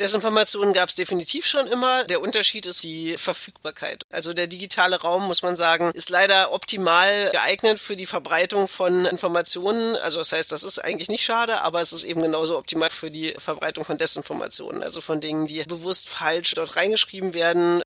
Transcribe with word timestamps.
Desinformationen 0.00 0.72
gab 0.72 0.88
es 0.88 0.94
definitiv 0.94 1.46
schon 1.46 1.66
immer. 1.66 2.04
Der 2.04 2.22
Unterschied 2.22 2.66
ist 2.66 2.82
die 2.82 3.18
Verfügbarkeit. 3.18 4.04
Also 4.10 4.32
der 4.32 4.46
digitale 4.46 5.00
Raum, 5.00 5.26
muss 5.26 5.42
man 5.42 5.56
sagen, 5.56 5.90
ist 5.92 6.08
leider 6.08 6.52
optimal 6.52 7.30
geeignet 7.30 7.78
für 7.78 7.96
die 7.96 8.06
Verbreitung 8.06 8.66
von 8.66 9.04
Informationen. 9.04 9.96
Also 9.96 10.18
das 10.18 10.32
heißt, 10.32 10.50
das 10.52 10.64
ist 10.64 10.78
eigentlich 10.78 11.10
nicht 11.10 11.24
schade, 11.24 11.60
aber 11.60 11.80
es 11.80 11.92
ist 11.92 12.04
eben 12.04 12.22
genauso 12.22 12.56
optimal 12.58 12.90
für 12.90 13.10
die 13.10 13.34
Verbreitung 13.36 13.84
von 13.84 13.98
Desinformationen. 13.98 14.82
Also 14.82 15.00
von 15.02 15.20
Dingen, 15.20 15.46
die 15.46 15.62
bewusst 15.64 16.08
falsch 16.08 16.54
dort 16.54 16.76
reingeschrieben 16.76 17.34
werden. 17.34 17.82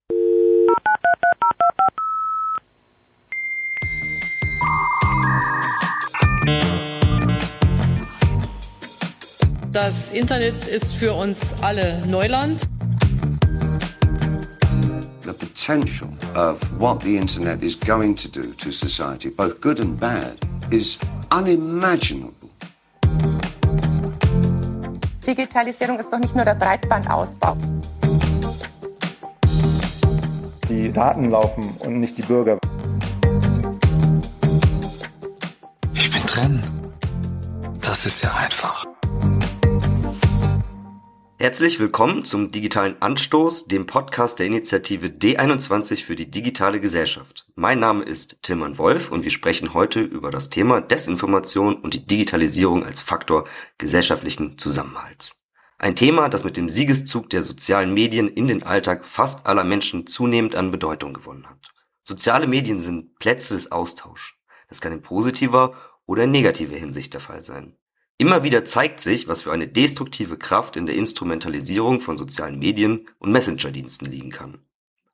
Das 9.74 10.10
Internet 10.10 10.68
ist 10.68 10.94
für 10.94 11.12
uns 11.14 11.52
alle 11.60 11.98
Neuland. 12.06 12.60
The 15.24 15.32
potential 15.32 16.10
of 16.36 16.60
what 16.78 17.02
the 17.02 17.16
internet 17.16 17.60
is 17.60 17.76
going 17.80 18.14
to 18.14 18.28
do 18.28 18.52
to 18.58 18.70
society, 18.70 19.30
both 19.30 19.60
good 19.60 19.80
and 19.80 19.98
bad, 19.98 20.38
is 20.70 20.96
unimaginable. 21.32 22.48
Digitalisierung 25.26 25.98
ist 25.98 26.12
doch 26.12 26.20
nicht 26.20 26.36
nur 26.36 26.44
der 26.44 26.54
Breitbandausbau. 26.54 27.56
Die 30.68 30.92
Daten 30.92 31.30
laufen 31.30 31.74
und 31.80 31.98
nicht 31.98 32.16
die 32.16 32.22
Bürger. 32.22 32.60
Ich 35.94 36.12
bin 36.12 36.22
drin. 36.26 36.62
Das 37.80 38.06
ist 38.06 38.22
ja 38.22 38.32
einfach. 38.34 38.86
Herzlich 41.44 41.78
willkommen 41.78 42.24
zum 42.24 42.52
digitalen 42.52 42.96
Anstoß, 43.02 43.66
dem 43.66 43.84
Podcast 43.84 44.38
der 44.38 44.46
Initiative 44.46 45.08
D21 45.08 46.02
für 46.02 46.16
die 46.16 46.30
digitale 46.30 46.80
Gesellschaft. 46.80 47.46
Mein 47.54 47.80
Name 47.80 48.02
ist 48.02 48.42
Tilman 48.42 48.78
Wolf 48.78 49.12
und 49.12 49.24
wir 49.24 49.30
sprechen 49.30 49.74
heute 49.74 50.00
über 50.00 50.30
das 50.30 50.48
Thema 50.48 50.80
Desinformation 50.80 51.74
und 51.74 51.92
die 51.92 52.06
Digitalisierung 52.06 52.86
als 52.86 53.02
Faktor 53.02 53.46
gesellschaftlichen 53.76 54.56
Zusammenhalts. 54.56 55.36
Ein 55.76 55.96
Thema, 55.96 56.30
das 56.30 56.44
mit 56.44 56.56
dem 56.56 56.70
Siegeszug 56.70 57.28
der 57.28 57.42
sozialen 57.42 57.92
Medien 57.92 58.28
in 58.28 58.48
den 58.48 58.62
Alltag 58.62 59.04
fast 59.04 59.44
aller 59.44 59.64
Menschen 59.64 60.06
zunehmend 60.06 60.56
an 60.56 60.70
Bedeutung 60.70 61.12
gewonnen 61.12 61.46
hat. 61.46 61.74
Soziale 62.04 62.46
Medien 62.46 62.78
sind 62.78 63.18
Plätze 63.18 63.52
des 63.52 63.70
Austauschs. 63.70 64.32
Das 64.70 64.80
kann 64.80 64.92
in 64.92 65.02
positiver 65.02 65.74
oder 66.06 66.24
in 66.24 66.30
negativer 66.30 66.76
Hinsicht 66.76 67.12
der 67.12 67.20
Fall 67.20 67.42
sein. 67.42 67.76
Immer 68.16 68.44
wieder 68.44 68.64
zeigt 68.64 69.00
sich, 69.00 69.26
was 69.26 69.42
für 69.42 69.52
eine 69.52 69.66
destruktive 69.66 70.36
Kraft 70.36 70.76
in 70.76 70.86
der 70.86 70.94
Instrumentalisierung 70.94 72.00
von 72.00 72.16
sozialen 72.16 72.60
Medien 72.60 73.08
und 73.18 73.32
Messenger-Diensten 73.32 74.06
liegen 74.06 74.30
kann. 74.30 74.58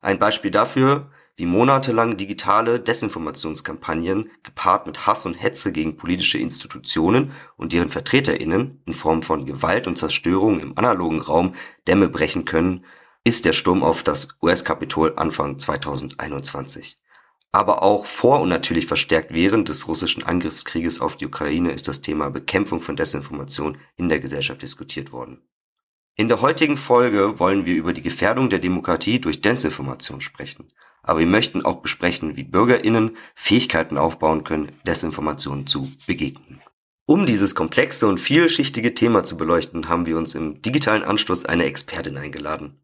Ein 0.02 0.18
Beispiel 0.18 0.50
dafür, 0.50 1.10
wie 1.36 1.46
monatelang 1.46 2.18
digitale 2.18 2.78
Desinformationskampagnen 2.78 4.30
gepaart 4.42 4.86
mit 4.86 5.06
Hass 5.06 5.24
und 5.24 5.32
Hetze 5.32 5.72
gegen 5.72 5.96
politische 5.96 6.36
Institutionen 6.36 7.32
und 7.56 7.72
deren 7.72 7.88
VertreterInnen 7.88 8.82
in 8.84 8.92
Form 8.92 9.22
von 9.22 9.46
Gewalt 9.46 9.86
und 9.86 9.96
Zerstörung 9.96 10.60
im 10.60 10.76
analogen 10.76 11.22
Raum 11.22 11.54
Dämme 11.86 12.10
brechen 12.10 12.44
können, 12.44 12.84
ist 13.24 13.46
der 13.46 13.54
Sturm 13.54 13.82
auf 13.82 14.02
das 14.02 14.28
US-Kapitol 14.42 15.14
Anfang 15.16 15.58
2021. 15.58 16.98
Aber 17.52 17.82
auch 17.82 18.06
vor 18.06 18.40
und 18.40 18.48
natürlich 18.48 18.86
verstärkt 18.86 19.32
während 19.32 19.68
des 19.68 19.88
russischen 19.88 20.22
Angriffskrieges 20.22 21.00
auf 21.00 21.16
die 21.16 21.26
Ukraine 21.26 21.72
ist 21.72 21.88
das 21.88 22.00
Thema 22.00 22.30
Bekämpfung 22.30 22.80
von 22.80 22.94
Desinformation 22.94 23.78
in 23.96 24.08
der 24.08 24.20
Gesellschaft 24.20 24.62
diskutiert 24.62 25.10
worden. 25.10 25.42
In 26.14 26.28
der 26.28 26.42
heutigen 26.42 26.76
Folge 26.76 27.40
wollen 27.40 27.66
wir 27.66 27.74
über 27.74 27.92
die 27.92 28.02
Gefährdung 28.02 28.50
der 28.50 28.58
Demokratie 28.58 29.20
durch 29.20 29.40
Desinformation 29.40 30.20
sprechen. 30.20 30.70
Aber 31.02 31.20
wir 31.20 31.26
möchten 31.26 31.64
auch 31.64 31.80
besprechen, 31.80 32.36
wie 32.36 32.44
BürgerInnen 32.44 33.16
Fähigkeiten 33.34 33.96
aufbauen 33.96 34.44
können, 34.44 34.72
Desinformationen 34.86 35.66
zu 35.66 35.90
begegnen. 36.06 36.60
Um 37.06 37.26
dieses 37.26 37.56
komplexe 37.56 38.06
und 38.06 38.20
vielschichtige 38.20 38.94
Thema 38.94 39.24
zu 39.24 39.36
beleuchten, 39.36 39.88
haben 39.88 40.06
wir 40.06 40.16
uns 40.16 40.36
im 40.36 40.62
digitalen 40.62 41.02
Anschluss 41.02 41.44
eine 41.44 41.64
Expertin 41.64 42.16
eingeladen. 42.16 42.80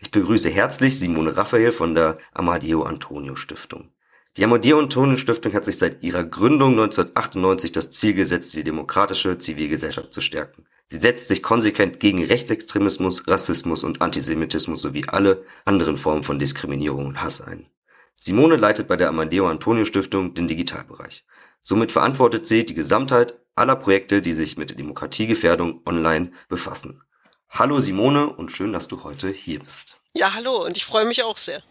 Ich 0.00 0.10
begrüße 0.10 0.50
herzlich 0.50 0.98
Simone 0.98 1.36
Raphael 1.36 1.72
von 1.72 1.94
der 1.94 2.18
Amadeo 2.32 2.82
Antonio 2.82 3.34
Stiftung. 3.34 3.93
Die 4.36 4.42
Amadeo 4.42 4.80
Antonio 4.80 5.16
Stiftung 5.16 5.52
hat 5.52 5.64
sich 5.64 5.78
seit 5.78 6.02
ihrer 6.02 6.24
Gründung 6.24 6.72
1998 6.72 7.70
das 7.70 7.90
Ziel 7.90 8.14
gesetzt, 8.14 8.52
die 8.54 8.64
demokratische 8.64 9.38
Zivilgesellschaft 9.38 10.12
zu 10.12 10.20
stärken. 10.20 10.66
Sie 10.88 10.98
setzt 10.98 11.28
sich 11.28 11.40
konsequent 11.40 12.00
gegen 12.00 12.24
Rechtsextremismus, 12.24 13.28
Rassismus 13.28 13.84
und 13.84 14.02
Antisemitismus 14.02 14.80
sowie 14.80 15.04
alle 15.06 15.44
anderen 15.64 15.96
Formen 15.96 16.24
von 16.24 16.40
Diskriminierung 16.40 17.06
und 17.06 17.22
Hass 17.22 17.40
ein. 17.40 17.68
Simone 18.16 18.56
leitet 18.56 18.88
bei 18.88 18.96
der 18.96 19.08
Amadeo 19.08 19.48
Antonio 19.48 19.84
Stiftung 19.84 20.34
den 20.34 20.48
Digitalbereich. 20.48 21.24
Somit 21.62 21.92
verantwortet 21.92 22.48
sie 22.48 22.66
die 22.66 22.74
Gesamtheit 22.74 23.38
aller 23.54 23.76
Projekte, 23.76 24.20
die 24.20 24.32
sich 24.32 24.56
mit 24.56 24.70
der 24.70 24.76
Demokratiegefährdung 24.76 25.82
online 25.86 26.32
befassen. 26.48 27.02
Hallo 27.50 27.78
Simone 27.78 28.30
und 28.30 28.50
schön, 28.50 28.72
dass 28.72 28.88
du 28.88 29.04
heute 29.04 29.30
hier 29.30 29.60
bist. 29.60 30.00
Ja, 30.12 30.34
hallo 30.34 30.64
und 30.64 30.76
ich 30.76 30.84
freue 30.84 31.06
mich 31.06 31.22
auch 31.22 31.36
sehr. 31.36 31.62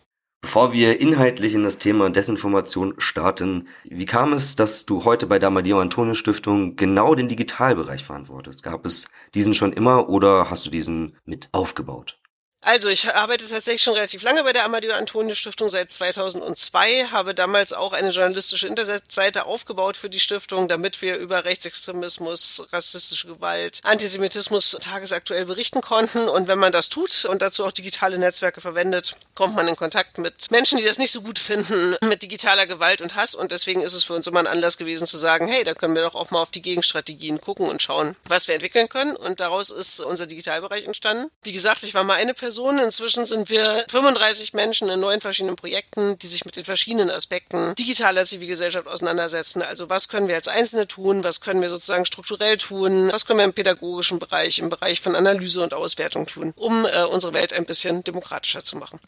Bevor 0.43 0.73
wir 0.73 0.99
inhaltlich 0.99 1.55
in 1.55 1.63
das 1.63 1.77
Thema 1.77 2.09
Desinformation 2.09 2.95
starten, 2.97 3.69
wie 3.85 4.03
kam 4.03 4.33
es, 4.33 4.57
dass 4.57 4.85
du 4.85 5.05
heute 5.05 5.25
bei 5.25 5.39
der 5.39 5.47
Amadeo 5.47 5.79
Antonio 5.79 6.15
Stiftung 6.15 6.75
genau 6.75 7.15
den 7.15 7.29
Digitalbereich 7.29 8.03
verantwortest? 8.03 8.61
Gab 8.61 8.85
es 8.85 9.07
diesen 9.33 9.53
schon 9.53 9.71
immer 9.71 10.09
oder 10.09 10.49
hast 10.49 10.65
du 10.65 10.69
diesen 10.69 11.15
mit 11.23 11.47
aufgebaut? 11.53 12.19
Also 12.65 12.87
ich 12.87 13.13
arbeite 13.13 13.45
tatsächlich 13.45 13.83
schon 13.83 13.93
relativ 13.93 14.23
lange 14.23 14.41
bei 14.43 14.53
der 14.53 14.63
Amadeo 14.63 14.93
Antonio 14.93 15.35
Stiftung 15.35 15.67
seit 15.67 15.91
2002, 15.91 17.07
habe 17.11 17.35
damals 17.35 17.73
auch 17.73 17.91
eine 17.91 18.09
journalistische 18.11 18.67
Internetseite 18.67 19.45
aufgebaut 19.45 19.97
für 19.97 20.09
die 20.09 20.21
Stiftung, 20.21 20.69
damit 20.69 21.01
wir 21.01 21.17
über 21.17 21.43
Rechtsextremismus, 21.43 22.67
rassistische 22.71 23.27
Gewalt, 23.27 23.81
Antisemitismus 23.83 24.77
tagesaktuell 24.81 25.45
berichten 25.45 25.81
konnten. 25.81 26.29
Und 26.29 26.47
wenn 26.47 26.57
man 26.57 26.71
das 26.71 26.87
tut 26.87 27.25
und 27.25 27.41
dazu 27.41 27.65
auch 27.65 27.73
digitale 27.73 28.17
Netzwerke 28.17 28.61
verwendet, 28.61 29.11
kommt 29.35 29.55
man 29.55 29.67
in 29.67 29.75
Kontakt 29.75 30.17
mit 30.17 30.49
Menschen, 30.51 30.77
die 30.77 30.85
das 30.85 30.97
nicht 30.97 31.11
so 31.11 31.21
gut 31.21 31.39
finden, 31.39 31.97
mit 32.07 32.21
digitaler 32.21 32.65
Gewalt 32.65 33.01
und 33.01 33.15
Hass. 33.15 33.35
Und 33.35 33.51
deswegen 33.51 33.81
ist 33.81 33.93
es 33.93 34.05
für 34.05 34.13
uns 34.13 34.25
immer 34.27 34.39
ein 34.39 34.47
Anlass 34.47 34.77
gewesen 34.77 35.05
zu 35.05 35.17
sagen, 35.17 35.49
hey, 35.49 35.65
da 35.65 35.73
können 35.73 35.95
wir 35.95 36.03
doch 36.03 36.15
auch 36.15 36.31
mal 36.31 36.41
auf 36.41 36.51
die 36.51 36.61
Gegenstrategien 36.61 37.41
gucken 37.41 37.67
und 37.67 37.81
schauen, 37.81 38.15
was 38.23 38.47
wir 38.47 38.55
entwickeln 38.55 38.87
können. 38.87 39.17
Und 39.17 39.41
daraus 39.41 39.69
ist 39.69 39.99
unser 39.99 40.27
Digitalbereich 40.27 40.85
entstanden. 40.85 41.29
Wie 41.41 41.51
gesagt, 41.51 41.83
ich 41.83 41.93
war 41.93 42.05
mal 42.05 42.15
eine 42.15 42.33
Person, 42.33 42.52
Personen. 42.53 42.85
Inzwischen 42.85 43.25
sind 43.25 43.49
wir 43.49 43.83
35 43.89 44.53
Menschen 44.53 44.87
in 44.87 44.99
neun 44.99 45.21
verschiedenen 45.21 45.55
Projekten, 45.55 46.19
die 46.19 46.27
sich 46.27 46.45
mit 46.45 46.55
den 46.55 46.65
verschiedenen 46.65 47.09
Aspekten 47.09 47.73
digitaler 47.73 48.25
Zivilgesellschaft 48.25 48.85
auseinandersetzen. 48.85 49.63
Also 49.63 49.89
was 49.89 50.07
können 50.07 50.27
wir 50.27 50.35
als 50.35 50.47
Einzelne 50.47 50.87
tun? 50.87 51.23
Was 51.23 51.41
können 51.41 51.63
wir 51.63 51.69
sozusagen 51.69 52.05
strukturell 52.05 52.57
tun? 52.57 53.09
Was 53.11 53.25
können 53.25 53.39
wir 53.39 53.45
im 53.45 53.53
pädagogischen 53.53 54.19
Bereich, 54.19 54.59
im 54.59 54.69
Bereich 54.69 55.01
von 55.01 55.15
Analyse 55.15 55.63
und 55.63 55.73
Auswertung 55.73 56.27
tun, 56.27 56.53
um 56.55 56.85
äh, 56.85 57.05
unsere 57.05 57.33
Welt 57.33 57.53
ein 57.53 57.65
bisschen 57.65 58.03
demokratischer 58.03 58.63
zu 58.63 58.77
machen? 58.77 58.99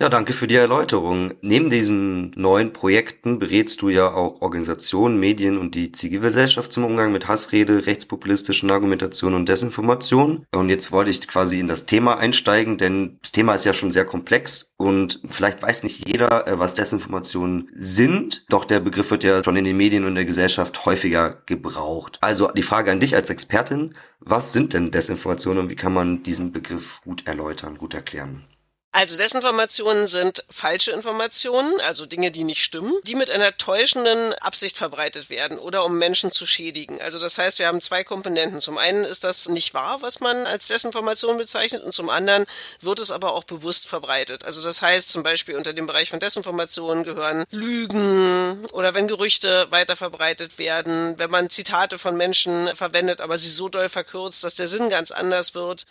Ja, 0.00 0.08
danke 0.08 0.32
für 0.32 0.48
die 0.48 0.56
Erläuterung. 0.56 1.34
Neben 1.40 1.70
diesen 1.70 2.32
neuen 2.32 2.72
Projekten 2.72 3.38
berätst 3.38 3.80
du 3.80 3.90
ja 3.90 4.12
auch 4.12 4.42
Organisationen, 4.42 5.20
Medien 5.20 5.56
und 5.56 5.76
die 5.76 5.92
Zivilgesellschaft 5.92 6.72
zum 6.72 6.84
Umgang 6.84 7.12
mit 7.12 7.28
Hassrede, 7.28 7.86
rechtspopulistischen 7.86 8.72
Argumentationen 8.72 9.38
und 9.38 9.48
Desinformation. 9.48 10.46
Und 10.52 10.68
jetzt 10.68 10.90
wollte 10.90 11.12
ich 11.12 11.28
quasi 11.28 11.60
in 11.60 11.68
das 11.68 11.86
Thema 11.86 12.18
einsteigen, 12.18 12.76
denn 12.76 13.18
das 13.22 13.30
Thema 13.30 13.54
ist 13.54 13.66
ja 13.66 13.72
schon 13.72 13.92
sehr 13.92 14.04
komplex 14.04 14.72
und 14.78 15.20
vielleicht 15.30 15.62
weiß 15.62 15.84
nicht 15.84 16.04
jeder, 16.08 16.44
äh, 16.48 16.58
was 16.58 16.74
Desinformationen 16.74 17.70
sind. 17.76 18.46
Doch 18.48 18.64
der 18.64 18.80
Begriff 18.80 19.12
wird 19.12 19.22
ja 19.22 19.44
schon 19.44 19.54
in 19.54 19.64
den 19.64 19.76
Medien 19.76 20.04
und 20.06 20.16
der 20.16 20.24
Gesellschaft 20.24 20.84
häufiger 20.86 21.40
gebraucht. 21.46 22.18
Also 22.20 22.50
die 22.50 22.62
Frage 22.62 22.90
an 22.90 22.98
dich 22.98 23.14
als 23.14 23.30
Expertin, 23.30 23.94
was 24.18 24.52
sind 24.52 24.72
denn 24.72 24.90
Desinformationen 24.90 25.62
und 25.62 25.70
wie 25.70 25.76
kann 25.76 25.92
man 25.92 26.24
diesen 26.24 26.50
Begriff 26.50 27.00
gut 27.04 27.28
erläutern, 27.28 27.78
gut 27.78 27.94
erklären? 27.94 28.42
Also 28.96 29.16
Desinformationen 29.16 30.06
sind 30.06 30.44
falsche 30.48 30.92
Informationen, 30.92 31.80
also 31.80 32.06
Dinge, 32.06 32.30
die 32.30 32.44
nicht 32.44 32.62
stimmen, 32.62 32.92
die 33.02 33.16
mit 33.16 33.28
einer 33.28 33.56
täuschenden 33.56 34.34
Absicht 34.34 34.78
verbreitet 34.78 35.30
werden 35.30 35.58
oder 35.58 35.84
um 35.84 35.98
Menschen 35.98 36.30
zu 36.30 36.46
schädigen. 36.46 37.02
Also 37.02 37.18
das 37.18 37.36
heißt, 37.36 37.58
wir 37.58 37.66
haben 37.66 37.80
zwei 37.80 38.04
Komponenten. 38.04 38.60
Zum 38.60 38.78
einen 38.78 39.02
ist 39.02 39.24
das 39.24 39.48
nicht 39.48 39.74
wahr, 39.74 40.00
was 40.02 40.20
man 40.20 40.46
als 40.46 40.68
Desinformation 40.68 41.36
bezeichnet, 41.38 41.82
und 41.82 41.90
zum 41.90 42.08
anderen 42.08 42.44
wird 42.82 43.00
es 43.00 43.10
aber 43.10 43.32
auch 43.32 43.42
bewusst 43.42 43.88
verbreitet. 43.88 44.44
Also 44.44 44.62
das 44.62 44.80
heißt 44.80 45.10
zum 45.10 45.24
Beispiel 45.24 45.56
unter 45.56 45.72
dem 45.72 45.86
Bereich 45.86 46.10
von 46.10 46.20
Desinformationen 46.20 47.02
gehören 47.02 47.42
Lügen 47.50 48.64
oder 48.66 48.94
wenn 48.94 49.08
Gerüchte 49.08 49.72
weiter 49.72 49.96
verbreitet 49.96 50.58
werden, 50.58 51.18
wenn 51.18 51.32
man 51.32 51.50
Zitate 51.50 51.98
von 51.98 52.16
Menschen 52.16 52.72
verwendet, 52.76 53.20
aber 53.20 53.38
sie 53.38 53.50
so 53.50 53.68
doll 53.68 53.88
verkürzt, 53.88 54.44
dass 54.44 54.54
der 54.54 54.68
Sinn 54.68 54.88
ganz 54.88 55.10
anders 55.10 55.56
wird 55.56 55.84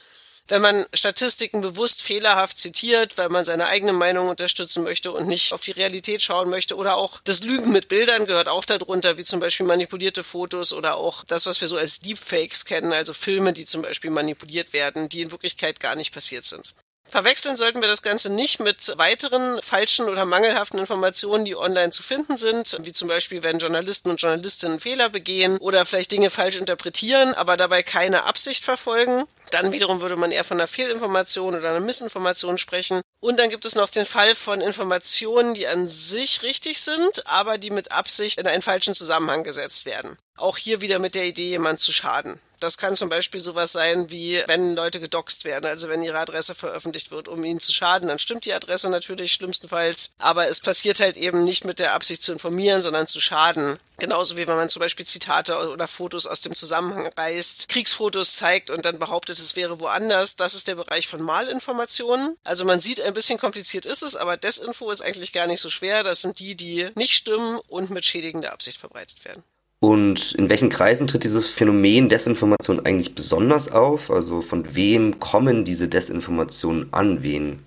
wenn 0.47 0.61
man 0.61 0.85
Statistiken 0.93 1.61
bewusst 1.61 2.01
fehlerhaft 2.01 2.57
zitiert, 2.57 3.17
weil 3.17 3.29
man 3.29 3.45
seine 3.45 3.67
eigene 3.67 3.93
Meinung 3.93 4.27
unterstützen 4.27 4.83
möchte 4.83 5.11
und 5.11 5.27
nicht 5.27 5.53
auf 5.53 5.61
die 5.61 5.71
Realität 5.71 6.21
schauen 6.21 6.49
möchte 6.49 6.75
oder 6.75 6.97
auch 6.97 7.19
das 7.23 7.43
Lügen 7.43 7.71
mit 7.71 7.87
Bildern 7.87 8.25
gehört 8.25 8.47
auch 8.49 8.65
darunter, 8.65 9.17
wie 9.17 9.23
zum 9.23 9.39
Beispiel 9.39 9.65
manipulierte 9.65 10.23
Fotos 10.23 10.73
oder 10.73 10.95
auch 10.95 11.23
das, 11.25 11.45
was 11.45 11.61
wir 11.61 11.67
so 11.67 11.77
als 11.77 11.99
Deepfakes 11.99 12.65
kennen, 12.65 12.91
also 12.91 13.13
Filme, 13.13 13.53
die 13.53 13.65
zum 13.65 13.81
Beispiel 13.81 14.11
manipuliert 14.11 14.73
werden, 14.73 15.09
die 15.09 15.21
in 15.21 15.31
Wirklichkeit 15.31 15.79
gar 15.79 15.95
nicht 15.95 16.13
passiert 16.13 16.45
sind. 16.45 16.75
Verwechseln 17.07 17.55
sollten 17.55 17.81
wir 17.81 17.87
das 17.87 18.01
Ganze 18.01 18.31
nicht 18.31 18.59
mit 18.59 18.93
weiteren 18.97 19.61
falschen 19.61 20.09
oder 20.09 20.25
mangelhaften 20.25 20.79
Informationen, 20.79 21.45
die 21.45 21.55
online 21.55 21.91
zu 21.91 22.01
finden 22.01 22.37
sind, 22.37 22.77
wie 22.81 22.93
zum 22.93 23.07
Beispiel, 23.07 23.43
wenn 23.43 23.59
Journalisten 23.59 24.09
und 24.09 24.21
Journalistinnen 24.21 24.79
Fehler 24.79 25.09
begehen 25.09 25.57
oder 25.57 25.85
vielleicht 25.85 26.11
Dinge 26.11 26.29
falsch 26.29 26.55
interpretieren, 26.55 27.33
aber 27.33 27.57
dabei 27.57 27.83
keine 27.83 28.23
Absicht 28.23 28.63
verfolgen. 28.63 29.25
Dann 29.51 29.71
wiederum 29.71 30.01
würde 30.01 30.15
man 30.15 30.31
eher 30.31 30.43
von 30.43 30.57
einer 30.57 30.67
Fehlinformation 30.67 31.53
oder 31.53 31.69
einer 31.69 31.79
Missinformation 31.79 32.57
sprechen. 32.57 33.01
Und 33.19 33.37
dann 33.37 33.51
gibt 33.51 33.65
es 33.65 33.75
noch 33.75 33.89
den 33.89 34.05
Fall 34.05 34.33
von 34.33 34.61
Informationen, 34.61 35.53
die 35.53 35.67
an 35.67 35.87
sich 35.87 36.41
richtig 36.41 36.81
sind, 36.81 37.27
aber 37.27 37.59
die 37.59 37.69
mit 37.69 37.91
Absicht 37.91 38.39
in 38.39 38.47
einen 38.47 38.63
falschen 38.63 38.95
Zusammenhang 38.95 39.43
gesetzt 39.43 39.85
werden. 39.85 40.17
Auch 40.35 40.57
hier 40.57 40.81
wieder 40.81 40.99
mit 40.99 41.15
der 41.15 41.25
Idee, 41.25 41.49
jemand 41.49 41.79
zu 41.79 41.91
schaden. 41.91 42.39
Das 42.63 42.77
kann 42.77 42.95
zum 42.95 43.09
Beispiel 43.09 43.41
sowas 43.41 43.73
sein, 43.73 44.09
wie 44.09 44.41
wenn 44.47 44.73
Leute 44.73 45.01
gedoxt 45.01 45.43
werden, 45.43 45.65
also 45.65 45.89
wenn 45.89 46.01
ihre 46.01 46.17
Adresse 46.17 46.55
veröffentlicht 46.55 47.11
wird, 47.11 47.27
um 47.27 47.43
ihnen 47.43 47.59
zu 47.59 47.73
schaden, 47.73 48.07
dann 48.07 48.19
stimmt 48.19 48.45
die 48.45 48.53
Adresse 48.53 48.89
natürlich 48.89 49.33
schlimmstenfalls, 49.33 50.15
aber 50.17 50.47
es 50.47 50.61
passiert 50.61 51.01
halt 51.01 51.17
eben 51.17 51.43
nicht 51.43 51.65
mit 51.65 51.79
der 51.79 51.91
Absicht 51.91 52.23
zu 52.23 52.31
informieren, 52.31 52.81
sondern 52.81 53.05
zu 53.05 53.19
schaden. 53.19 53.77
Genauso 53.97 54.37
wie 54.37 54.47
wenn 54.47 54.55
man 54.55 54.69
zum 54.69 54.79
Beispiel 54.79 55.05
Zitate 55.05 55.57
oder 55.71 55.89
Fotos 55.89 56.25
aus 56.25 56.39
dem 56.39 56.55
Zusammenhang 56.55 57.07
reißt, 57.17 57.67
Kriegsfotos 57.67 58.37
zeigt 58.37 58.69
und 58.69 58.85
dann 58.85 58.97
behauptet, 58.97 59.39
es 59.39 59.57
wäre 59.57 59.81
woanders. 59.81 60.37
Das 60.37 60.53
ist 60.55 60.69
der 60.69 60.75
Bereich 60.75 61.09
von 61.09 61.21
Malinformationen. 61.21 62.37
Also 62.45 62.63
man 62.63 62.79
sieht, 62.79 63.01
ein 63.01 63.13
bisschen 63.13 63.39
kompliziert 63.39 63.85
ist 63.85 64.03
es, 64.03 64.15
aber 64.15 64.37
Desinfo 64.37 64.89
ist 64.89 65.01
eigentlich 65.01 65.33
gar 65.33 65.47
nicht 65.47 65.59
so 65.59 65.69
schwer. 65.69 66.03
Das 66.03 66.21
sind 66.21 66.39
die, 66.39 66.55
die 66.55 66.91
nicht 66.95 67.13
stimmen 67.13 67.59
und 67.67 67.89
mit 67.89 68.05
schädigender 68.05 68.53
Absicht 68.53 68.77
verbreitet 68.77 69.25
werden. 69.25 69.43
Und 69.83 70.31
in 70.35 70.47
welchen 70.47 70.69
Kreisen 70.69 71.07
tritt 71.07 71.25
dieses 71.25 71.49
Phänomen 71.49 72.07
Desinformation 72.07 72.85
eigentlich 72.85 73.15
besonders 73.15 73.69
auf? 73.69 74.09
Also 74.09 74.39
von 74.39 74.73
wem 74.77 75.19
kommen 75.19 75.65
diese 75.65 75.89
Desinformationen 75.89 76.87
an 76.93 77.21
wen? 77.21 77.59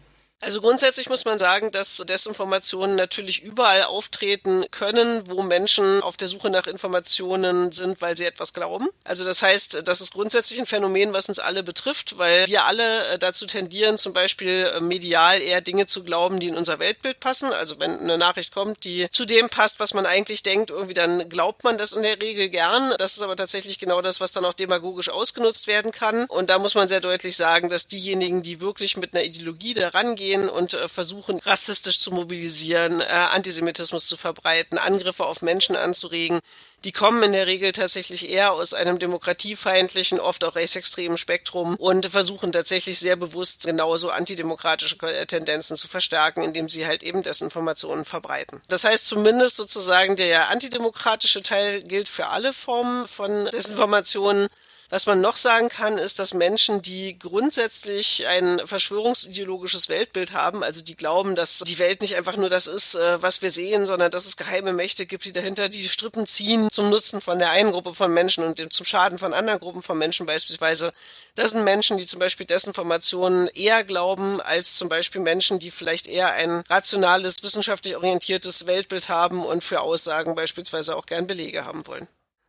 Also 0.42 0.60
grundsätzlich 0.60 1.08
muss 1.08 1.24
man 1.24 1.38
sagen, 1.38 1.70
dass 1.70 1.96
Desinformationen 1.96 2.94
natürlich 2.94 3.42
überall 3.42 3.84
auftreten 3.84 4.66
können, 4.70 5.22
wo 5.30 5.42
Menschen 5.42 6.02
auf 6.02 6.18
der 6.18 6.28
Suche 6.28 6.50
nach 6.50 6.66
Informationen 6.66 7.72
sind, 7.72 8.02
weil 8.02 8.18
sie 8.18 8.26
etwas 8.26 8.52
glauben. 8.52 8.86
Also 9.02 9.24
das 9.24 9.42
heißt, 9.42 9.82
das 9.88 10.02
ist 10.02 10.12
grundsätzlich 10.12 10.60
ein 10.60 10.66
Phänomen, 10.66 11.14
was 11.14 11.30
uns 11.30 11.38
alle 11.38 11.62
betrifft, 11.62 12.18
weil 12.18 12.46
wir 12.48 12.66
alle 12.66 13.06
äh, 13.06 13.18
dazu 13.18 13.46
tendieren, 13.46 13.96
zum 13.96 14.12
Beispiel 14.12 14.70
äh, 14.74 14.80
medial 14.80 15.40
eher 15.40 15.62
Dinge 15.62 15.86
zu 15.86 16.04
glauben, 16.04 16.38
die 16.38 16.48
in 16.48 16.56
unser 16.56 16.78
Weltbild 16.78 17.18
passen. 17.18 17.50
Also 17.54 17.80
wenn 17.80 17.98
eine 17.98 18.18
Nachricht 18.18 18.52
kommt, 18.52 18.84
die 18.84 19.08
zu 19.10 19.24
dem 19.24 19.48
passt, 19.48 19.80
was 19.80 19.94
man 19.94 20.04
eigentlich 20.04 20.42
denkt, 20.42 20.68
irgendwie 20.68 20.94
dann 20.94 21.30
glaubt 21.30 21.64
man 21.64 21.78
das 21.78 21.94
in 21.94 22.02
der 22.02 22.20
Regel 22.20 22.50
gern. 22.50 22.92
Das 22.98 23.16
ist 23.16 23.22
aber 23.22 23.36
tatsächlich 23.36 23.78
genau 23.78 24.02
das, 24.02 24.20
was 24.20 24.32
dann 24.32 24.44
auch 24.44 24.54
demagogisch 24.54 25.08
ausgenutzt 25.08 25.66
werden 25.66 25.92
kann. 25.92 26.26
Und 26.26 26.50
da 26.50 26.58
muss 26.58 26.74
man 26.74 26.88
sehr 26.88 27.00
deutlich 27.00 27.38
sagen, 27.38 27.70
dass 27.70 27.88
diejenigen, 27.88 28.42
die 28.42 28.60
wirklich 28.60 28.98
mit 28.98 29.14
einer 29.14 29.24
Ideologie 29.24 29.72
da 29.72 29.88
rangehen, 29.88 30.25
gehen 30.26 30.48
und 30.48 30.74
äh, 30.74 30.88
versuchen, 30.88 31.38
rassistisch 31.38 32.00
zu 32.00 32.10
mobilisieren, 32.10 33.00
äh, 33.00 33.04
Antisemitismus 33.04 34.06
zu 34.06 34.16
verbreiten, 34.16 34.78
Angriffe 34.78 35.24
auf 35.24 35.40
Menschen 35.42 35.76
anzuregen. 35.76 36.40
Die 36.84 36.92
kommen 36.92 37.22
in 37.22 37.32
der 37.32 37.46
Regel 37.46 37.72
tatsächlich 37.72 38.28
eher 38.28 38.52
aus 38.52 38.74
einem 38.74 38.98
demokratiefeindlichen, 38.98 40.20
oft 40.20 40.44
auch 40.44 40.56
rechtsextremen 40.56 41.16
Spektrum 41.16 41.76
und 41.76 42.06
versuchen 42.06 42.52
tatsächlich 42.52 42.98
sehr 42.98 43.16
bewusst 43.16 43.66
genauso 43.66 44.10
antidemokratische 44.10 44.98
Tendenzen 45.26 45.76
zu 45.76 45.88
verstärken, 45.88 46.42
indem 46.42 46.68
sie 46.68 46.86
halt 46.86 47.02
eben 47.02 47.22
Desinformationen 47.22 48.04
verbreiten. 48.04 48.60
Das 48.68 48.84
heißt 48.84 49.06
zumindest 49.06 49.56
sozusagen 49.56 50.16
der 50.16 50.48
antidemokratische 50.48 51.42
Teil 51.42 51.82
gilt 51.82 52.08
für 52.08 52.26
alle 52.26 52.52
Formen 52.52 53.06
von 53.06 53.46
Desinformationen. 53.46 54.48
Was 54.88 55.06
man 55.06 55.20
noch 55.20 55.36
sagen 55.36 55.68
kann, 55.68 55.98
ist, 55.98 56.20
dass 56.20 56.32
Menschen, 56.32 56.80
die 56.80 57.18
grundsätzlich 57.18 58.24
ein 58.28 58.60
verschwörungsideologisches 58.64 59.88
Weltbild 59.88 60.32
haben, 60.32 60.62
also 60.62 60.82
die 60.82 60.94
glauben, 60.94 61.34
dass 61.34 61.58
die 61.58 61.80
Welt 61.80 62.02
nicht 62.02 62.14
einfach 62.16 62.36
nur 62.36 62.48
das 62.48 62.68
ist, 62.68 62.94
äh, 62.94 63.20
was 63.20 63.42
wir 63.42 63.50
sehen, 63.50 63.84
sondern 63.84 64.12
dass 64.12 64.26
es 64.26 64.36
geheime 64.36 64.72
Mächte 64.72 65.06
gibt, 65.06 65.24
die 65.24 65.32
dahinter 65.32 65.68
die 65.68 65.88
Strippen 65.88 66.24
ziehen 66.26 66.68
zum 66.70 66.88
Nutzen 66.90 67.20
von 67.20 67.40
der 67.40 67.50
einen 67.50 67.72
Gruppe 67.72 67.94
von 67.94 68.12
Menschen 68.14 68.44
und 68.44 68.72
zum 68.72 68.86
Schaden 68.86 69.18
von 69.18 69.34
anderen 69.34 69.58
Gruppen 69.58 69.82
von 69.82 69.98
Menschen 69.98 70.24
beispielsweise. 70.24 70.92
Das 71.34 71.50
sind 71.50 71.64
Menschen, 71.64 71.98
die 71.98 72.06
zum 72.06 72.20
Beispiel 72.20 72.46
Desinformationen 72.46 73.48
eher 73.48 73.82
glauben 73.82 74.40
als 74.40 74.76
zum 74.76 74.88
Beispiel 74.88 75.20
Menschen, 75.20 75.58
die 75.58 75.72
vielleicht 75.72 76.06
eher 76.06 76.32
ein 76.32 76.62
rationales, 76.68 77.42
wissenschaftlich 77.42 77.96
orientiertes 77.96 78.66
Weltbild 78.66 79.08
haben 79.08 79.44
und 79.44 79.64
für 79.64 79.80
Aussagen 79.80 80.36
beispielsweise 80.36 80.94
auch 80.94 81.06
gern 81.06 81.26
Belege 81.26 81.64
haben 81.64 81.86
wollen. 81.88 82.06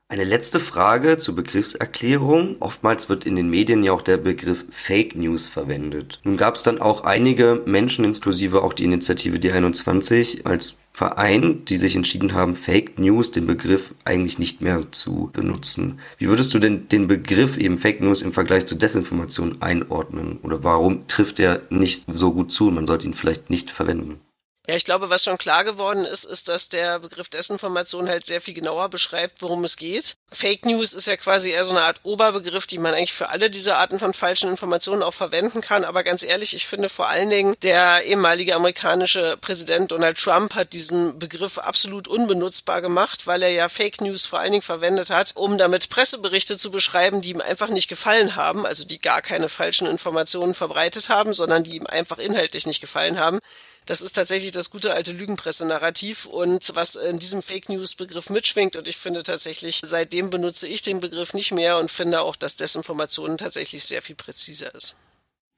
Eine 0.09 0.23
letzte 0.23 0.61
Frage 0.61 1.17
zur 1.17 1.35
Begriffserklärung. 1.35 2.55
Oftmals 2.61 3.09
wird 3.09 3.25
in 3.25 3.35
den 3.35 3.49
Medien 3.49 3.83
ja 3.83 3.91
auch 3.91 4.01
der 4.01 4.15
Begriff 4.15 4.63
Fake 4.69 5.17
News 5.17 5.47
verwendet. 5.47 6.21
Nun 6.23 6.37
gab 6.37 6.55
es 6.55 6.63
dann 6.63 6.79
auch 6.79 7.03
einige 7.03 7.61
Menschen, 7.65 8.05
inklusive 8.05 8.63
auch 8.63 8.71
die 8.71 8.85
Initiative 8.85 9.35
D21 9.37 10.45
als 10.45 10.77
Verein, 10.93 11.65
die 11.65 11.75
sich 11.75 11.97
entschieden 11.97 12.33
haben, 12.33 12.55
Fake 12.55 12.97
News, 12.97 13.33
den 13.33 13.47
Begriff 13.47 13.93
eigentlich 14.05 14.39
nicht 14.39 14.61
mehr 14.61 14.89
zu 14.93 15.29
benutzen. 15.33 15.99
Wie 16.17 16.29
würdest 16.29 16.53
du 16.53 16.59
denn 16.59 16.87
den 16.87 17.09
Begriff 17.09 17.57
eben 17.57 17.77
Fake 17.77 17.99
News 17.99 18.21
im 18.21 18.31
Vergleich 18.31 18.65
zu 18.65 18.75
Desinformation 18.75 19.61
einordnen? 19.61 20.39
Oder 20.41 20.63
warum 20.63 21.05
trifft 21.07 21.37
er 21.41 21.63
nicht 21.69 22.05
so 22.07 22.31
gut 22.31 22.53
zu 22.53 22.71
man 22.71 22.85
sollte 22.85 23.07
ihn 23.07 23.13
vielleicht 23.13 23.49
nicht 23.49 23.71
verwenden? 23.71 24.21
Ja, 24.69 24.75
ich 24.75 24.83
glaube, 24.83 25.09
was 25.09 25.23
schon 25.23 25.37
klar 25.37 25.63
geworden 25.63 26.03
ist, 26.03 26.25
ist, 26.25 26.49
dass 26.49 26.67
der 26.67 26.99
Begriff 26.99 27.29
Desinformation 27.29 28.09
halt 28.09 28.25
sehr 28.25 28.41
viel 28.41 28.53
genauer 28.53 28.89
beschreibt, 28.89 29.41
worum 29.41 29.63
es 29.63 29.77
geht. 29.77 30.17
Fake 30.29 30.65
News 30.65 30.93
ist 30.93 31.07
ja 31.07 31.15
quasi 31.15 31.51
eher 31.51 31.63
so 31.63 31.71
eine 31.71 31.85
Art 31.85 32.01
Oberbegriff, 32.03 32.67
die 32.67 32.77
man 32.77 32.93
eigentlich 32.93 33.13
für 33.13 33.29
alle 33.29 33.49
diese 33.49 33.77
Arten 33.77 33.97
von 33.97 34.11
falschen 34.11 34.49
Informationen 34.49 35.03
auch 35.03 35.13
verwenden 35.13 35.61
kann. 35.61 35.85
Aber 35.85 36.03
ganz 36.03 36.21
ehrlich, 36.21 36.53
ich 36.53 36.67
finde 36.67 36.89
vor 36.89 37.07
allen 37.07 37.29
Dingen, 37.29 37.55
der 37.63 38.03
ehemalige 38.03 38.55
amerikanische 38.55 39.37
Präsident 39.39 39.93
Donald 39.93 40.17
Trump 40.17 40.53
hat 40.53 40.73
diesen 40.73 41.17
Begriff 41.17 41.59
absolut 41.59 42.09
unbenutzbar 42.09 42.81
gemacht, 42.81 43.25
weil 43.25 43.43
er 43.43 43.51
ja 43.51 43.69
Fake 43.69 44.01
News 44.01 44.25
vor 44.25 44.39
allen 44.39 44.51
Dingen 44.51 44.61
verwendet 44.61 45.11
hat, 45.11 45.31
um 45.35 45.57
damit 45.57 45.89
Presseberichte 45.89 46.57
zu 46.57 46.71
beschreiben, 46.71 47.21
die 47.21 47.29
ihm 47.29 47.39
einfach 47.39 47.69
nicht 47.69 47.87
gefallen 47.87 48.35
haben, 48.35 48.65
also 48.65 48.83
die 48.83 48.99
gar 48.99 49.21
keine 49.21 49.47
falschen 49.47 49.87
Informationen 49.87 50.53
verbreitet 50.53 51.07
haben, 51.07 51.31
sondern 51.31 51.63
die 51.63 51.77
ihm 51.77 51.87
einfach 51.87 52.17
inhaltlich 52.17 52.65
nicht 52.67 52.81
gefallen 52.81 53.17
haben. 53.17 53.39
Das 53.87 54.01
ist 54.01 54.17
tatsächlich 54.17 54.51
das 54.51 54.69
gute 54.69 54.93
alte 54.93 55.13
Lügenpresse-Narrativ 55.13 56.25
und 56.25 56.75
was 56.75 56.95
in 56.95 57.15
diesem 57.15 57.41
Fake 57.41 57.69
News-Begriff 57.69 58.29
mitschwingt. 58.29 58.75
Und 58.75 58.89
ich 58.89 58.97
finde 58.97 59.23
tatsächlich, 59.23 59.79
seitdem 59.81 60.29
benutze 60.29 60.67
ich 60.67 60.81
den 60.81 60.99
Begriff 60.99 61.33
nicht 61.33 61.53
mehr 61.53 61.77
und 61.77 61.89
finde 61.89 62.21
auch, 62.21 62.35
dass 62.35 62.57
Desinformation 62.57 63.37
tatsächlich 63.37 63.85
sehr 63.85 64.01
viel 64.01 64.17
präziser 64.17 64.75
ist. 64.75 64.97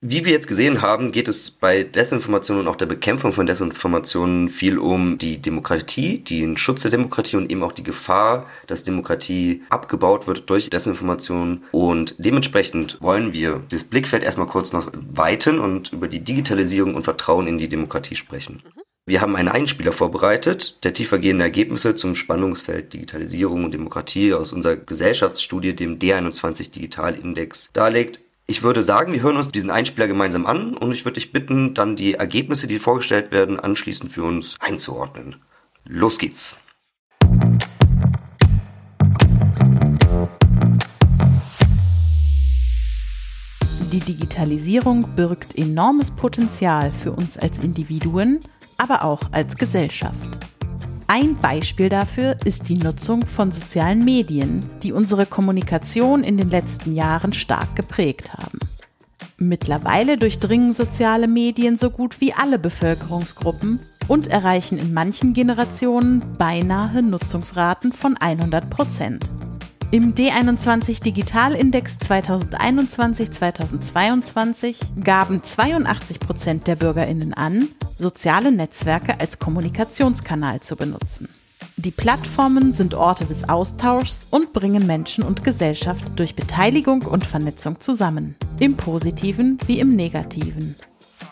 Wie 0.01 0.23
wir 0.23 0.31
jetzt 0.31 0.47
gesehen 0.47 0.81
haben, 0.81 1.11
geht 1.11 1.27
es 1.27 1.51
bei 1.51 1.83
Desinformation 1.83 2.57
und 2.57 2.69
auch 2.69 2.77
der 2.77 2.85
Bekämpfung 2.85 3.33
von 3.33 3.45
Desinformationen 3.45 4.47
viel 4.47 4.77
um 4.77 5.18
die 5.18 5.41
Demokratie, 5.41 6.19
den 6.19 6.56
Schutz 6.56 6.83
der 6.83 6.91
Demokratie 6.91 7.35
und 7.35 7.51
eben 7.51 7.61
auch 7.63 7.73
die 7.73 7.83
Gefahr, 7.83 8.47
dass 8.68 8.85
Demokratie 8.85 9.61
abgebaut 9.69 10.25
wird 10.25 10.49
durch 10.49 10.69
Desinformation. 10.69 11.65
Und 11.73 12.15
dementsprechend 12.18 12.97
wollen 13.01 13.33
wir 13.33 13.61
das 13.68 13.83
Blickfeld 13.83 14.23
erstmal 14.23 14.47
kurz 14.47 14.71
noch 14.71 14.89
weiten 14.94 15.59
und 15.59 15.91
über 15.91 16.07
die 16.07 16.23
Digitalisierung 16.23 16.95
und 16.95 17.03
Vertrauen 17.03 17.47
in 17.47 17.57
die 17.57 17.68
Demokratie 17.68 18.15
sprechen. 18.15 18.63
Wir 19.06 19.19
haben 19.19 19.35
einen 19.35 19.49
Einspieler 19.49 19.91
vorbereitet, 19.91 20.77
der 20.83 20.94
tiefergehende 20.94 21.44
Ergebnisse 21.44 21.95
zum 21.95 22.15
Spannungsfeld 22.15 22.94
Digitalisierung 22.94 23.65
und 23.65 23.73
Demokratie 23.73 24.33
aus 24.33 24.53
unserer 24.53 24.77
Gesellschaftsstudie, 24.77 25.75
dem 25.75 25.99
D21 25.99 26.71
Digitalindex, 26.71 27.71
darlegt. 27.73 28.21
Ich 28.49 28.63
würde 28.63 28.81
sagen, 28.81 29.13
wir 29.13 29.21
hören 29.21 29.37
uns 29.37 29.49
diesen 29.49 29.69
Einspieler 29.69 30.07
gemeinsam 30.07 30.47
an 30.47 30.75
und 30.75 30.91
ich 30.91 31.06
würde 31.06 31.19
dich 31.19 31.31
bitten, 31.31 31.75
dann 31.75 31.95
die 31.95 32.15
Ergebnisse, 32.15 32.65
die 32.65 32.79
vorgestellt 32.79 33.31
werden, 33.31 33.59
anschließend 33.59 34.11
für 34.11 34.23
uns 34.23 34.56
einzuordnen. 34.59 35.35
Los 35.85 36.18
geht's. 36.18 36.57
Die 43.94 43.99
Digitalisierung 43.99 45.15
birgt 45.15 45.56
enormes 45.56 46.09
Potenzial 46.09 46.91
für 46.91 47.11
uns 47.11 47.37
als 47.37 47.59
Individuen, 47.59 48.39
aber 48.79 49.03
auch 49.03 49.21
als 49.31 49.57
Gesellschaft. 49.57 50.39
Ein 51.11 51.37
Beispiel 51.37 51.89
dafür 51.89 52.37
ist 52.45 52.69
die 52.69 52.78
Nutzung 52.78 53.25
von 53.25 53.51
sozialen 53.51 54.06
Medien, 54.06 54.69
die 54.83 54.94
unsere 54.94 55.25
Kommunikation 55.25 56.23
in 56.23 56.37
den 56.37 56.51
letzten 56.51 56.94
Jahren 56.94 57.33
stark 57.33 57.75
geprägt 57.75 58.33
haben. 58.33 58.59
Mittlerweile 59.39 60.19
durchdringen 60.19 60.71
soziale 60.71 61.28
Medien 61.28 61.78
so 61.78 61.89
gut 61.89 62.21
wie 62.21 62.33
alle 62.33 62.59
Bevölkerungsgruppen 62.59 63.80
und 64.07 64.28
erreichen 64.28 64.78
in 64.78 64.94
manchen 64.94 65.33
Generationen 65.33 66.21
beinahe 66.37 67.01
Nutzungsraten 67.01 67.92
von 67.92 68.16
100 68.16 68.69
Prozent. 68.69 69.25
Im 69.91 70.13
D21 70.13 71.01
Digitalindex 71.01 71.97
2021-2022 72.03 74.75
gaben 75.03 75.41
82 75.41 76.19
Prozent 76.19 76.67
der 76.67 76.75
BürgerInnen 76.75 77.33
an, 77.33 77.69
soziale 77.97 78.51
Netzwerke 78.51 79.19
als 79.19 79.39
Kommunikationskanal 79.39 80.59
zu 80.59 80.75
benutzen. 80.75 81.27
Die 81.75 81.89
Plattformen 81.89 82.73
sind 82.73 82.93
Orte 82.93 83.25
des 83.25 83.49
Austauschs 83.49 84.27
und 84.29 84.53
bringen 84.53 84.85
Menschen 84.85 85.23
und 85.23 85.43
Gesellschaft 85.43 86.11
durch 86.17 86.35
Beteiligung 86.35 87.01
und 87.01 87.25
Vernetzung 87.25 87.79
zusammen. 87.79 88.35
Im 88.59 88.77
Positiven 88.77 89.57
wie 89.65 89.79
im 89.79 89.95
Negativen. 89.95 90.75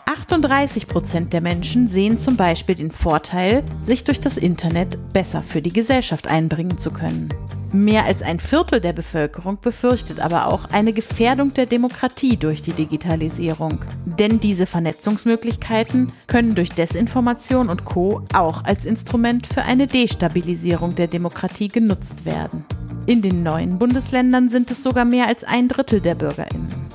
38 0.08 0.86
Prozent 0.86 1.34
der 1.34 1.42
Menschen 1.42 1.86
sehen 1.86 2.18
zum 2.18 2.38
Beispiel 2.38 2.74
den 2.74 2.90
Vorteil, 2.90 3.62
sich 3.82 4.04
durch 4.04 4.18
das 4.18 4.38
Internet 4.38 4.96
besser 5.12 5.42
für 5.42 5.60
die 5.60 5.72
Gesellschaft 5.72 6.28
einbringen 6.28 6.78
zu 6.78 6.90
können. 6.90 7.28
Mehr 7.72 8.06
als 8.06 8.22
ein 8.22 8.40
Viertel 8.40 8.80
der 8.80 8.94
Bevölkerung 8.94 9.58
befürchtet 9.60 10.20
aber 10.20 10.46
auch 10.46 10.70
eine 10.72 10.94
Gefährdung 10.94 11.52
der 11.52 11.66
Demokratie 11.66 12.38
durch 12.38 12.62
die 12.62 12.72
Digitalisierung. 12.72 13.84
Denn 14.06 14.40
diese 14.40 14.64
Vernetzungsmöglichkeiten 14.64 16.10
können 16.26 16.54
durch 16.54 16.70
Desinformation 16.70 17.68
und 17.68 17.84
Co 17.84 18.22
auch 18.32 18.64
als 18.64 18.86
Instrument 18.86 19.46
für 19.46 19.64
eine 19.64 19.86
Destabilisierung 19.86 20.94
der 20.94 21.08
Demokratie 21.08 21.68
genutzt 21.68 22.24
werden. 22.24 22.64
In 23.04 23.20
den 23.20 23.42
neuen 23.42 23.78
Bundesländern 23.78 24.48
sind 24.48 24.70
es 24.70 24.82
sogar 24.82 25.04
mehr 25.04 25.28
als 25.28 25.44
ein 25.44 25.68
Drittel 25.68 26.00
der 26.00 26.14
Bürgerinnen. 26.14 26.88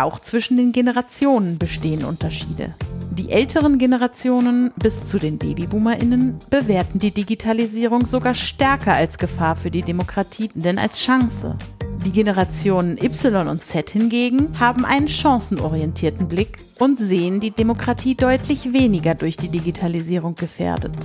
Auch 0.00 0.18
zwischen 0.18 0.56
den 0.56 0.72
Generationen 0.72 1.58
bestehen 1.58 2.06
Unterschiede. 2.06 2.74
Die 3.10 3.30
älteren 3.30 3.76
Generationen 3.76 4.72
bis 4.76 5.06
zu 5.06 5.18
den 5.18 5.36
Babyboomerinnen 5.36 6.38
bewerten 6.48 6.98
die 6.98 7.10
Digitalisierung 7.10 8.06
sogar 8.06 8.32
stärker 8.32 8.94
als 8.94 9.18
Gefahr 9.18 9.56
für 9.56 9.70
die 9.70 9.82
Demokratie 9.82 10.48
denn 10.54 10.78
als 10.78 11.00
Chance. 11.00 11.58
Die 12.06 12.12
Generationen 12.12 12.96
Y 12.96 13.46
und 13.46 13.62
Z 13.62 13.90
hingegen 13.90 14.58
haben 14.58 14.86
einen 14.86 15.08
chancenorientierten 15.08 16.28
Blick 16.28 16.60
und 16.78 16.98
sehen 16.98 17.40
die 17.40 17.50
Demokratie 17.50 18.14
deutlich 18.14 18.72
weniger 18.72 19.14
durch 19.14 19.36
die 19.36 19.50
Digitalisierung 19.50 20.34
gefährdet. 20.34 20.96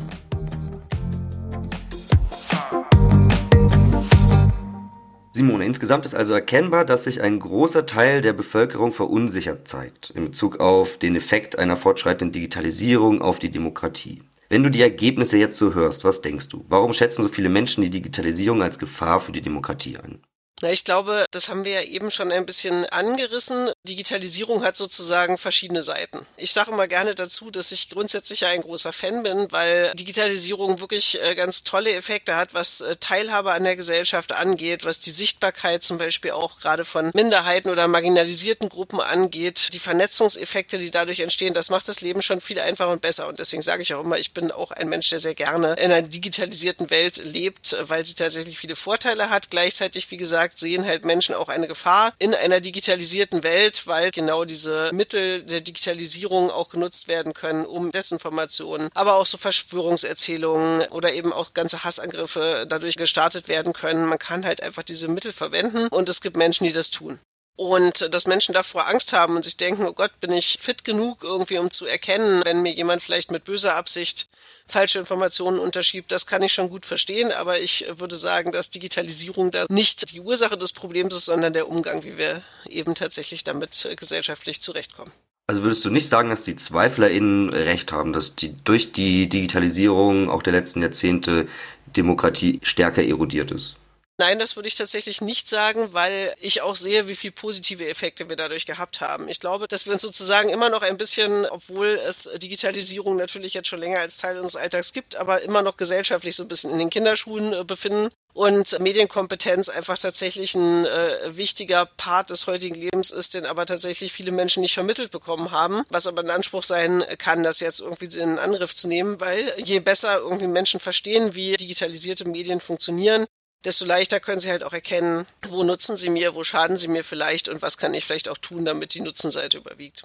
Simone, 5.36 5.65
insgesamt 5.65 6.06
ist 6.06 6.15
also 6.15 6.32
erkennbar, 6.32 6.86
dass 6.86 7.04
sich 7.04 7.22
ein 7.22 7.42
großer 7.42 7.86
Teil 7.86 8.22
der 8.22 8.32
Bevölkerung 8.32 8.94
verunsichert 8.94 9.68
zeigt 9.68 10.12
in 10.12 10.24
Bezug 10.24 10.62
auf 10.62 10.98
den 10.98 11.13
Effekt 11.18 11.60
einer 11.60 11.75
fortschreitenden 11.75 12.32
Digitalisierung 12.32 13.22
auf 13.22 13.38
die 13.38 13.51
Demokratie. 13.51 14.24
Wenn 14.48 14.63
du 14.63 14.72
die 14.72 14.82
Ergebnisse 14.82 15.38
jetzt 15.38 15.58
so 15.58 15.74
hörst, 15.74 16.06
was 16.06 16.22
denkst 16.22 16.48
du? 16.48 16.63
Warum 16.70 16.94
schätzen 16.94 17.24
so 17.24 17.27
viele 17.27 17.50
Menschen 17.50 17.82
die 17.82 17.89
Digitalisierung 17.89 18.63
als 18.63 18.80
Gefahr 18.80 19.20
für 19.20 19.34
die 19.34 19.42
Demokratie 19.42 19.98
ein? 19.98 20.20
Na, 20.62 20.71
ich 20.71 20.85
glaube, 20.85 21.25
das 21.31 21.50
haben 21.50 21.65
wir 21.65 21.74
ja 21.74 21.81
eben 21.81 22.12
schon 22.12 22.31
ein 22.31 22.45
bisschen 22.45 22.85
angerissen. 22.85 23.71
Digitalisierung 23.83 24.63
hat 24.63 24.77
sozusagen 24.77 25.38
verschiedene 25.38 25.81
Seiten. 25.81 26.25
Ich 26.38 26.53
sage 26.53 26.71
mal 26.71 26.88
gerne 26.88 27.13
dazu, 27.13 27.51
dass 27.51 27.74
ich 27.74 27.89
grundsätzlich 27.89 28.39
ja 28.39 28.47
ein 28.47 28.62
großer 28.62 28.93
Fan 28.93 29.24
bin, 29.24 29.51
weil 29.51 29.91
Digitalisierung 29.95 30.79
wirklich 30.79 31.21
äh, 31.21 31.35
ganz 31.35 31.65
tolle 31.65 31.93
Effekte 31.93 32.38
hat, 32.38 32.53
was 32.53 32.79
äh, 32.79 32.95
Teilhabe 32.95 33.51
an 33.51 33.65
der 33.65 33.75
Gesellschaft 33.75 34.33
angeht, 34.33 34.85
was 34.85 35.01
die 35.01 35.12
Sichtbarkeit 35.12 35.83
zum 35.83 35.97
Beispiel 35.97 36.31
auch 36.31 36.57
gerade 36.62 36.85
von 36.85 37.12
Minderheiten 37.13 37.69
oder 37.69 37.89
marginalisierten 37.89 38.69
Gruppen 38.69 39.01
angeht, 39.01 39.74
die 39.74 39.79
Vernetzungseffekte, 39.79 40.77
die 40.77 40.89
dadurch 40.89 41.19
entstehen, 41.19 41.53
das 41.53 41.69
macht 41.69 41.89
das 41.89 42.00
Leben 42.00 42.21
schon 42.21 42.39
viel 42.39 42.62
einfacher 42.62 42.91
und 42.91 43.01
besser. 43.01 43.27
Und 43.27 43.39
deswegen 43.39 43.62
sage 43.62 43.81
ich 43.81 43.93
auch 43.93 44.05
immer, 44.05 44.19
ich 44.19 44.31
bin 44.31 44.51
auch 44.51 44.71
ein 44.71 44.88
Mensch, 44.88 45.09
der 45.09 45.19
sehr 45.19 45.35
gerne 45.35 45.74
in 45.74 45.91
einer 45.91 46.07
digitalisierten 46.07 46.89
Welt 46.89 47.17
lebt, 47.17 47.75
weil 47.81 48.05
sie 48.05 48.15
tatsächlich 48.15 48.57
viele 48.57 48.77
Vorteile 48.77 49.29
hat. 49.29 49.50
Gleichzeitig, 49.50 50.09
wie 50.12 50.17
gesagt, 50.17 50.45
gesagt, 50.46 50.60
sehen 50.60 50.86
halt 50.86 51.06
Menschen 51.06 51.36
auch 51.36 51.50
eine 51.50 51.68
Gefahr 51.68 52.14
in 52.20 52.34
einer 52.34 52.60
digitalisierten 52.60 53.44
Welt, 53.44 53.88
weil 53.88 54.12
genau 54.12 54.46
diese 54.46 54.92
Mittel 54.94 55.44
der 55.44 55.62
Digitalisierung 55.62 56.52
auch 56.52 56.70
genutzt 56.70 57.08
werden 57.08 57.34
können, 57.34 57.66
um 57.66 57.92
Desinformationen, 57.92 58.90
aber 58.94 59.16
auch 59.16 59.25
so 59.25 59.38
Verschwörungserzählungen 59.38 60.88
oder 60.90 61.14
eben 61.14 61.34
auch 61.34 61.54
ganze 61.54 61.84
Hassangriffe 61.84 62.66
dadurch 62.68 62.98
gestartet 62.98 63.48
werden 63.48 63.74
können. 63.74 64.06
Man 64.06 64.20
kann 64.20 64.46
halt 64.46 64.62
einfach 64.62 64.84
diese 64.84 65.08
Mittel 65.08 65.34
verwenden 65.34 65.88
und 65.88 66.10
es 66.10 66.22
gibt 66.22 66.38
Menschen, 66.38 66.66
die 66.66 66.74
das 66.74 66.92
tun. 66.92 67.20
Und 67.58 68.14
dass 68.14 68.28
Menschen 68.28 68.54
davor 68.54 68.88
Angst 68.88 69.14
haben 69.14 69.38
und 69.38 69.44
sich 69.44 69.56
denken, 69.56 69.86
oh 69.86 69.94
Gott, 69.94 70.20
bin 70.20 70.32
ich 70.32 70.58
fit 70.60 70.84
genug 70.84 71.24
irgendwie, 71.24 71.58
um 71.58 71.72
zu 71.72 71.86
erkennen, 71.86 72.44
wenn 72.44 72.62
mir 72.62 72.74
jemand 72.74 73.02
vielleicht 73.02 73.32
mit 73.32 73.46
böser 73.46 73.75
Absicht 73.78 74.25
falsche 74.65 75.00
Informationen 75.00 75.60
unterschiebt, 75.60 76.12
das 76.12 76.25
kann 76.25 76.41
ich 76.41 76.53
schon 76.53 76.69
gut 76.69 76.86
verstehen, 76.86 77.31
aber 77.31 77.60
ich 77.60 77.86
würde 77.98 78.17
sagen, 78.17 78.51
dass 78.51 78.72
Digitalisierung 78.72 79.51
da 79.51 79.65
nicht 79.69 80.12
die 80.12 80.22
Ursache 80.22 80.57
des 80.57 80.74
Problems 80.74 81.15
ist, 81.15 81.25
sondern 81.25 81.53
der 81.53 81.69
Umgang, 81.69 82.03
wie 82.03 82.17
wir 82.17 82.41
eben 82.67 82.95
tatsächlich 82.95 83.43
damit 83.43 83.88
gesellschaftlich 83.95 84.62
zurechtkommen. 84.62 85.12
Also 85.48 85.62
würdest 85.62 85.86
du 85.86 85.91
nicht 85.91 86.07
sagen, 86.07 86.29
dass 86.29 86.41
die 86.41 86.55
ZweiflerInnen 86.55 87.50
recht 87.50 87.91
haben, 87.91 88.13
dass 88.13 88.36
die 88.36 88.55
durch 88.63 88.91
die 88.91 89.29
Digitalisierung 89.29 90.29
auch 90.29 90.41
der 90.41 90.53
letzten 90.53 90.81
Jahrzehnte 90.81 91.48
Demokratie 91.86 92.60
stärker 92.63 93.03
erodiert 93.03 93.51
ist? 93.51 93.77
Nein, 94.17 94.39
das 94.39 94.55
würde 94.55 94.69
ich 94.69 94.75
tatsächlich 94.75 95.19
nicht 95.19 95.50
sagen, 95.50 95.93
weil 95.93 96.34
ich 96.39 96.62
auch 96.62 96.77
sehe, 96.77 97.10
wie 97.10 97.17
viel 97.17 97.34
positive 97.34 97.86
Effekte 97.86 98.29
wir 98.29 98.38
dadurch 98.38 98.65
gehabt 98.65 99.01
haben. 99.01 99.27
Ich 99.27 99.41
glaube, 99.41 99.67
dass 99.67 99.86
wir 99.86 99.91
uns 99.91 100.03
sozusagen 100.03 100.48
immer 100.48 100.69
noch 100.69 100.84
ein 100.84 100.95
bisschen, 100.95 101.45
obwohl 101.45 102.00
es 102.07 102.29
Digitalisierung 102.36 103.17
natürlich 103.17 103.53
jetzt 103.53 103.67
schon 103.67 103.79
länger 103.79 104.00
als 104.00 104.15
Teil 104.15 104.38
unseres 104.38 104.55
Alltags 104.55 104.93
gibt, 104.93 105.17
aber 105.17 105.41
immer 105.41 105.62
noch 105.62 105.75
gesellschaftlich 105.75 106.34
so 106.34 106.43
ein 106.43 106.48
bisschen 106.48 106.72
in 106.72 106.79
den 106.79 106.89
Kinderschuhen 106.89 107.51
äh, 107.51 107.63
befinden 107.65 108.10
und 108.34 108.79
Medienkompetenz 108.79 109.67
einfach 109.67 109.98
tatsächlich 109.98 110.55
ein 110.55 110.86
äh, 110.86 111.36
wichtiger 111.36 111.86
Part 111.86 112.29
des 112.29 112.48
heutigen 112.48 112.75
Lebens 112.75 113.12
ist, 113.12 113.34
den 113.34 113.45
aber 113.45 113.65
tatsächlich 113.65 114.13
viele 114.13 114.31
Menschen 114.31 114.62
nicht 114.62 114.74
vermittelt 114.74 115.12
bekommen 115.12 115.51
haben, 115.51 115.84
was 115.89 116.07
aber 116.07 116.22
ein 116.22 116.29
Anspruch 116.29 116.63
sein 116.63 117.03
kann, 117.17 117.43
das 117.43 117.60
jetzt 117.60 117.81
irgendwie 117.81 118.17
in 118.17 118.39
Angriff 118.39 118.75
zu 118.75 118.88
nehmen, 118.88 119.19
weil 119.19 119.53
je 119.57 119.79
besser 119.79 120.19
irgendwie 120.19 120.48
Menschen 120.48 120.79
verstehen, 120.79 121.36
wie 121.36 121.57
digitalisierte 121.57 122.25
Medien 122.25 122.62
funktionieren, 122.62 123.25
desto 123.65 123.86
leichter 123.86 124.19
können 124.19 124.39
sie 124.39 124.51
halt 124.51 124.63
auch 124.63 124.74
erkennen, 124.74 125.25
wo 125.50 125.63
nutzen 125.63 125.98
sie 125.98 126.10
mir, 126.10 126.36
wo 126.36 126.43
schaden 126.43 126.77
sie 126.77 126.88
mir 126.88 127.03
vielleicht 127.03 127.50
und 127.50 127.62
was 127.62 127.77
kann 127.77 127.93
ich 127.93 128.05
vielleicht 128.05 128.29
auch 128.29 128.38
tun, 128.38 128.63
damit 128.63 128.93
die 128.93 129.01
Nutzenseite 129.01 129.57
überwiegt. 129.57 130.03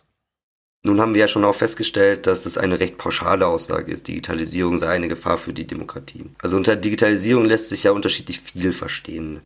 Nun 0.82 0.98
haben 0.98 1.12
wir 1.12 1.20
ja 1.20 1.28
schon 1.28 1.44
auch 1.44 1.54
festgestellt, 1.54 2.26
dass 2.26 2.46
es 2.46 2.56
eine 2.56 2.80
recht 2.80 2.96
pauschale 2.96 3.46
Aussage 3.46 3.92
ist. 3.92 4.08
Digitalisierung 4.08 4.78
sei 4.78 4.88
eine 4.88 5.08
Gefahr 5.08 5.36
für 5.36 5.52
die 5.52 5.66
Demokratie. 5.66 6.24
Also 6.38 6.56
unter 6.56 6.74
Digitalisierung 6.74 7.44
lässt 7.44 7.68
sich 7.68 7.82
ja 7.82 7.90
unterschiedlich 7.90 8.40
viel 8.40 8.72
verstehen. 8.72 9.42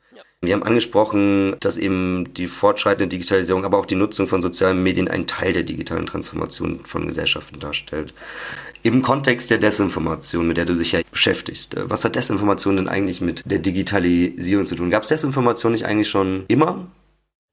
Wir 0.47 0.55
haben 0.55 0.63
angesprochen, 0.63 1.57
dass 1.61 1.77
eben 1.77 2.33
die 2.35 2.49
fortschreitende 2.49 3.09
Digitalisierung, 3.09 3.65
aber 3.65 3.79
auch 3.79 3.87
die 3.87 3.95
Nutzung 3.95 4.29
von 4.29 4.43
sozialen 4.43 4.83
Medien 4.83 5.09
einen 5.09 5.27
Teil 5.27 5.53
der 5.53 5.63
digitalen 5.63 6.07
Transformation 6.07 6.81
von 6.85 7.07
Gesellschaften 7.07 7.61
darstellt. 7.61 8.15
Im 8.83 9.03
Kontext 9.03 9.51
der 9.51 9.59
Desinformation, 9.59 10.47
mit 10.47 10.57
der 10.57 10.67
du 10.67 10.75
dich 10.75 10.93
ja 10.93 11.01
beschäftigst, 11.11 11.75
was 11.77 12.05
hat 12.05 12.17
Desinformation 12.17 12.77
denn 12.77 12.89
eigentlich 12.89 13.21
mit 13.21 13.43
der 13.47 13.59
Digitalisierung 13.59 14.67
zu 14.67 14.75
tun? 14.75 14.91
Gab 14.91 15.05
es 15.05 15.09
Desinformation 15.09 15.73
nicht 15.73 15.87
eigentlich 15.87 16.09
schon 16.09 16.45
immer? 16.49 16.87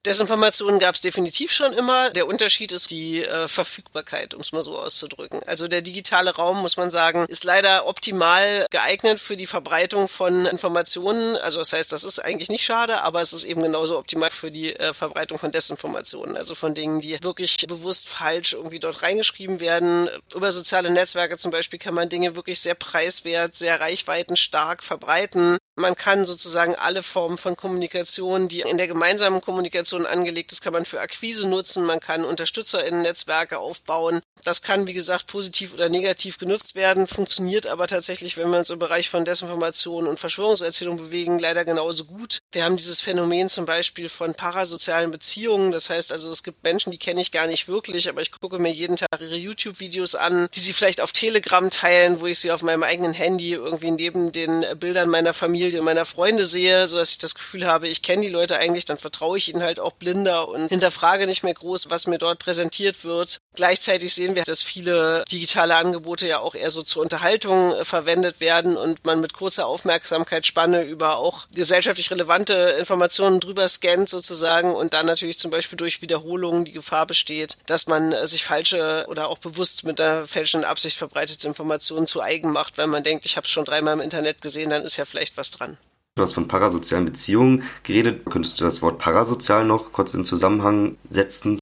Desinformationen 0.04 0.80
gab 0.80 0.96
es 0.96 1.02
definitiv 1.02 1.52
schon 1.52 1.74
immer. 1.74 2.10
Der 2.10 2.26
Unterschied 2.26 2.72
ist 2.72 2.90
die 2.90 3.24
äh, 3.24 3.48
Verfügbarkeit, 3.48 4.34
um 4.34 4.42
es 4.42 4.52
mal 4.52 4.64
so 4.64 4.80
auszudrücken. 4.80 5.44
Also 5.46 5.68
der 5.68 5.84
digitale 5.84 6.36
Raum, 6.36 6.58
muss 6.58 6.76
man 6.76 6.90
sagen, 6.90 7.26
ist 7.28 7.44
leider 7.44 7.86
optimal 7.86 8.66
geeignet 8.72 9.20
für 9.20 9.38
die 9.38 9.46
Verbreitung 9.46 10.08
von 10.08 10.48
Informationen. 10.48 11.38
Also 11.38 11.60
das 11.60 11.74
heißt, 11.74 11.92
das 11.92 12.04
ist 12.04 12.18
eigentlich 12.18 12.50
nicht 12.50 12.66
schade, 12.66 13.02
aber 13.04 13.22
es 13.22 13.32
ist 13.32 13.44
eben 13.44 13.62
genauso 13.62 14.00
optimal 14.00 14.32
für 14.32 14.50
die 14.50 14.76
äh, 14.76 14.96
Verbreitung 14.96 15.38
von 15.38 15.52
Desinformationen. 15.52 16.36
Also 16.36 16.56
von 16.56 16.74
Dingen, 16.74 17.00
die 17.00 17.22
wirklich 17.22 17.58
bewusst 17.68 18.10
falsch 18.10 18.54
irgendwie 18.54 18.80
dort 18.80 19.04
reingeschrieben 19.04 19.60
werden. 19.60 20.10
Über 20.34 20.52
soziale 20.52 20.90
Netzwerke 20.90 21.38
zum 21.38 21.52
Beispiel 21.52 21.78
kann 21.78 21.94
man 21.94 22.10
Dinge 22.10 22.36
wirklich 22.36 22.60
sehr 22.60 22.74
preiswert, 22.74 23.56
sehr 23.56 23.80
reichweitenstark 23.80 24.82
verbreiten. 24.82 25.60
Man 25.76 25.96
kann 25.96 26.26
sozusagen 26.26 26.76
alle 26.76 27.04
Formen 27.04 27.38
von 27.38 27.56
Kommunikation, 27.56 28.48
die 28.48 28.62
in 28.62 28.78
der 28.78 28.88
gemeinsamen 28.88 29.42
Kommunikation 29.42 29.91
angelegt 30.00 30.52
ist, 30.52 30.62
kann 30.62 30.74
man 30.74 30.86
für 30.86 31.02
Akquise 31.02 31.48
nutzen. 31.48 31.86
Man 31.86 32.00
kann 32.00 32.26
UnterstützerInnen-Netzwerke 32.26 33.60
aufbauen. 33.60 34.22
Das 34.44 34.62
kann, 34.62 34.88
wie 34.88 34.94
gesagt, 34.94 35.28
positiv 35.28 35.74
oder 35.74 35.90
negativ 35.90 36.40
genutzt 36.40 36.76
werden, 36.76 37.06
funktioniert 37.06 37.68
aber 37.68 37.86
tatsächlich, 37.88 38.38
wenn 38.38 38.50
wir 38.50 38.58
uns 38.58 38.72
im 38.72 38.80
Bereich 38.80 39.10
von 39.10 39.24
Desinformation 39.24 40.08
und 40.08 40.20
Verschwörungserzählung 40.20 40.98
bewegen, 40.98 41.38
leider 41.38 41.64
genauso 41.64 42.06
gut. 42.06 42.40
Wir 42.52 42.64
haben 42.64 42.78
dieses 42.78 43.02
Phänomen 43.02 43.50
zum 43.50 43.66
Beispiel 43.66 44.10
von 44.10 44.34
parasozialen 44.34 45.12
Beziehungen. 45.12 45.72
Das 45.72 45.90
heißt 45.90 46.12
also, 46.12 46.32
es 46.32 46.44
gibt 46.44 46.64
Menschen, 46.64 46.92
die 46.92 46.98
kenne 46.98 47.22
ich 47.22 47.32
gar 47.32 47.48
nicht 47.48 47.68
wirklich, 47.68 48.10
aber 48.10 48.22
ich 48.22 48.32
gucke 48.32 48.58
mir 48.58 48.72
jeden 48.72 48.96
Tag 48.96 49.10
ihre 49.20 49.36
YouTube-Videos 49.36 50.16
an, 50.16 50.48
die 50.54 50.60
sie 50.60 50.74
vielleicht 50.74 51.02
auf 51.02 51.12
Telegram 51.12 51.70
teilen, 51.70 52.22
wo 52.22 52.26
ich 52.26 52.40
sie 52.40 52.52
auf 52.52 52.64
meinem 52.64 52.84
eigenen 52.84 53.14
Handy 53.14 53.54
irgendwie 53.54 53.92
neben 53.92 54.32
den 54.32 54.66
Bildern 54.80 55.10
meiner 55.10 55.34
Familie 55.34 55.80
und 55.80 55.86
meiner 55.86 56.06
Freunde 56.06 56.46
sehe, 56.46 56.88
so 56.88 56.98
dass 56.98 57.12
ich 57.12 57.18
das 57.18 57.36
Gefühl 57.36 57.66
habe, 57.68 57.88
ich 57.88 58.02
kenne 58.02 58.24
die 58.24 58.30
Leute 58.30 58.58
eigentlich, 58.58 58.86
dann 58.86 58.98
vertraue 58.98 59.38
ich 59.38 59.50
ihnen 59.50 59.62
halt 59.62 59.80
auch 59.82 59.94
blinder 59.94 60.48
und 60.48 60.70
hinterfrage 60.70 61.28
nicht 61.28 61.44
mehr 61.44 61.54
groß, 61.54 61.90
was 61.90 62.08
mir 62.08 62.18
dort 62.18 62.40
präsentiert 62.40 63.04
wird. 63.04 63.40
Gleichzeitig 63.56 64.14
sehen 64.14 64.36
wir, 64.36 64.44
dass 64.44 64.64
viele 64.64 65.26
digitale 65.32 65.76
Angebote 65.76 66.28
ja 66.28 66.40
auch 66.40 66.56
eher 66.56 66.72
so 66.72 66.82
zur 66.82 67.02
Unterhaltung 67.02 67.74
äh, 67.74 67.86
verwendet 67.86 68.40
werden 68.40 68.78
und 68.78 69.06
man 69.06 69.20
mit 69.20 69.34
kurzer 69.34 69.68
Aufmerksamkeitsspanne 69.68 70.84
über 70.84 71.18
auch 71.18 71.48
gesellschaftlich 71.54 72.12
relevante 72.12 72.54
Informationen 72.80 73.40
drüber 73.40 73.68
scannt 73.68 74.10
sozusagen 74.10 74.74
und 74.74 74.94
dann 74.94 75.06
natürlich 75.06 75.38
zum 75.38 75.52
Beispiel 75.52 75.78
durch 75.78 76.02
Wiederholungen 76.02 76.66
die 76.66 76.72
Gefahr 76.72 77.06
besteht, 77.06 77.58
dass 77.68 77.88
man 77.88 78.14
äh, 78.14 78.28
sich 78.28 78.44
falsche 78.44 79.06
oder 79.10 79.28
auch 79.28 79.40
bewusst 79.40 79.84
mit 79.84 80.00
einer 80.00 80.26
fälschenden 80.26 80.70
Absicht 80.70 80.98
verbreitete 80.98 81.48
Informationen 81.48 82.08
zu 82.08 82.22
eigen 82.22 82.52
macht, 82.52 82.78
weil 82.78 82.88
man 82.88 83.04
denkt, 83.04 83.26
ich 83.26 83.38
habe 83.38 83.46
es 83.46 83.52
schon 83.52 83.66
dreimal 83.66 83.94
im 83.94 84.02
Internet 84.02 84.42
gesehen, 84.42 84.70
dann 84.70 84.84
ist 84.84 84.98
ja 84.98 85.06
vielleicht 85.06 85.38
was 85.38 85.52
dran. 85.52 85.78
Du 86.22 86.28
hast 86.28 86.34
von 86.34 86.48
parasozialen 86.48 87.06
Beziehungen 87.06 87.64
geredet. 87.82 88.26
Könntest 88.30 88.60
du 88.60 88.64
das 88.64 88.84
Wort 88.84 89.00
parasozial 89.00 89.66
noch 89.66 89.92
kurz 89.92 90.14
in 90.14 90.24
Zusammenhang 90.24 91.00
setzen? 91.10 91.58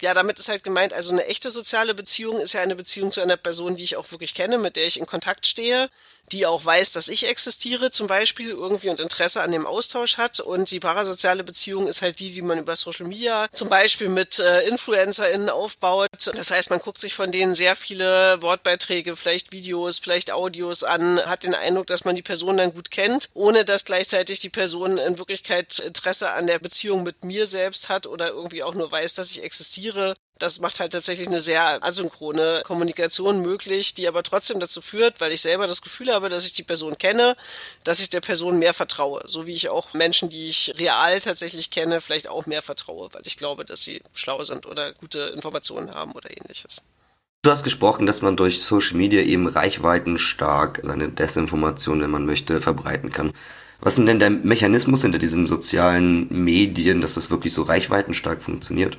Ja, 0.00 0.14
damit 0.14 0.38
ist 0.38 0.48
halt 0.48 0.64
gemeint, 0.64 0.94
also 0.94 1.12
eine 1.12 1.26
echte 1.26 1.50
soziale 1.50 1.92
Beziehung 1.92 2.40
ist 2.40 2.54
ja 2.54 2.62
eine 2.62 2.74
Beziehung 2.74 3.10
zu 3.10 3.20
einer 3.20 3.36
Person, 3.36 3.76
die 3.76 3.84
ich 3.84 3.96
auch 3.96 4.10
wirklich 4.10 4.34
kenne, 4.34 4.56
mit 4.56 4.76
der 4.76 4.86
ich 4.86 4.98
in 4.98 5.04
Kontakt 5.04 5.46
stehe 5.46 5.90
die 6.32 6.46
auch 6.46 6.64
weiß, 6.64 6.92
dass 6.92 7.08
ich 7.08 7.28
existiere 7.28 7.90
zum 7.90 8.06
Beispiel 8.06 8.50
irgendwie 8.50 8.88
und 8.88 9.00
Interesse 9.00 9.42
an 9.42 9.52
dem 9.52 9.66
Austausch 9.66 10.18
hat. 10.18 10.40
Und 10.40 10.70
die 10.70 10.80
parasoziale 10.80 11.44
Beziehung 11.44 11.86
ist 11.86 12.02
halt 12.02 12.20
die, 12.20 12.32
die 12.32 12.42
man 12.42 12.58
über 12.58 12.76
Social 12.76 13.06
Media 13.06 13.48
zum 13.52 13.68
Beispiel 13.68 14.08
mit 14.08 14.38
äh, 14.38 14.62
InfluencerInnen 14.62 15.48
aufbaut. 15.48 16.08
Das 16.34 16.50
heißt, 16.50 16.70
man 16.70 16.80
guckt 16.80 16.98
sich 16.98 17.14
von 17.14 17.32
denen 17.32 17.54
sehr 17.54 17.76
viele 17.76 18.40
Wortbeiträge, 18.42 19.16
vielleicht 19.16 19.52
Videos, 19.52 19.98
vielleicht 19.98 20.32
Audios 20.32 20.84
an, 20.84 21.18
hat 21.20 21.44
den 21.44 21.54
Eindruck, 21.54 21.86
dass 21.86 22.04
man 22.04 22.16
die 22.16 22.22
Person 22.22 22.56
dann 22.56 22.74
gut 22.74 22.90
kennt, 22.90 23.28
ohne 23.34 23.64
dass 23.64 23.84
gleichzeitig 23.84 24.40
die 24.40 24.50
Person 24.50 24.98
in 24.98 25.18
Wirklichkeit 25.18 25.78
Interesse 25.78 26.30
an 26.30 26.46
der 26.46 26.58
Beziehung 26.58 27.02
mit 27.02 27.24
mir 27.24 27.46
selbst 27.46 27.88
hat 27.88 28.06
oder 28.06 28.28
irgendwie 28.28 28.62
auch 28.62 28.74
nur 28.74 28.90
weiß, 28.90 29.14
dass 29.14 29.30
ich 29.30 29.42
existiere. 29.42 30.14
Das 30.38 30.60
macht 30.60 30.78
halt 30.78 30.92
tatsächlich 30.92 31.26
eine 31.26 31.40
sehr 31.40 31.82
asynchrone 31.82 32.62
Kommunikation 32.64 33.42
möglich, 33.42 33.94
die 33.94 34.06
aber 34.06 34.22
trotzdem 34.22 34.60
dazu 34.60 34.80
führt, 34.80 35.20
weil 35.20 35.32
ich 35.32 35.42
selber 35.42 35.66
das 35.66 35.82
Gefühl 35.82 36.12
habe, 36.12 36.28
dass 36.28 36.46
ich 36.46 36.52
die 36.52 36.62
Person 36.62 36.96
kenne, 36.96 37.36
dass 37.82 37.98
ich 37.98 38.08
der 38.08 38.20
Person 38.20 38.60
mehr 38.60 38.72
vertraue. 38.72 39.22
So 39.24 39.46
wie 39.46 39.54
ich 39.54 39.68
auch 39.68 39.94
Menschen, 39.94 40.30
die 40.30 40.46
ich 40.46 40.74
real 40.78 41.20
tatsächlich 41.20 41.70
kenne, 41.70 42.00
vielleicht 42.00 42.28
auch 42.28 42.46
mehr 42.46 42.62
vertraue, 42.62 43.08
weil 43.12 43.22
ich 43.24 43.36
glaube, 43.36 43.64
dass 43.64 43.82
sie 43.82 44.00
schlau 44.14 44.42
sind 44.44 44.66
oder 44.66 44.92
gute 44.92 45.32
Informationen 45.34 45.92
haben 45.92 46.12
oder 46.12 46.30
ähnliches. 46.30 46.88
Du 47.42 47.50
hast 47.50 47.64
gesprochen, 47.64 48.06
dass 48.06 48.22
man 48.22 48.36
durch 48.36 48.62
Social 48.62 48.96
Media 48.96 49.22
eben 49.22 49.48
reichweitenstark 49.48 50.80
seine 50.84 51.08
Desinformation, 51.08 52.00
wenn 52.00 52.10
man 52.10 52.26
möchte, 52.26 52.60
verbreiten 52.60 53.10
kann. 53.10 53.32
Was 53.80 53.98
ist 53.98 54.06
denn 54.06 54.18
der 54.20 54.30
Mechanismus 54.30 55.02
hinter 55.02 55.18
diesen 55.18 55.46
sozialen 55.48 56.28
Medien, 56.30 57.00
dass 57.00 57.14
das 57.14 57.30
wirklich 57.30 57.52
so 57.52 57.62
reichweitenstark 57.62 58.42
funktioniert? 58.42 58.98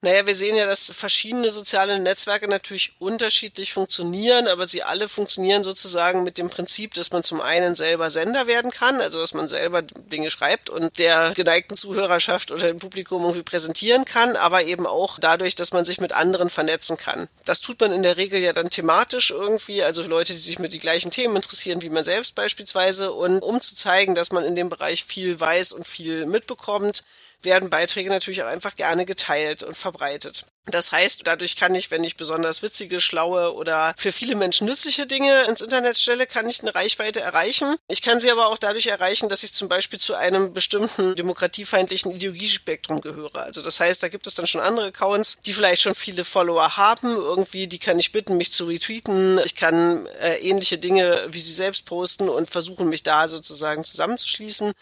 Naja, 0.00 0.26
wir 0.26 0.36
sehen 0.36 0.54
ja, 0.54 0.64
dass 0.64 0.92
verschiedene 0.92 1.50
soziale 1.50 1.98
Netzwerke 1.98 2.46
natürlich 2.46 2.92
unterschiedlich 3.00 3.72
funktionieren, 3.72 4.46
aber 4.46 4.64
sie 4.64 4.84
alle 4.84 5.08
funktionieren 5.08 5.64
sozusagen 5.64 6.22
mit 6.22 6.38
dem 6.38 6.50
Prinzip, 6.50 6.94
dass 6.94 7.10
man 7.10 7.24
zum 7.24 7.40
einen 7.40 7.74
selber 7.74 8.08
Sender 8.08 8.46
werden 8.46 8.70
kann, 8.70 9.00
also 9.00 9.18
dass 9.18 9.34
man 9.34 9.48
selber 9.48 9.82
Dinge 9.82 10.30
schreibt 10.30 10.70
und 10.70 11.00
der 11.00 11.32
geneigten 11.34 11.76
Zuhörerschaft 11.76 12.52
oder 12.52 12.68
dem 12.68 12.78
Publikum 12.78 13.22
irgendwie 13.22 13.42
präsentieren 13.42 14.04
kann, 14.04 14.36
aber 14.36 14.62
eben 14.62 14.86
auch 14.86 15.18
dadurch, 15.18 15.56
dass 15.56 15.72
man 15.72 15.84
sich 15.84 15.98
mit 15.98 16.12
anderen 16.12 16.48
vernetzen 16.48 16.96
kann. 16.96 17.26
Das 17.44 17.60
tut 17.60 17.80
man 17.80 17.90
in 17.90 18.04
der 18.04 18.16
Regel 18.16 18.38
ja 18.38 18.52
dann 18.52 18.70
thematisch 18.70 19.32
irgendwie, 19.32 19.82
also 19.82 20.02
Leute, 20.04 20.32
die 20.32 20.38
sich 20.38 20.60
mit 20.60 20.72
die 20.72 20.78
gleichen 20.78 21.10
Themen 21.10 21.34
interessieren 21.34 21.82
wie 21.82 21.90
man 21.90 22.04
selbst 22.04 22.36
beispielsweise 22.36 23.10
und 23.10 23.40
um 23.42 23.60
zu 23.60 23.74
zeigen, 23.74 24.14
dass 24.14 24.30
man 24.30 24.44
in 24.44 24.54
dem 24.54 24.68
Bereich 24.68 25.04
viel 25.04 25.40
weiß 25.40 25.72
und 25.72 25.88
viel 25.88 26.24
mitbekommt, 26.24 27.02
werden 27.42 27.70
Beiträge 27.70 28.10
natürlich 28.10 28.42
auch 28.42 28.48
einfach 28.48 28.76
gerne 28.76 29.06
geteilt 29.06 29.62
und 29.62 29.76
verbreitet. 29.76 30.44
Das 30.70 30.92
heißt, 30.92 31.22
dadurch 31.24 31.56
kann 31.56 31.74
ich, 31.74 31.90
wenn 31.90 32.04
ich 32.04 32.16
besonders 32.16 32.62
witzige, 32.62 33.00
schlaue 33.00 33.54
oder 33.54 33.94
für 33.96 34.12
viele 34.12 34.34
Menschen 34.34 34.66
nützliche 34.66 35.06
Dinge 35.06 35.44
ins 35.44 35.62
Internet 35.62 35.98
stelle, 35.98 36.26
kann 36.26 36.46
ich 36.48 36.60
eine 36.60 36.74
Reichweite 36.74 37.20
erreichen. 37.20 37.76
Ich 37.88 38.02
kann 38.02 38.20
sie 38.20 38.30
aber 38.30 38.48
auch 38.48 38.58
dadurch 38.58 38.88
erreichen, 38.88 39.28
dass 39.28 39.42
ich 39.42 39.52
zum 39.52 39.68
Beispiel 39.68 39.98
zu 39.98 40.14
einem 40.14 40.52
bestimmten 40.52 41.16
demokratiefeindlichen 41.16 42.12
Ideologiespektrum 42.12 43.00
gehöre. 43.00 43.42
Also 43.42 43.62
das 43.62 43.80
heißt, 43.80 44.02
da 44.02 44.08
gibt 44.08 44.26
es 44.26 44.34
dann 44.34 44.46
schon 44.46 44.60
andere 44.60 44.86
Accounts, 44.86 45.38
die 45.46 45.54
vielleicht 45.54 45.82
schon 45.82 45.94
viele 45.94 46.24
Follower 46.24 46.76
haben. 46.76 47.16
Irgendwie, 47.16 47.66
die 47.66 47.78
kann 47.78 47.98
ich 47.98 48.12
bitten, 48.12 48.36
mich 48.36 48.52
zu 48.52 48.66
retweeten. 48.66 49.40
Ich 49.44 49.54
kann 49.54 50.06
äh, 50.20 50.36
ähnliche 50.40 50.78
Dinge 50.78 51.26
wie 51.30 51.40
sie 51.40 51.52
selbst 51.52 51.86
posten 51.86 52.28
und 52.28 52.50
versuchen, 52.50 52.88
mich 52.88 53.02
da 53.02 53.28
sozusagen 53.28 53.84
zusammenzuschließen. 53.84 54.72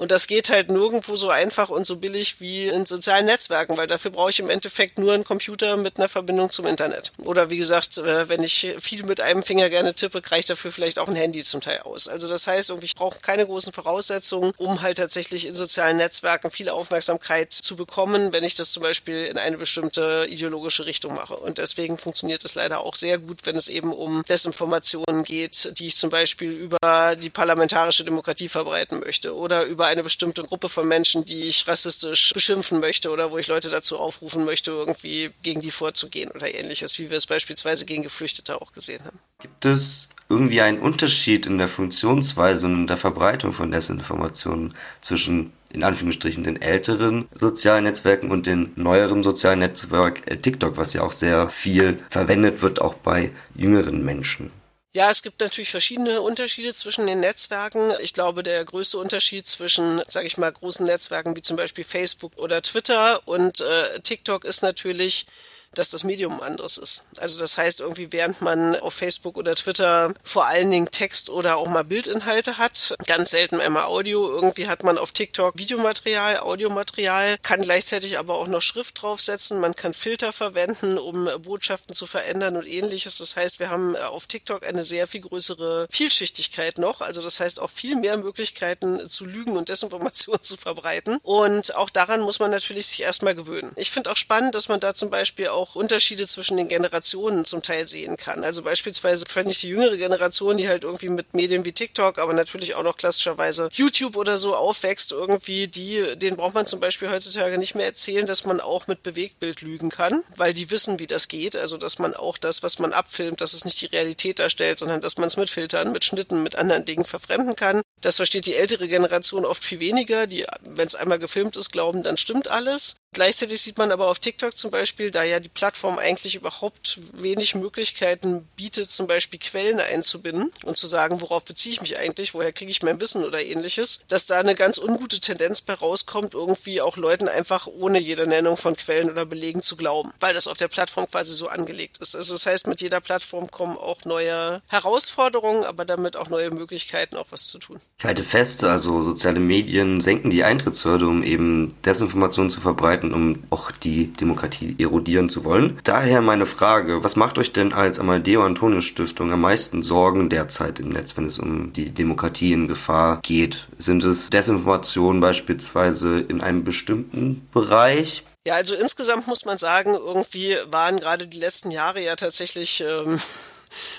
Und 0.00 0.12
das 0.12 0.28
geht 0.28 0.48
halt 0.48 0.70
nirgendwo 0.70 1.14
so 1.14 1.28
einfach 1.28 1.68
und 1.68 1.86
so 1.86 1.96
billig 1.96 2.40
wie 2.40 2.68
in 2.68 2.86
sozialen 2.86 3.26
Netzwerken, 3.26 3.76
weil 3.76 3.86
dafür 3.86 4.10
brauche 4.10 4.30
ich 4.30 4.40
im 4.40 4.48
Endeffekt 4.48 4.98
nur 4.98 5.12
einen 5.12 5.24
Computer 5.24 5.76
mit 5.76 5.98
einer 5.98 6.08
Verbindung 6.08 6.48
zum 6.48 6.66
Internet. 6.66 7.12
Oder 7.18 7.50
wie 7.50 7.58
gesagt, 7.58 7.98
äh, 7.98 8.26
wenn 8.30 8.42
ich 8.42 8.74
viel 8.78 9.04
mit 9.04 9.20
einem 9.20 9.42
Finger 9.42 9.68
gerne 9.68 9.92
tippe, 9.92 10.22
reicht 10.30 10.48
dafür 10.48 10.72
vielleicht 10.72 10.98
auch 10.98 11.08
ein 11.08 11.16
Handy 11.16 11.44
zum 11.44 11.60
Teil 11.60 11.80
aus. 11.80 12.08
Also 12.08 12.30
das 12.30 12.46
heißt, 12.46 12.72
ich 12.80 12.94
brauche 12.94 13.20
keine 13.20 13.44
großen 13.44 13.74
Voraussetzungen, 13.74 14.54
um 14.56 14.80
halt 14.80 14.96
tatsächlich 14.96 15.46
in 15.46 15.54
sozialen 15.54 15.98
Netzwerken 15.98 16.50
viel 16.50 16.70
Aufmerksamkeit 16.70 17.52
zu 17.52 17.76
bekommen, 17.76 18.32
wenn 18.32 18.42
ich 18.42 18.54
das 18.54 18.72
zum 18.72 18.82
Beispiel 18.82 19.26
in 19.26 19.36
eine 19.36 19.58
bestimmte 19.58 20.26
ideologische 20.30 20.86
Richtung 20.86 21.14
mache. 21.14 21.36
Und 21.36 21.58
deswegen 21.58 21.98
funktioniert 21.98 22.42
es 22.46 22.54
leider 22.54 22.80
auch 22.80 22.94
sehr 22.94 23.18
gut, 23.18 23.44
wenn 23.44 23.54
es 23.54 23.68
eben 23.68 23.92
um 23.92 24.22
Desinformationen 24.26 25.24
geht, 25.24 25.78
die 25.78 25.88
ich 25.88 25.96
zum 25.96 26.08
Beispiel 26.08 26.52
über 26.52 27.16
die 27.16 27.28
parlamentarische 27.28 28.04
Demokratie 28.04 28.48
verbreiten 28.48 29.00
möchte 29.00 29.36
oder 29.36 29.64
über 29.64 29.89
eine 29.90 30.02
bestimmte 30.02 30.42
Gruppe 30.42 30.68
von 30.68 30.86
Menschen, 30.86 31.24
die 31.24 31.44
ich 31.44 31.66
rassistisch 31.66 32.32
beschimpfen 32.32 32.80
möchte 32.80 33.10
oder 33.10 33.30
wo 33.30 33.38
ich 33.38 33.48
Leute 33.48 33.70
dazu 33.70 33.98
aufrufen 33.98 34.44
möchte, 34.44 34.70
irgendwie 34.70 35.30
gegen 35.42 35.60
die 35.60 35.70
vorzugehen 35.70 36.30
oder 36.30 36.54
ähnliches, 36.54 36.98
wie 36.98 37.10
wir 37.10 37.18
es 37.18 37.26
beispielsweise 37.26 37.84
gegen 37.84 38.02
Geflüchtete 38.02 38.60
auch 38.60 38.72
gesehen 38.72 39.04
haben. 39.04 39.18
Gibt 39.40 39.64
es 39.64 40.08
irgendwie 40.28 40.60
einen 40.60 40.78
Unterschied 40.78 41.46
in 41.46 41.58
der 41.58 41.68
Funktionsweise 41.68 42.66
und 42.66 42.74
in 42.74 42.86
der 42.86 42.96
Verbreitung 42.96 43.52
von 43.52 43.72
Desinformationen 43.72 44.74
zwischen 45.00 45.52
in 45.72 45.84
Anführungsstrichen 45.84 46.44
den 46.44 46.60
älteren 46.60 47.28
sozialen 47.32 47.84
Netzwerken 47.84 48.30
und 48.30 48.46
den 48.46 48.72
neueren 48.76 49.22
sozialen 49.22 49.60
Netzwerk 49.60 50.28
äh, 50.30 50.36
TikTok, 50.36 50.76
was 50.76 50.92
ja 50.92 51.02
auch 51.02 51.12
sehr 51.12 51.48
viel 51.48 51.98
verwendet 52.10 52.62
wird, 52.62 52.80
auch 52.80 52.94
bei 52.94 53.30
jüngeren 53.54 54.04
Menschen? 54.04 54.50
Ja, 54.92 55.08
es 55.08 55.22
gibt 55.22 55.40
natürlich 55.40 55.70
verschiedene 55.70 56.20
Unterschiede 56.20 56.74
zwischen 56.74 57.06
den 57.06 57.20
Netzwerken. 57.20 57.92
Ich 58.00 58.12
glaube, 58.12 58.42
der 58.42 58.64
größte 58.64 58.98
Unterschied 58.98 59.46
zwischen, 59.46 60.02
sage 60.08 60.26
ich 60.26 60.36
mal, 60.36 60.50
großen 60.50 60.84
Netzwerken 60.84 61.36
wie 61.36 61.42
zum 61.42 61.56
Beispiel 61.56 61.84
Facebook 61.84 62.36
oder 62.36 62.60
Twitter 62.60 63.20
und 63.28 63.60
äh, 63.60 64.00
TikTok 64.00 64.44
ist 64.44 64.62
natürlich, 64.62 65.26
dass 65.74 65.90
das 65.90 66.04
Medium 66.04 66.40
anderes 66.40 66.78
ist. 66.78 67.04
Also 67.18 67.38
das 67.38 67.56
heißt, 67.56 67.80
irgendwie 67.80 68.12
während 68.12 68.40
man 68.40 68.76
auf 68.76 68.94
Facebook 68.94 69.36
oder 69.36 69.54
Twitter 69.54 70.12
vor 70.24 70.46
allen 70.46 70.70
Dingen 70.70 70.90
Text 70.90 71.30
oder 71.30 71.56
auch 71.56 71.68
mal 71.68 71.84
Bildinhalte 71.84 72.58
hat, 72.58 72.96
ganz 73.06 73.30
selten 73.30 73.60
einmal 73.60 73.84
Audio, 73.84 74.28
irgendwie 74.28 74.68
hat 74.68 74.82
man 74.82 74.98
auf 74.98 75.12
TikTok 75.12 75.56
Videomaterial, 75.58 76.40
Audiomaterial, 76.40 77.38
kann 77.42 77.62
gleichzeitig 77.62 78.18
aber 78.18 78.34
auch 78.34 78.48
noch 78.48 78.62
Schrift 78.62 79.00
draufsetzen, 79.02 79.60
man 79.60 79.74
kann 79.74 79.92
Filter 79.92 80.32
verwenden, 80.32 80.98
um 80.98 81.28
Botschaften 81.42 81.94
zu 81.94 82.06
verändern 82.06 82.56
und 82.56 82.66
ähnliches. 82.66 83.18
Das 83.18 83.36
heißt, 83.36 83.60
wir 83.60 83.70
haben 83.70 83.96
auf 83.96 84.26
TikTok 84.26 84.66
eine 84.66 84.82
sehr 84.82 85.06
viel 85.06 85.20
größere 85.20 85.86
Vielschichtigkeit 85.90 86.78
noch, 86.78 87.00
also 87.00 87.22
das 87.22 87.38
heißt 87.40 87.60
auch 87.60 87.70
viel 87.70 87.96
mehr 87.96 88.16
Möglichkeiten 88.16 89.08
zu 89.08 89.24
lügen 89.24 89.56
und 89.56 89.68
Desinformation 89.68 90.38
zu 90.42 90.56
verbreiten 90.56 91.18
und 91.22 91.76
auch 91.76 91.90
daran 91.90 92.20
muss 92.20 92.38
man 92.38 92.50
natürlich 92.50 92.88
sich 92.88 93.02
erstmal 93.02 93.34
gewöhnen. 93.34 93.72
Ich 93.76 93.90
finde 93.90 94.10
auch 94.10 94.16
spannend, 94.16 94.54
dass 94.54 94.68
man 94.68 94.80
da 94.80 94.94
zum 94.94 95.10
Beispiel 95.10 95.48
auch 95.48 95.59
auch 95.60 95.76
Unterschiede 95.76 96.26
zwischen 96.26 96.56
den 96.56 96.68
Generationen 96.68 97.44
zum 97.44 97.62
Teil 97.62 97.86
sehen 97.86 98.16
kann. 98.16 98.42
Also 98.42 98.62
beispielsweise 98.62 99.24
fände 99.28 99.50
ich 99.50 99.60
die 99.60 99.68
jüngere 99.68 99.96
Generation, 99.96 100.56
die 100.56 100.68
halt 100.68 100.84
irgendwie 100.84 101.08
mit 101.08 101.34
Medien 101.34 101.64
wie 101.64 101.72
TikTok, 101.72 102.18
aber 102.18 102.32
natürlich 102.32 102.74
auch 102.74 102.82
noch 102.82 102.96
klassischerweise 102.96 103.68
YouTube 103.72 104.16
oder 104.16 104.38
so 104.38 104.56
aufwächst, 104.56 105.12
irgendwie, 105.12 105.68
die, 105.68 106.16
den 106.16 106.36
braucht 106.36 106.54
man 106.54 106.64
zum 106.66 106.80
Beispiel 106.80 107.10
heutzutage 107.10 107.58
nicht 107.58 107.74
mehr 107.74 107.86
erzählen, 107.86 108.24
dass 108.24 108.44
man 108.46 108.60
auch 108.60 108.86
mit 108.86 109.02
Bewegtbild 109.02 109.60
lügen 109.60 109.90
kann, 109.90 110.22
weil 110.36 110.54
die 110.54 110.70
wissen, 110.70 110.98
wie 110.98 111.06
das 111.06 111.28
geht. 111.28 111.56
Also, 111.56 111.76
dass 111.76 111.98
man 111.98 112.14
auch 112.14 112.38
das, 112.38 112.62
was 112.62 112.78
man 112.78 112.92
abfilmt, 112.92 113.40
dass 113.40 113.52
es 113.52 113.64
nicht 113.64 113.80
die 113.82 113.86
Realität 113.86 114.38
darstellt, 114.38 114.78
sondern 114.78 115.02
dass 115.02 115.18
man 115.18 115.26
es 115.26 115.36
mit 115.36 115.50
Filtern, 115.50 115.92
mit 115.92 116.04
Schnitten, 116.04 116.42
mit 116.42 116.56
anderen 116.56 116.84
Dingen 116.86 117.04
verfremden 117.04 117.54
kann. 117.54 117.82
Das 118.00 118.16
versteht 118.16 118.46
die 118.46 118.54
ältere 118.54 118.88
Generation 118.88 119.44
oft 119.44 119.62
viel 119.62 119.80
weniger, 119.80 120.26
die, 120.26 120.46
wenn 120.62 120.86
es 120.86 120.94
einmal 120.94 121.18
gefilmt 121.18 121.56
ist, 121.58 121.70
glauben, 121.70 122.02
dann 122.02 122.16
stimmt 122.16 122.48
alles. 122.48 122.96
Gleichzeitig 123.12 123.60
sieht 123.60 123.76
man 123.76 123.90
aber 123.90 124.06
auf 124.06 124.20
TikTok 124.20 124.56
zum 124.56 124.70
Beispiel, 124.70 125.10
da 125.10 125.24
ja 125.24 125.40
die 125.40 125.48
Plattform 125.48 125.98
eigentlich 125.98 126.36
überhaupt 126.36 127.00
wenig 127.12 127.56
Möglichkeiten 127.56 128.46
bietet, 128.54 128.88
zum 128.88 129.08
Beispiel 129.08 129.40
Quellen 129.40 129.80
einzubinden 129.80 130.52
und 130.64 130.76
zu 130.76 130.86
sagen, 130.86 131.20
worauf 131.20 131.44
beziehe 131.44 131.74
ich 131.74 131.80
mich 131.80 131.98
eigentlich, 131.98 132.34
woher 132.34 132.52
kriege 132.52 132.70
ich 132.70 132.84
mein 132.84 133.00
Wissen 133.00 133.24
oder 133.24 133.44
ähnliches, 133.44 134.04
dass 134.06 134.26
da 134.26 134.38
eine 134.38 134.54
ganz 134.54 134.78
ungute 134.78 135.18
Tendenz 135.18 135.60
bei 135.60 135.74
rauskommt, 135.74 136.34
irgendwie 136.34 136.80
auch 136.80 136.96
Leuten 136.96 137.26
einfach 137.26 137.66
ohne 137.66 137.98
jede 137.98 138.28
Nennung 138.28 138.56
von 138.56 138.76
Quellen 138.76 139.10
oder 139.10 139.26
Belegen 139.26 139.60
zu 139.60 139.76
glauben, 139.76 140.12
weil 140.20 140.32
das 140.32 140.46
auf 140.46 140.56
der 140.56 140.68
Plattform 140.68 141.10
quasi 141.10 141.34
so 141.34 141.48
angelegt 141.48 141.98
ist. 141.98 142.14
Also 142.14 142.34
das 142.34 142.46
heißt, 142.46 142.68
mit 142.68 142.80
jeder 142.80 143.00
Plattform 143.00 143.50
kommen 143.50 143.76
auch 143.76 144.04
neue 144.04 144.62
Herausforderungen, 144.68 145.64
aber 145.64 145.84
damit 145.84 146.16
auch 146.16 146.28
neue 146.28 146.50
Möglichkeiten, 146.50 147.16
auch 147.16 147.26
was 147.30 147.48
zu 147.48 147.58
tun. 147.58 147.80
Ich 147.98 148.04
halte 148.04 148.22
fest, 148.22 148.62
also 148.62 149.02
soziale 149.02 149.40
Medien 149.40 150.00
senken 150.00 150.30
die 150.30 150.44
Eintrittshürde, 150.44 151.08
um 151.08 151.24
eben 151.24 151.74
Desinformation 151.82 152.50
zu 152.50 152.60
verbreiten 152.60 152.99
streiten, 153.00 153.14
um 153.14 153.42
auch 153.50 153.70
die 153.70 154.12
Demokratie 154.12 154.76
erodieren 154.78 155.28
zu 155.28 155.44
wollen. 155.44 155.80
Daher 155.84 156.20
meine 156.20 156.46
Frage, 156.46 157.02
was 157.02 157.16
macht 157.16 157.38
euch 157.38 157.52
denn 157.52 157.72
als 157.72 157.98
Amadeo 157.98 158.44
Antonio 158.44 158.80
Stiftung 158.80 159.32
am 159.32 159.40
meisten 159.40 159.82
Sorgen 159.82 160.28
derzeit 160.28 160.80
im 160.80 160.90
Netz, 160.90 161.16
wenn 161.16 161.26
es 161.26 161.38
um 161.38 161.72
die 161.72 161.90
Demokratie 161.90 162.52
in 162.52 162.68
Gefahr 162.68 163.20
geht? 163.22 163.68
Sind 163.78 164.04
es 164.04 164.30
Desinformationen 164.30 165.20
beispielsweise 165.20 166.20
in 166.20 166.40
einem 166.40 166.64
bestimmten 166.64 167.46
Bereich? 167.52 168.24
Ja, 168.46 168.54
also 168.54 168.74
insgesamt 168.74 169.26
muss 169.26 169.44
man 169.44 169.58
sagen, 169.58 169.94
irgendwie 169.94 170.56
waren 170.70 170.98
gerade 170.98 171.26
die 171.26 171.38
letzten 171.38 171.70
Jahre 171.70 172.02
ja 172.02 172.16
tatsächlich 172.16 172.82
ähm, 172.86 173.20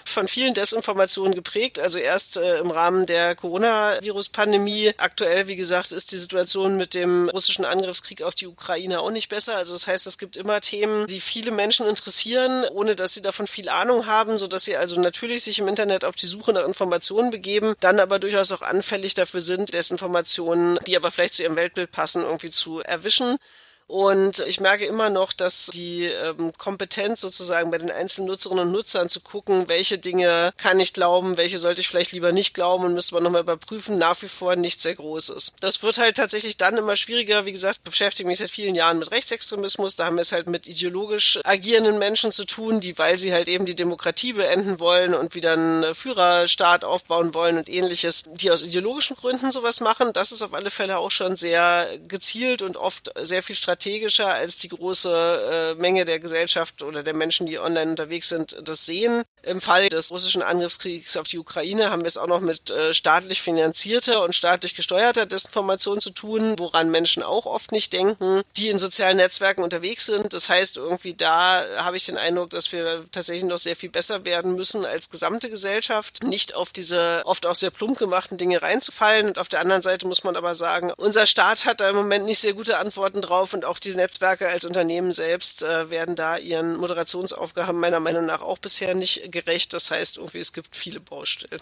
von 0.05 0.27
vielen 0.27 0.53
Desinformationen 0.53 1.33
geprägt. 1.33 1.79
Also 1.79 1.97
erst 1.97 2.37
äh, 2.37 2.59
im 2.59 2.71
Rahmen 2.71 3.05
der 3.05 3.35
Coronavirus-Pandemie. 3.35 4.93
Aktuell, 4.97 5.47
wie 5.47 5.55
gesagt, 5.55 5.91
ist 5.91 6.11
die 6.11 6.17
Situation 6.17 6.77
mit 6.77 6.93
dem 6.93 7.29
russischen 7.29 7.65
Angriffskrieg 7.65 8.21
auf 8.21 8.35
die 8.35 8.47
Ukraine 8.47 8.99
auch 8.99 9.11
nicht 9.11 9.29
besser. 9.29 9.55
Also 9.55 9.73
das 9.73 9.87
heißt, 9.87 10.07
es 10.07 10.17
gibt 10.17 10.37
immer 10.37 10.61
Themen, 10.61 11.07
die 11.07 11.21
viele 11.21 11.51
Menschen 11.51 11.87
interessieren, 11.87 12.65
ohne 12.71 12.95
dass 12.95 13.13
sie 13.13 13.21
davon 13.21 13.47
viel 13.47 13.69
Ahnung 13.69 14.05
haben, 14.05 14.37
so 14.37 14.47
dass 14.47 14.63
sie 14.63 14.77
also 14.77 14.99
natürlich 14.99 15.43
sich 15.43 15.59
im 15.59 15.67
Internet 15.67 16.05
auf 16.05 16.15
die 16.15 16.27
Suche 16.27 16.53
nach 16.53 16.65
Informationen 16.65 17.31
begeben, 17.31 17.75
dann 17.79 17.99
aber 17.99 18.19
durchaus 18.19 18.51
auch 18.51 18.61
anfällig 18.61 19.13
dafür 19.13 19.41
sind, 19.41 19.73
Desinformationen, 19.73 20.79
die 20.87 20.95
aber 20.95 21.11
vielleicht 21.11 21.35
zu 21.35 21.43
ihrem 21.43 21.55
Weltbild 21.55 21.91
passen, 21.91 22.21
irgendwie 22.21 22.49
zu 22.51 22.81
erwischen. 22.81 23.37
Und 23.91 24.39
ich 24.47 24.61
merke 24.61 24.85
immer 24.85 25.09
noch, 25.09 25.33
dass 25.33 25.65
die 25.65 26.05
ähm, 26.05 26.53
Kompetenz 26.57 27.19
sozusagen 27.19 27.71
bei 27.71 27.77
den 27.77 27.91
einzelnen 27.91 28.29
Nutzerinnen 28.29 28.67
und 28.67 28.71
Nutzern 28.71 29.09
zu 29.09 29.19
gucken, 29.19 29.67
welche 29.67 29.97
Dinge 29.97 30.53
kann 30.55 30.79
ich 30.79 30.93
glauben, 30.93 31.35
welche 31.35 31.57
sollte 31.57 31.81
ich 31.81 31.89
vielleicht 31.89 32.13
lieber 32.13 32.31
nicht 32.31 32.53
glauben 32.53 32.85
und 32.85 32.93
müsste 32.93 33.15
man 33.15 33.23
nochmal 33.23 33.41
überprüfen, 33.41 33.97
nach 33.97 34.21
wie 34.21 34.29
vor 34.29 34.55
nicht 34.55 34.79
sehr 34.79 34.95
groß 34.95 35.27
ist. 35.31 35.55
Das 35.59 35.83
wird 35.83 35.97
halt 35.97 36.15
tatsächlich 36.15 36.55
dann 36.55 36.77
immer 36.77 36.95
schwieriger. 36.95 37.45
Wie 37.45 37.51
gesagt, 37.51 37.83
beschäftige 37.83 38.29
mich 38.29 38.39
seit 38.39 38.49
vielen 38.49 38.75
Jahren 38.75 38.97
mit 38.97 39.11
Rechtsextremismus. 39.11 39.97
Da 39.97 40.05
haben 40.05 40.15
wir 40.15 40.21
es 40.21 40.31
halt 40.31 40.47
mit 40.47 40.67
ideologisch 40.67 41.41
agierenden 41.43 41.99
Menschen 41.99 42.31
zu 42.31 42.45
tun, 42.45 42.79
die, 42.79 42.97
weil 42.97 43.19
sie 43.19 43.33
halt 43.33 43.49
eben 43.49 43.65
die 43.65 43.75
Demokratie 43.75 44.31
beenden 44.31 44.79
wollen 44.79 45.13
und 45.13 45.35
wieder 45.35 45.51
einen 45.51 45.93
Führerstaat 45.93 46.85
aufbauen 46.85 47.33
wollen 47.33 47.57
und 47.57 47.67
ähnliches, 47.67 48.23
die 48.35 48.51
aus 48.51 48.63
ideologischen 48.63 49.17
Gründen 49.17 49.51
sowas 49.51 49.81
machen. 49.81 50.13
Das 50.13 50.31
ist 50.31 50.43
auf 50.43 50.53
alle 50.53 50.69
Fälle 50.69 50.97
auch 50.97 51.11
schon 51.11 51.35
sehr 51.35 51.89
gezielt 52.07 52.61
und 52.61 52.77
oft 52.77 53.11
sehr 53.19 53.43
viel 53.43 53.57
strategisch 53.57 53.80
strategischer, 53.81 54.27
als 54.27 54.57
die 54.57 54.69
große 54.69 55.75
äh, 55.75 55.81
Menge 55.81 56.05
der 56.05 56.19
Gesellschaft 56.19 56.83
oder 56.83 57.01
der 57.01 57.15
Menschen, 57.15 57.47
die 57.47 57.57
online 57.57 57.91
unterwegs 57.91 58.29
sind, 58.29 58.57
das 58.63 58.85
sehen. 58.85 59.23
Im 59.41 59.59
Fall 59.59 59.89
des 59.89 60.11
russischen 60.11 60.43
Angriffskriegs 60.43 61.17
auf 61.17 61.27
die 61.27 61.39
Ukraine 61.39 61.89
haben 61.89 62.03
wir 62.03 62.07
es 62.07 62.17
auch 62.17 62.27
noch 62.27 62.41
mit 62.41 62.69
äh, 62.69 62.93
staatlich 62.93 63.41
finanzierter 63.41 64.23
und 64.23 64.35
staatlich 64.35 64.75
gesteuerter 64.75 65.25
Desinformation 65.25 65.99
zu 65.99 66.11
tun, 66.11 66.55
woran 66.59 66.91
Menschen 66.91 67.23
auch 67.23 67.47
oft 67.47 67.71
nicht 67.71 67.91
denken, 67.93 68.43
die 68.55 68.69
in 68.69 68.77
sozialen 68.77 69.17
Netzwerken 69.17 69.63
unterwegs 69.63 70.05
sind. 70.05 70.31
Das 70.31 70.47
heißt, 70.47 70.77
irgendwie 70.77 71.15
da 71.15 71.63
habe 71.77 71.97
ich 71.97 72.05
den 72.05 72.17
Eindruck, 72.17 72.51
dass 72.51 72.71
wir 72.71 73.05
tatsächlich 73.11 73.49
noch 73.49 73.57
sehr 73.57 73.75
viel 73.75 73.89
besser 73.89 74.25
werden 74.25 74.55
müssen 74.55 74.85
als 74.85 75.09
gesamte 75.09 75.49
Gesellschaft, 75.49 76.23
nicht 76.23 76.53
auf 76.53 76.71
diese 76.71 77.23
oft 77.25 77.47
auch 77.47 77.55
sehr 77.55 77.71
plump 77.71 77.97
gemachten 77.97 78.37
Dinge 78.37 78.61
reinzufallen. 78.61 79.27
Und 79.27 79.39
auf 79.39 79.49
der 79.49 79.61
anderen 79.61 79.81
Seite 79.81 80.05
muss 80.05 80.23
man 80.23 80.35
aber 80.35 80.53
sagen, 80.53 80.91
unser 80.97 81.25
Staat 81.25 81.65
hat 81.65 81.79
da 81.79 81.89
im 81.89 81.95
Moment 81.95 82.25
nicht 82.25 82.39
sehr 82.39 82.53
gute 82.53 82.77
Antworten 82.77 83.23
drauf 83.23 83.53
und 83.53 83.65
auch 83.71 83.79
diese 83.79 83.97
Netzwerke 83.97 84.49
als 84.49 84.65
Unternehmen 84.65 85.13
selbst 85.13 85.63
äh, 85.63 85.89
werden 85.89 86.15
da 86.15 86.37
ihren 86.37 86.75
Moderationsaufgaben 86.75 87.79
meiner 87.79 88.01
Meinung 88.01 88.25
nach 88.25 88.41
auch 88.41 88.57
bisher 88.57 88.93
nicht 88.93 89.31
gerecht. 89.31 89.73
Das 89.73 89.89
heißt, 89.89 90.17
irgendwie 90.17 90.39
es 90.39 90.51
gibt 90.51 90.75
viele 90.75 90.99
Baustellen. 90.99 91.61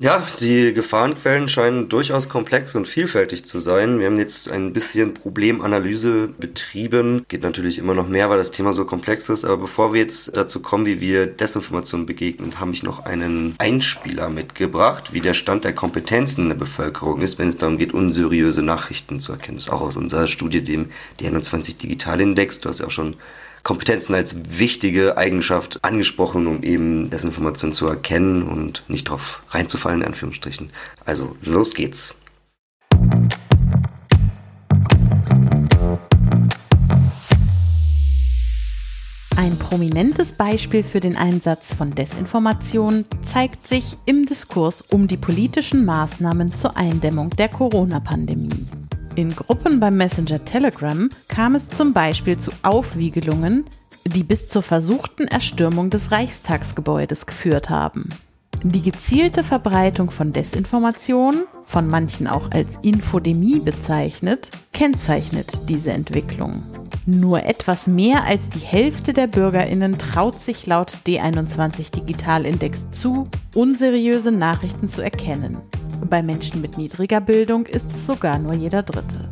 Ja, 0.00 0.24
die 0.40 0.72
Gefahrenquellen 0.74 1.48
scheinen 1.48 1.88
durchaus 1.88 2.28
komplex 2.28 2.76
und 2.76 2.86
vielfältig 2.86 3.44
zu 3.44 3.58
sein. 3.58 3.98
Wir 3.98 4.06
haben 4.06 4.16
jetzt 4.16 4.48
ein 4.48 4.72
bisschen 4.72 5.12
Problemanalyse 5.12 6.28
betrieben. 6.28 7.24
Geht 7.26 7.42
natürlich 7.42 7.80
immer 7.80 7.94
noch 7.94 8.06
mehr, 8.06 8.30
weil 8.30 8.38
das 8.38 8.52
Thema 8.52 8.72
so 8.72 8.84
komplex 8.84 9.28
ist. 9.28 9.44
Aber 9.44 9.56
bevor 9.56 9.92
wir 9.92 10.00
jetzt 10.00 10.36
dazu 10.36 10.62
kommen, 10.62 10.86
wie 10.86 11.00
wir 11.00 11.26
Desinformation 11.26 12.06
begegnen, 12.06 12.60
habe 12.60 12.70
ich 12.74 12.84
noch 12.84 13.06
einen 13.06 13.56
Einspieler 13.58 14.28
mitgebracht, 14.30 15.12
wie 15.12 15.20
der 15.20 15.34
Stand 15.34 15.64
der 15.64 15.74
Kompetenzen 15.74 16.42
in 16.42 16.50
der 16.50 16.56
Bevölkerung 16.56 17.20
ist, 17.20 17.40
wenn 17.40 17.48
es 17.48 17.56
darum 17.56 17.76
geht, 17.76 17.92
unseriöse 17.92 18.62
Nachrichten 18.62 19.18
zu 19.18 19.32
erkennen. 19.32 19.56
Das 19.56 19.66
ist 19.66 19.72
auch 19.72 19.80
aus 19.80 19.96
unserer 19.96 20.28
Studie, 20.28 20.62
dem 20.62 20.90
D21 21.18 21.76
Digitalindex. 21.76 22.60
Du 22.60 22.68
hast 22.68 22.78
ja 22.78 22.86
auch 22.86 22.92
schon 22.92 23.16
Kompetenzen 23.62 24.14
als 24.14 24.36
wichtige 24.58 25.16
Eigenschaft 25.16 25.84
angesprochen, 25.84 26.46
um 26.46 26.62
eben 26.62 27.10
Desinformation 27.10 27.72
zu 27.72 27.86
erkennen 27.86 28.42
und 28.42 28.84
nicht 28.88 29.08
drauf 29.08 29.42
reinzufallen, 29.48 30.00
in 30.00 30.06
Anführungsstrichen. 30.06 30.70
Also, 31.04 31.36
los 31.42 31.74
geht's. 31.74 32.14
Ein 39.36 39.56
prominentes 39.56 40.32
Beispiel 40.32 40.82
für 40.82 41.00
den 41.00 41.16
Einsatz 41.16 41.72
von 41.72 41.94
Desinformation 41.94 43.04
zeigt 43.24 43.68
sich 43.68 43.96
im 44.04 44.26
Diskurs 44.26 44.82
um 44.82 45.06
die 45.06 45.16
politischen 45.16 45.84
Maßnahmen 45.84 46.54
zur 46.54 46.76
Eindämmung 46.76 47.30
der 47.30 47.48
Corona-Pandemie. 47.48 48.66
In 49.18 49.34
Gruppen 49.34 49.80
beim 49.80 49.96
Messenger 49.96 50.44
Telegram 50.44 51.10
kam 51.26 51.56
es 51.56 51.68
zum 51.68 51.92
Beispiel 51.92 52.36
zu 52.36 52.52
Aufwiegelungen, 52.62 53.64
die 54.06 54.22
bis 54.22 54.46
zur 54.46 54.62
versuchten 54.62 55.26
Erstürmung 55.26 55.90
des 55.90 56.12
Reichstagsgebäudes 56.12 57.26
geführt 57.26 57.68
haben. 57.68 58.10
Die 58.62 58.80
gezielte 58.80 59.42
Verbreitung 59.42 60.12
von 60.12 60.32
Desinformation, 60.32 61.46
von 61.64 61.88
manchen 61.88 62.28
auch 62.28 62.52
als 62.52 62.78
Infodemie 62.82 63.58
bezeichnet, 63.58 64.52
kennzeichnet 64.72 65.68
diese 65.68 65.90
Entwicklung. 65.90 66.62
Nur 67.04 67.42
etwas 67.42 67.88
mehr 67.88 68.22
als 68.22 68.48
die 68.50 68.64
Hälfte 68.64 69.14
der 69.14 69.26
Bürgerinnen 69.26 69.98
traut 69.98 70.38
sich 70.38 70.64
laut 70.68 70.92
D21 71.08 71.90
Digitalindex 71.90 72.90
zu, 72.90 73.26
unseriöse 73.52 74.30
Nachrichten 74.30 74.86
zu 74.86 75.02
erkennen. 75.02 75.58
Bei 76.10 76.22
Menschen 76.22 76.62
mit 76.62 76.78
niedriger 76.78 77.20
Bildung 77.20 77.66
ist 77.66 77.90
es 77.90 78.06
sogar 78.06 78.38
nur 78.38 78.54
jeder 78.54 78.82
Dritte. 78.82 79.30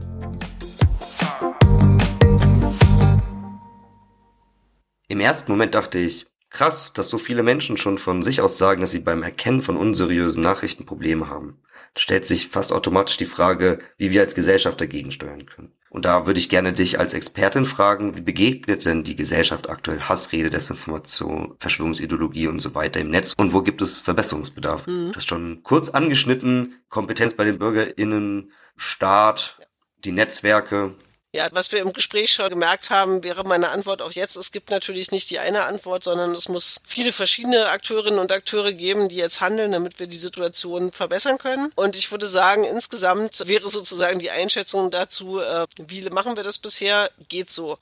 Im 5.08 5.20
ersten 5.20 5.50
Moment 5.50 5.74
dachte 5.74 5.98
ich, 5.98 6.26
krass, 6.50 6.92
dass 6.92 7.08
so 7.08 7.16
viele 7.16 7.42
Menschen 7.42 7.78
schon 7.78 7.96
von 7.96 8.22
sich 8.22 8.42
aus 8.42 8.58
sagen, 8.58 8.82
dass 8.82 8.90
sie 8.90 8.98
beim 8.98 9.22
Erkennen 9.22 9.62
von 9.62 9.78
unseriösen 9.78 10.42
Nachrichten 10.42 10.84
Probleme 10.84 11.30
haben. 11.30 11.62
Da 11.94 12.02
stellt 12.02 12.26
sich 12.26 12.48
fast 12.48 12.72
automatisch 12.72 13.16
die 13.16 13.24
Frage, 13.24 13.78
wie 13.96 14.10
wir 14.10 14.20
als 14.20 14.34
Gesellschaft 14.34 14.78
dagegen 14.78 15.12
steuern 15.12 15.46
können. 15.46 15.72
Und 15.96 16.04
da 16.04 16.26
würde 16.26 16.38
ich 16.38 16.50
gerne 16.50 16.74
dich 16.74 16.98
als 16.98 17.14
Expertin 17.14 17.64
fragen, 17.64 18.18
wie 18.18 18.20
begegnet 18.20 18.85
denn 18.85 19.02
die 19.02 19.16
Gesellschaft 19.16 19.70
aktuell 19.70 19.98
Hassrede, 19.98 20.50
Desinformation, 20.50 21.54
Verschwörungsideologie 21.59 22.48
und 22.48 22.61
so 22.61 22.74
weiter 22.74 23.00
im 23.00 23.09
Netz 23.09 23.32
und 23.38 23.54
wo 23.54 23.62
gibt 23.62 23.80
es 23.80 24.02
Verbesserungsbedarf? 24.02 24.87
Mhm. 24.87 25.12
Du 25.12 25.14
hast 25.14 25.26
schon 25.26 25.62
kurz 25.62 25.88
angeschnitten, 25.88 26.74
Kompetenz 26.90 27.32
bei 27.32 27.44
den 27.44 27.59
BürgerInnen, 27.59 28.52
Staat, 28.76 29.59
die 30.04 30.12
Netzwerke. 30.12 30.96
Ja, 31.32 31.48
was 31.52 31.70
wir 31.70 31.80
im 31.80 31.92
Gespräch 31.92 32.32
schon 32.32 32.48
gemerkt 32.48 32.88
haben, 32.88 33.22
wäre 33.22 33.44
meine 33.44 33.68
Antwort 33.68 34.00
auch 34.00 34.12
jetzt, 34.12 34.36
es 34.36 34.52
gibt 34.52 34.70
natürlich 34.70 35.10
nicht 35.10 35.28
die 35.28 35.38
eine 35.38 35.64
Antwort, 35.64 36.04
sondern 36.04 36.30
es 36.30 36.48
muss 36.48 36.80
viele 36.86 37.12
verschiedene 37.12 37.68
Akteurinnen 37.68 38.18
und 38.18 38.32
Akteure 38.32 38.72
geben, 38.72 39.08
die 39.08 39.16
jetzt 39.16 39.40
handeln, 39.42 39.72
damit 39.72 39.98
wir 39.98 40.06
die 40.06 40.16
Situation 40.16 40.92
verbessern 40.92 41.36
können. 41.36 41.72
Und 41.74 41.96
ich 41.96 42.10
würde 42.10 42.26
sagen, 42.26 42.64
insgesamt 42.64 43.46
wäre 43.46 43.68
sozusagen 43.68 44.18
die 44.18 44.30
Einschätzung 44.30 44.90
dazu, 44.90 45.40
äh, 45.40 45.66
wie 45.78 46.08
machen 46.08 46.36
wir 46.36 46.44
das 46.44 46.58
bisher, 46.58 47.10
geht 47.28 47.50
so. 47.50 47.76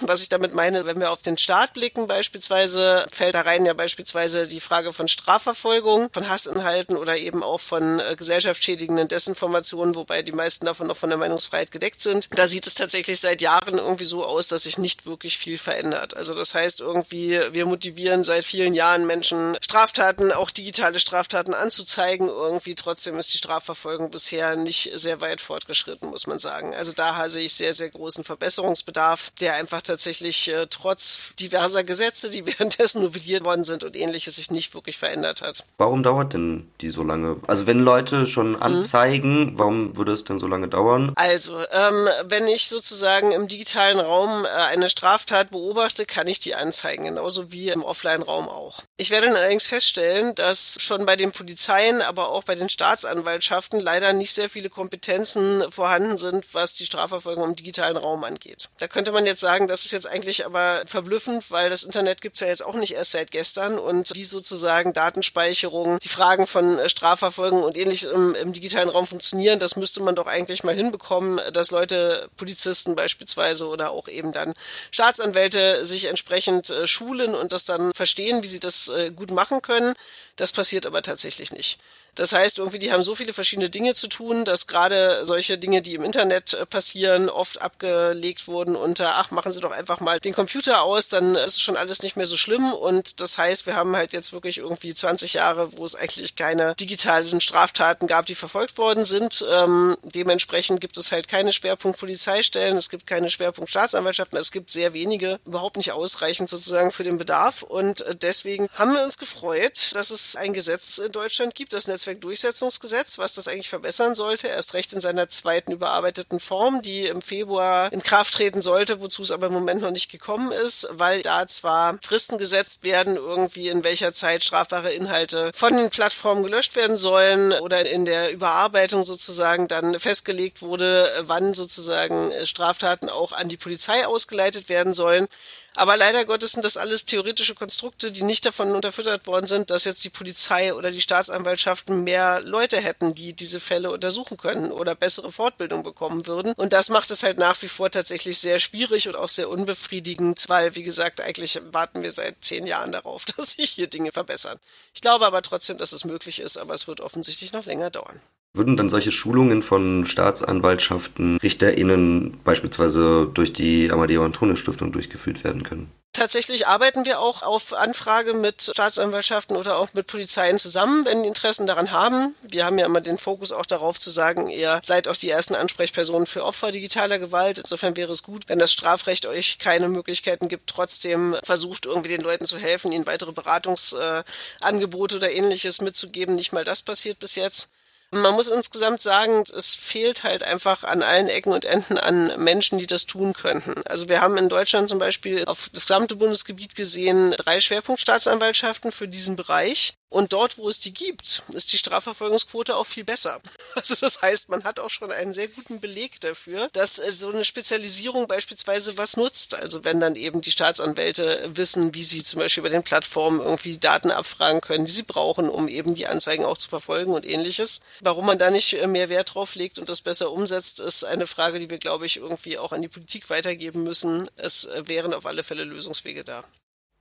Was 0.00 0.22
ich 0.22 0.28
damit 0.28 0.54
meine, 0.54 0.86
wenn 0.86 1.00
wir 1.00 1.10
auf 1.10 1.22
den 1.22 1.38
Staat 1.38 1.74
blicken 1.74 2.06
beispielsweise, 2.06 3.06
fällt 3.10 3.34
da 3.34 3.40
rein 3.40 3.66
ja 3.66 3.72
beispielsweise 3.72 4.46
die 4.46 4.60
Frage 4.60 4.92
von 4.92 5.08
Strafverfolgung, 5.08 6.08
von 6.12 6.28
Hassinhalten 6.28 6.96
oder 6.96 7.16
eben 7.16 7.42
auch 7.42 7.58
von 7.58 7.98
äh, 7.98 8.14
gesellschaftsschädigenden 8.16 9.08
Desinformationen, 9.08 9.96
wobei 9.96 10.22
die 10.22 10.32
meisten 10.32 10.66
davon 10.66 10.86
noch 10.86 10.96
von 10.96 11.08
der 11.08 11.18
Meinungsfreiheit 11.18 11.72
gedeckt 11.72 12.00
sind. 12.00 12.28
Da 12.38 12.46
sieht 12.46 12.66
es 12.66 12.74
tatsächlich 12.74 13.18
seit 13.18 13.42
Jahren 13.42 13.78
irgendwie 13.78 14.04
so 14.04 14.24
aus, 14.24 14.46
dass 14.46 14.62
sich 14.62 14.78
nicht 14.78 15.06
wirklich 15.06 15.36
viel 15.36 15.58
verändert. 15.58 16.16
Also 16.16 16.34
das 16.34 16.54
heißt 16.54 16.80
irgendwie, 16.80 17.40
wir 17.52 17.66
motivieren 17.66 18.22
seit 18.22 18.44
vielen 18.44 18.74
Jahren 18.74 19.06
Menschen, 19.06 19.56
Straftaten, 19.60 20.30
auch 20.30 20.50
digitale 20.50 21.00
Straftaten 21.00 21.54
anzuzeigen. 21.54 22.28
Irgendwie 22.28 22.76
trotzdem 22.76 23.18
ist 23.18 23.32
die 23.32 23.38
Strafverfolgung 23.38 24.10
bisher 24.10 24.54
nicht 24.54 24.92
sehr 24.94 25.20
weit 25.20 25.40
fortgeschritten, 25.40 26.10
muss 26.10 26.26
man 26.26 26.38
sagen. 26.38 26.74
Also 26.74 26.92
da 26.92 27.28
sehe 27.28 27.44
ich 27.44 27.54
sehr, 27.54 27.74
sehr 27.74 27.90
großen 27.90 28.22
Verbesserungsbedarf, 28.22 29.32
der 29.40 29.54
einfach 29.54 29.82
tatsächlich 29.88 30.48
äh, 30.48 30.66
trotz 30.68 31.34
diverser 31.38 31.84
Gesetze, 31.84 32.30
die 32.30 32.46
währenddessen 32.46 33.02
novelliert 33.02 33.44
worden 33.44 33.64
sind 33.64 33.84
und 33.84 33.96
ähnliches, 33.96 34.36
sich 34.36 34.50
nicht 34.50 34.74
wirklich 34.74 34.98
verändert 34.98 35.42
hat. 35.42 35.64
Warum 35.78 36.02
dauert 36.02 36.34
denn 36.34 36.70
die 36.80 36.90
so 36.90 37.02
lange? 37.02 37.40
Also 37.46 37.66
wenn 37.66 37.80
Leute 37.80 38.26
schon 38.26 38.50
mhm. 38.50 38.62
anzeigen, 38.62 39.52
mhm. 39.52 39.58
warum 39.58 39.96
würde 39.96 40.12
es 40.12 40.24
denn 40.24 40.38
so 40.38 40.46
lange 40.46 40.68
dauern? 40.68 41.12
Also, 41.16 41.58
ähm, 41.72 42.08
wenn 42.24 42.46
ich 42.46 42.68
sozusagen 42.68 43.32
im 43.32 43.48
digitalen 43.48 43.98
Raum 43.98 44.44
äh, 44.44 44.48
eine 44.48 44.90
Straftat 44.90 45.50
beobachte, 45.50 46.06
kann 46.06 46.26
ich 46.26 46.38
die 46.38 46.54
anzeigen, 46.54 47.04
genauso 47.04 47.50
wie 47.50 47.70
im 47.70 47.82
Offline-Raum 47.82 48.48
auch. 48.48 48.82
Ich 48.96 49.10
werde 49.10 49.28
dann 49.28 49.36
allerdings 49.36 49.66
feststellen, 49.66 50.34
dass 50.34 50.76
schon 50.80 51.06
bei 51.06 51.16
den 51.16 51.32
Polizeien, 51.32 52.02
aber 52.02 52.30
auch 52.30 52.44
bei 52.44 52.54
den 52.54 52.68
Staatsanwaltschaften 52.68 53.80
leider 53.80 54.12
nicht 54.12 54.32
sehr 54.32 54.48
viele 54.48 54.70
Kompetenzen 54.70 55.64
vorhanden 55.70 56.18
sind, 56.18 56.54
was 56.54 56.74
die 56.74 56.86
Strafverfolgung 56.86 57.44
im 57.44 57.56
digitalen 57.56 57.96
Raum 57.96 58.24
angeht. 58.24 58.68
Da 58.78 58.88
könnte 58.88 59.12
man 59.12 59.26
jetzt 59.26 59.40
sagen, 59.40 59.68
das 59.78 59.84
ist 59.84 59.92
jetzt 59.92 60.08
eigentlich 60.08 60.44
aber 60.44 60.82
verblüffend, 60.86 61.52
weil 61.52 61.70
das 61.70 61.84
Internet 61.84 62.20
gibt's 62.20 62.40
ja 62.40 62.48
jetzt 62.48 62.64
auch 62.64 62.74
nicht 62.74 62.94
erst 62.94 63.12
seit 63.12 63.30
gestern 63.30 63.78
und 63.78 64.10
wie 64.12 64.24
sozusagen 64.24 64.92
Datenspeicherung, 64.92 66.00
die 66.00 66.08
Fragen 66.08 66.48
von 66.48 66.80
äh, 66.80 66.88
Strafverfolgung 66.88 67.62
und 67.62 67.76
ähnliches 67.76 68.10
im, 68.10 68.34
im 68.34 68.52
digitalen 68.52 68.88
Raum 68.88 69.06
funktionieren, 69.06 69.60
das 69.60 69.76
müsste 69.76 70.02
man 70.02 70.16
doch 70.16 70.26
eigentlich 70.26 70.64
mal 70.64 70.74
hinbekommen, 70.74 71.40
dass 71.52 71.70
Leute, 71.70 72.28
Polizisten 72.36 72.96
beispielsweise 72.96 73.68
oder 73.68 73.92
auch 73.92 74.08
eben 74.08 74.32
dann 74.32 74.52
Staatsanwälte 74.90 75.84
sich 75.84 76.06
entsprechend 76.06 76.70
äh, 76.70 76.88
schulen 76.88 77.36
und 77.36 77.52
das 77.52 77.64
dann 77.64 77.92
verstehen, 77.94 78.42
wie 78.42 78.48
sie 78.48 78.60
das 78.60 78.88
äh, 78.88 79.12
gut 79.12 79.30
machen 79.30 79.62
können. 79.62 79.94
Das 80.34 80.50
passiert 80.50 80.86
aber 80.86 81.02
tatsächlich 81.02 81.52
nicht. 81.52 81.78
Das 82.14 82.32
heißt, 82.32 82.58
irgendwie, 82.58 82.78
die 82.78 82.92
haben 82.92 83.02
so 83.02 83.14
viele 83.14 83.32
verschiedene 83.32 83.70
Dinge 83.70 83.94
zu 83.94 84.08
tun, 84.08 84.44
dass 84.44 84.66
gerade 84.66 85.24
solche 85.24 85.58
Dinge, 85.58 85.82
die 85.82 85.94
im 85.94 86.04
Internet 86.04 86.54
äh, 86.54 86.66
passieren, 86.66 87.28
oft 87.28 87.60
abgelegt 87.62 88.48
wurden 88.48 88.76
unter, 88.76 89.16
ach, 89.16 89.30
machen 89.30 89.52
Sie 89.52 89.60
doch 89.60 89.70
einfach 89.70 90.00
mal 90.00 90.18
den 90.20 90.34
Computer 90.34 90.82
aus, 90.82 91.08
dann 91.08 91.36
ist 91.36 91.62
schon 91.62 91.76
alles 91.76 92.02
nicht 92.02 92.16
mehr 92.16 92.26
so 92.26 92.36
schlimm. 92.36 92.72
Und 92.72 93.20
das 93.20 93.38
heißt, 93.38 93.66
wir 93.66 93.76
haben 93.76 93.96
halt 93.96 94.12
jetzt 94.12 94.32
wirklich 94.32 94.58
irgendwie 94.58 94.94
20 94.94 95.34
Jahre, 95.34 95.76
wo 95.76 95.84
es 95.84 95.94
eigentlich 95.94 96.36
keine 96.36 96.74
digitalen 96.74 97.40
Straftaten 97.40 98.06
gab, 98.06 98.26
die 98.26 98.34
verfolgt 98.34 98.78
worden 98.78 99.04
sind. 99.04 99.44
Ähm, 99.50 99.96
dementsprechend 100.02 100.80
gibt 100.80 100.96
es 100.96 101.12
halt 101.12 101.28
keine 101.28 101.52
Schwerpunkt 101.52 101.98
Polizeistellen, 101.98 102.76
es 102.76 102.90
gibt 102.90 103.06
keine 103.06 103.30
Schwerpunkt 103.30 103.70
Staatsanwaltschaften, 103.70 104.38
es 104.38 104.52
gibt 104.52 104.70
sehr 104.70 104.92
wenige, 104.92 105.38
überhaupt 105.46 105.76
nicht 105.76 105.92
ausreichend 105.92 106.48
sozusagen 106.48 106.90
für 106.90 107.04
den 107.04 107.18
Bedarf. 107.18 107.62
Und 107.62 108.02
äh, 108.02 108.14
deswegen 108.14 108.68
haben 108.74 108.92
wir 108.92 109.02
uns 109.02 109.18
gefreut, 109.18 109.94
dass 109.94 110.10
es 110.10 110.36
ein 110.36 110.52
Gesetz 110.52 110.98
in 110.98 111.12
Deutschland 111.12 111.54
gibt, 111.54 111.72
das 111.72 111.86
Netzwerkdurchsetzungsgesetz, 111.98 113.18
was 113.18 113.34
das 113.34 113.48
eigentlich 113.48 113.68
verbessern 113.68 114.14
sollte, 114.14 114.46
erst 114.46 114.74
recht 114.74 114.92
in 114.92 115.00
seiner 115.00 115.28
zweiten 115.28 115.72
überarbeiteten 115.72 116.38
Form, 116.38 116.80
die 116.80 117.06
im 117.06 117.22
Februar 117.22 117.92
in 117.92 118.02
Kraft 118.02 118.34
treten 118.34 118.62
sollte, 118.62 119.00
wozu 119.00 119.22
es 119.22 119.32
aber 119.32 119.48
im 119.48 119.52
Moment 119.52 119.82
noch 119.82 119.90
nicht 119.90 120.10
gekommen 120.10 120.52
ist, 120.52 120.86
weil 120.92 121.22
da 121.22 121.48
zwar 121.48 121.98
Fristen 122.02 122.38
gesetzt 122.38 122.84
werden, 122.84 123.16
irgendwie 123.16 123.68
in 123.68 123.82
welcher 123.82 124.12
Zeit 124.12 124.44
strafbare 124.44 124.92
Inhalte 124.92 125.50
von 125.54 125.76
den 125.76 125.90
Plattformen 125.90 126.44
gelöscht 126.44 126.76
werden 126.76 126.96
sollen 126.96 127.52
oder 127.52 127.84
in 127.84 128.04
der 128.04 128.30
Überarbeitung 128.30 129.02
sozusagen 129.02 129.66
dann 129.66 129.98
festgelegt 129.98 130.62
wurde, 130.62 131.10
wann 131.22 131.52
sozusagen 131.52 132.30
Straftaten 132.46 133.08
auch 133.08 133.32
an 133.32 133.48
die 133.48 133.56
Polizei 133.56 134.06
ausgeleitet 134.06 134.68
werden 134.68 134.94
sollen. 134.94 135.26
Aber 135.74 135.96
leider 135.96 136.24
Gottes 136.24 136.52
sind 136.52 136.64
das 136.64 136.76
alles 136.76 137.04
theoretische 137.04 137.54
Konstrukte, 137.54 138.10
die 138.10 138.24
nicht 138.24 138.44
davon 138.44 138.74
unterfüttert 138.74 139.26
worden 139.26 139.46
sind, 139.46 139.70
dass 139.70 139.84
jetzt 139.84 140.02
die 140.04 140.10
Polizei 140.10 140.74
oder 140.74 140.90
die 140.90 141.00
Staatsanwaltschaften 141.00 142.02
mehr 142.02 142.40
Leute 142.40 142.78
hätten, 142.78 143.14
die 143.14 143.32
diese 143.32 143.60
Fälle 143.60 143.90
untersuchen 143.90 144.36
können 144.38 144.72
oder 144.72 144.94
bessere 144.94 145.30
Fortbildung 145.30 145.82
bekommen 145.82 146.26
würden. 146.26 146.52
Und 146.54 146.72
das 146.72 146.88
macht 146.88 147.10
es 147.10 147.22
halt 147.22 147.38
nach 147.38 147.60
wie 147.62 147.68
vor 147.68 147.90
tatsächlich 147.90 148.38
sehr 148.38 148.58
schwierig 148.58 149.08
und 149.08 149.16
auch 149.16 149.28
sehr 149.28 149.48
unbefriedigend, 149.48 150.44
weil, 150.48 150.74
wie 150.74 150.82
gesagt, 150.82 151.20
eigentlich 151.20 151.60
warten 151.70 152.02
wir 152.02 152.12
seit 152.12 152.36
zehn 152.40 152.66
Jahren 152.66 152.92
darauf, 152.92 153.24
dass 153.36 153.52
sich 153.52 153.70
hier 153.70 153.86
Dinge 153.86 154.12
verbessern. 154.12 154.58
Ich 154.94 155.00
glaube 155.00 155.26
aber 155.26 155.42
trotzdem, 155.42 155.78
dass 155.78 155.92
es 155.92 156.04
möglich 156.04 156.40
ist, 156.40 156.56
aber 156.56 156.74
es 156.74 156.88
wird 156.88 157.00
offensichtlich 157.00 157.52
noch 157.52 157.66
länger 157.66 157.90
dauern. 157.90 158.20
Würden 158.58 158.76
dann 158.76 158.90
solche 158.90 159.12
Schulungen 159.12 159.62
von 159.62 160.04
Staatsanwaltschaften, 160.04 161.36
RichterInnen 161.36 162.40
beispielsweise 162.42 163.30
durch 163.32 163.52
die 163.52 163.90
Amadeo 163.92 164.24
Antonio 164.24 164.56
Stiftung 164.56 164.90
durchgeführt 164.90 165.44
werden 165.44 165.62
können? 165.62 165.92
Tatsächlich 166.12 166.66
arbeiten 166.66 167.04
wir 167.04 167.20
auch 167.20 167.44
auf 167.44 167.72
Anfrage 167.72 168.34
mit 168.34 168.62
Staatsanwaltschaften 168.62 169.56
oder 169.56 169.76
auch 169.76 169.94
mit 169.94 170.08
Polizeien 170.08 170.58
zusammen, 170.58 171.04
wenn 171.04 171.22
die 171.22 171.28
Interessen 171.28 171.68
daran 171.68 171.92
haben. 171.92 172.34
Wir 172.42 172.64
haben 172.64 172.76
ja 172.78 172.86
immer 172.86 173.00
den 173.00 173.16
Fokus 173.16 173.52
auch 173.52 173.64
darauf 173.64 174.00
zu 174.00 174.10
sagen, 174.10 174.48
ihr 174.48 174.80
seid 174.82 175.06
auch 175.06 175.16
die 175.16 175.30
ersten 175.30 175.54
Ansprechpersonen 175.54 176.26
für 176.26 176.44
Opfer 176.44 176.72
digitaler 176.72 177.20
Gewalt. 177.20 177.58
Insofern 177.58 177.96
wäre 177.96 178.10
es 178.10 178.24
gut, 178.24 178.48
wenn 178.48 178.58
das 178.58 178.72
Strafrecht 178.72 179.26
euch 179.26 179.60
keine 179.60 179.88
Möglichkeiten 179.88 180.48
gibt, 180.48 180.68
trotzdem 180.68 181.36
versucht 181.44 181.86
irgendwie 181.86 182.08
den 182.08 182.22
Leuten 182.22 182.46
zu 182.46 182.58
helfen, 182.58 182.90
ihnen 182.90 183.06
weitere 183.06 183.30
Beratungsangebote 183.30 185.18
oder 185.18 185.30
ähnliches 185.30 185.80
mitzugeben. 185.80 186.34
Nicht 186.34 186.52
mal 186.52 186.64
das 186.64 186.82
passiert 186.82 187.20
bis 187.20 187.36
jetzt. 187.36 187.72
Man 188.10 188.34
muss 188.34 188.48
insgesamt 188.48 189.02
sagen, 189.02 189.44
es 189.54 189.74
fehlt 189.74 190.22
halt 190.22 190.42
einfach 190.42 190.82
an 190.82 191.02
allen 191.02 191.28
Ecken 191.28 191.52
und 191.52 191.66
Enden 191.66 191.98
an 191.98 192.42
Menschen, 192.42 192.78
die 192.78 192.86
das 192.86 193.04
tun 193.04 193.34
könnten. 193.34 193.82
Also 193.84 194.08
wir 194.08 194.22
haben 194.22 194.38
in 194.38 194.48
Deutschland 194.48 194.88
zum 194.88 194.98
Beispiel 194.98 195.44
auf 195.44 195.68
das 195.74 195.82
gesamte 195.82 196.16
Bundesgebiet 196.16 196.74
gesehen 196.74 197.32
drei 197.32 197.60
Schwerpunktstaatsanwaltschaften 197.60 198.92
für 198.92 199.08
diesen 199.08 199.36
Bereich. 199.36 199.92
Und 200.10 200.32
dort, 200.32 200.56
wo 200.56 200.68
es 200.68 200.80
die 200.80 200.94
gibt, 200.94 201.42
ist 201.52 201.72
die 201.72 201.78
Strafverfolgungsquote 201.78 202.76
auch 202.76 202.86
viel 202.86 203.04
besser. 203.04 203.40
Also 203.74 203.94
das 203.94 204.22
heißt, 204.22 204.48
man 204.48 204.64
hat 204.64 204.80
auch 204.80 204.90
schon 204.90 205.12
einen 205.12 205.32
sehr 205.32 205.46
guten 205.46 205.78
Beleg 205.78 206.20
dafür, 206.20 206.68
dass 206.72 206.98
äh, 206.98 207.12
so 207.12 207.30
eine 207.30 207.44
Spezialisierung 207.44 208.26
beispielsweise 208.26 208.96
was 208.96 209.16
nutzt. 209.16 209.54
Also 209.54 209.84
wenn 209.84 210.00
dann 210.00 210.16
eben 210.16 210.40
die 210.40 210.50
Staatsanwälte 210.50 211.48
wissen, 211.54 211.94
wie 211.94 212.02
sie 212.02 212.24
zum 212.24 212.40
Beispiel 212.40 212.62
über 212.62 212.70
den 212.70 212.82
Plattformen 212.82 213.40
irgendwie 213.40 213.78
Daten 213.78 214.10
abfragen 214.10 214.60
können, 214.60 214.86
die 214.86 214.90
sie 214.90 215.04
brauchen, 215.04 215.48
um 215.48 215.68
eben 215.68 215.94
die 215.94 216.08
Anzeigen 216.08 216.44
auch 216.44 216.58
zu 216.58 216.68
verfolgen 216.68 217.12
und 217.12 217.24
ähnliches. 217.24 217.82
Warum 218.00 218.26
man 218.26 218.38
da 218.38 218.50
nicht 218.50 218.72
äh, 218.72 218.86
mehr 218.88 219.10
Wert 219.10 219.34
drauf 219.34 219.54
legt 219.54 219.78
und 219.78 219.88
das 219.88 220.00
besser 220.00 220.32
umsetzt, 220.32 220.80
ist 220.80 221.04
eine 221.04 221.28
Frage, 221.28 221.60
die 221.60 221.70
wir, 221.70 221.78
glaube 221.78 222.06
ich, 222.06 222.16
irgendwie 222.16 222.58
auch 222.58 222.72
an 222.72 222.82
die 222.82 222.88
Politik 222.88 223.30
weitergeben 223.30 223.84
müssen. 223.84 224.28
Es 224.36 224.64
äh, 224.64 224.88
wären 224.88 225.14
auf 225.14 225.26
alle 225.26 225.44
Fälle 225.44 225.64
Lösungswege 225.64 226.24
da. 226.24 226.42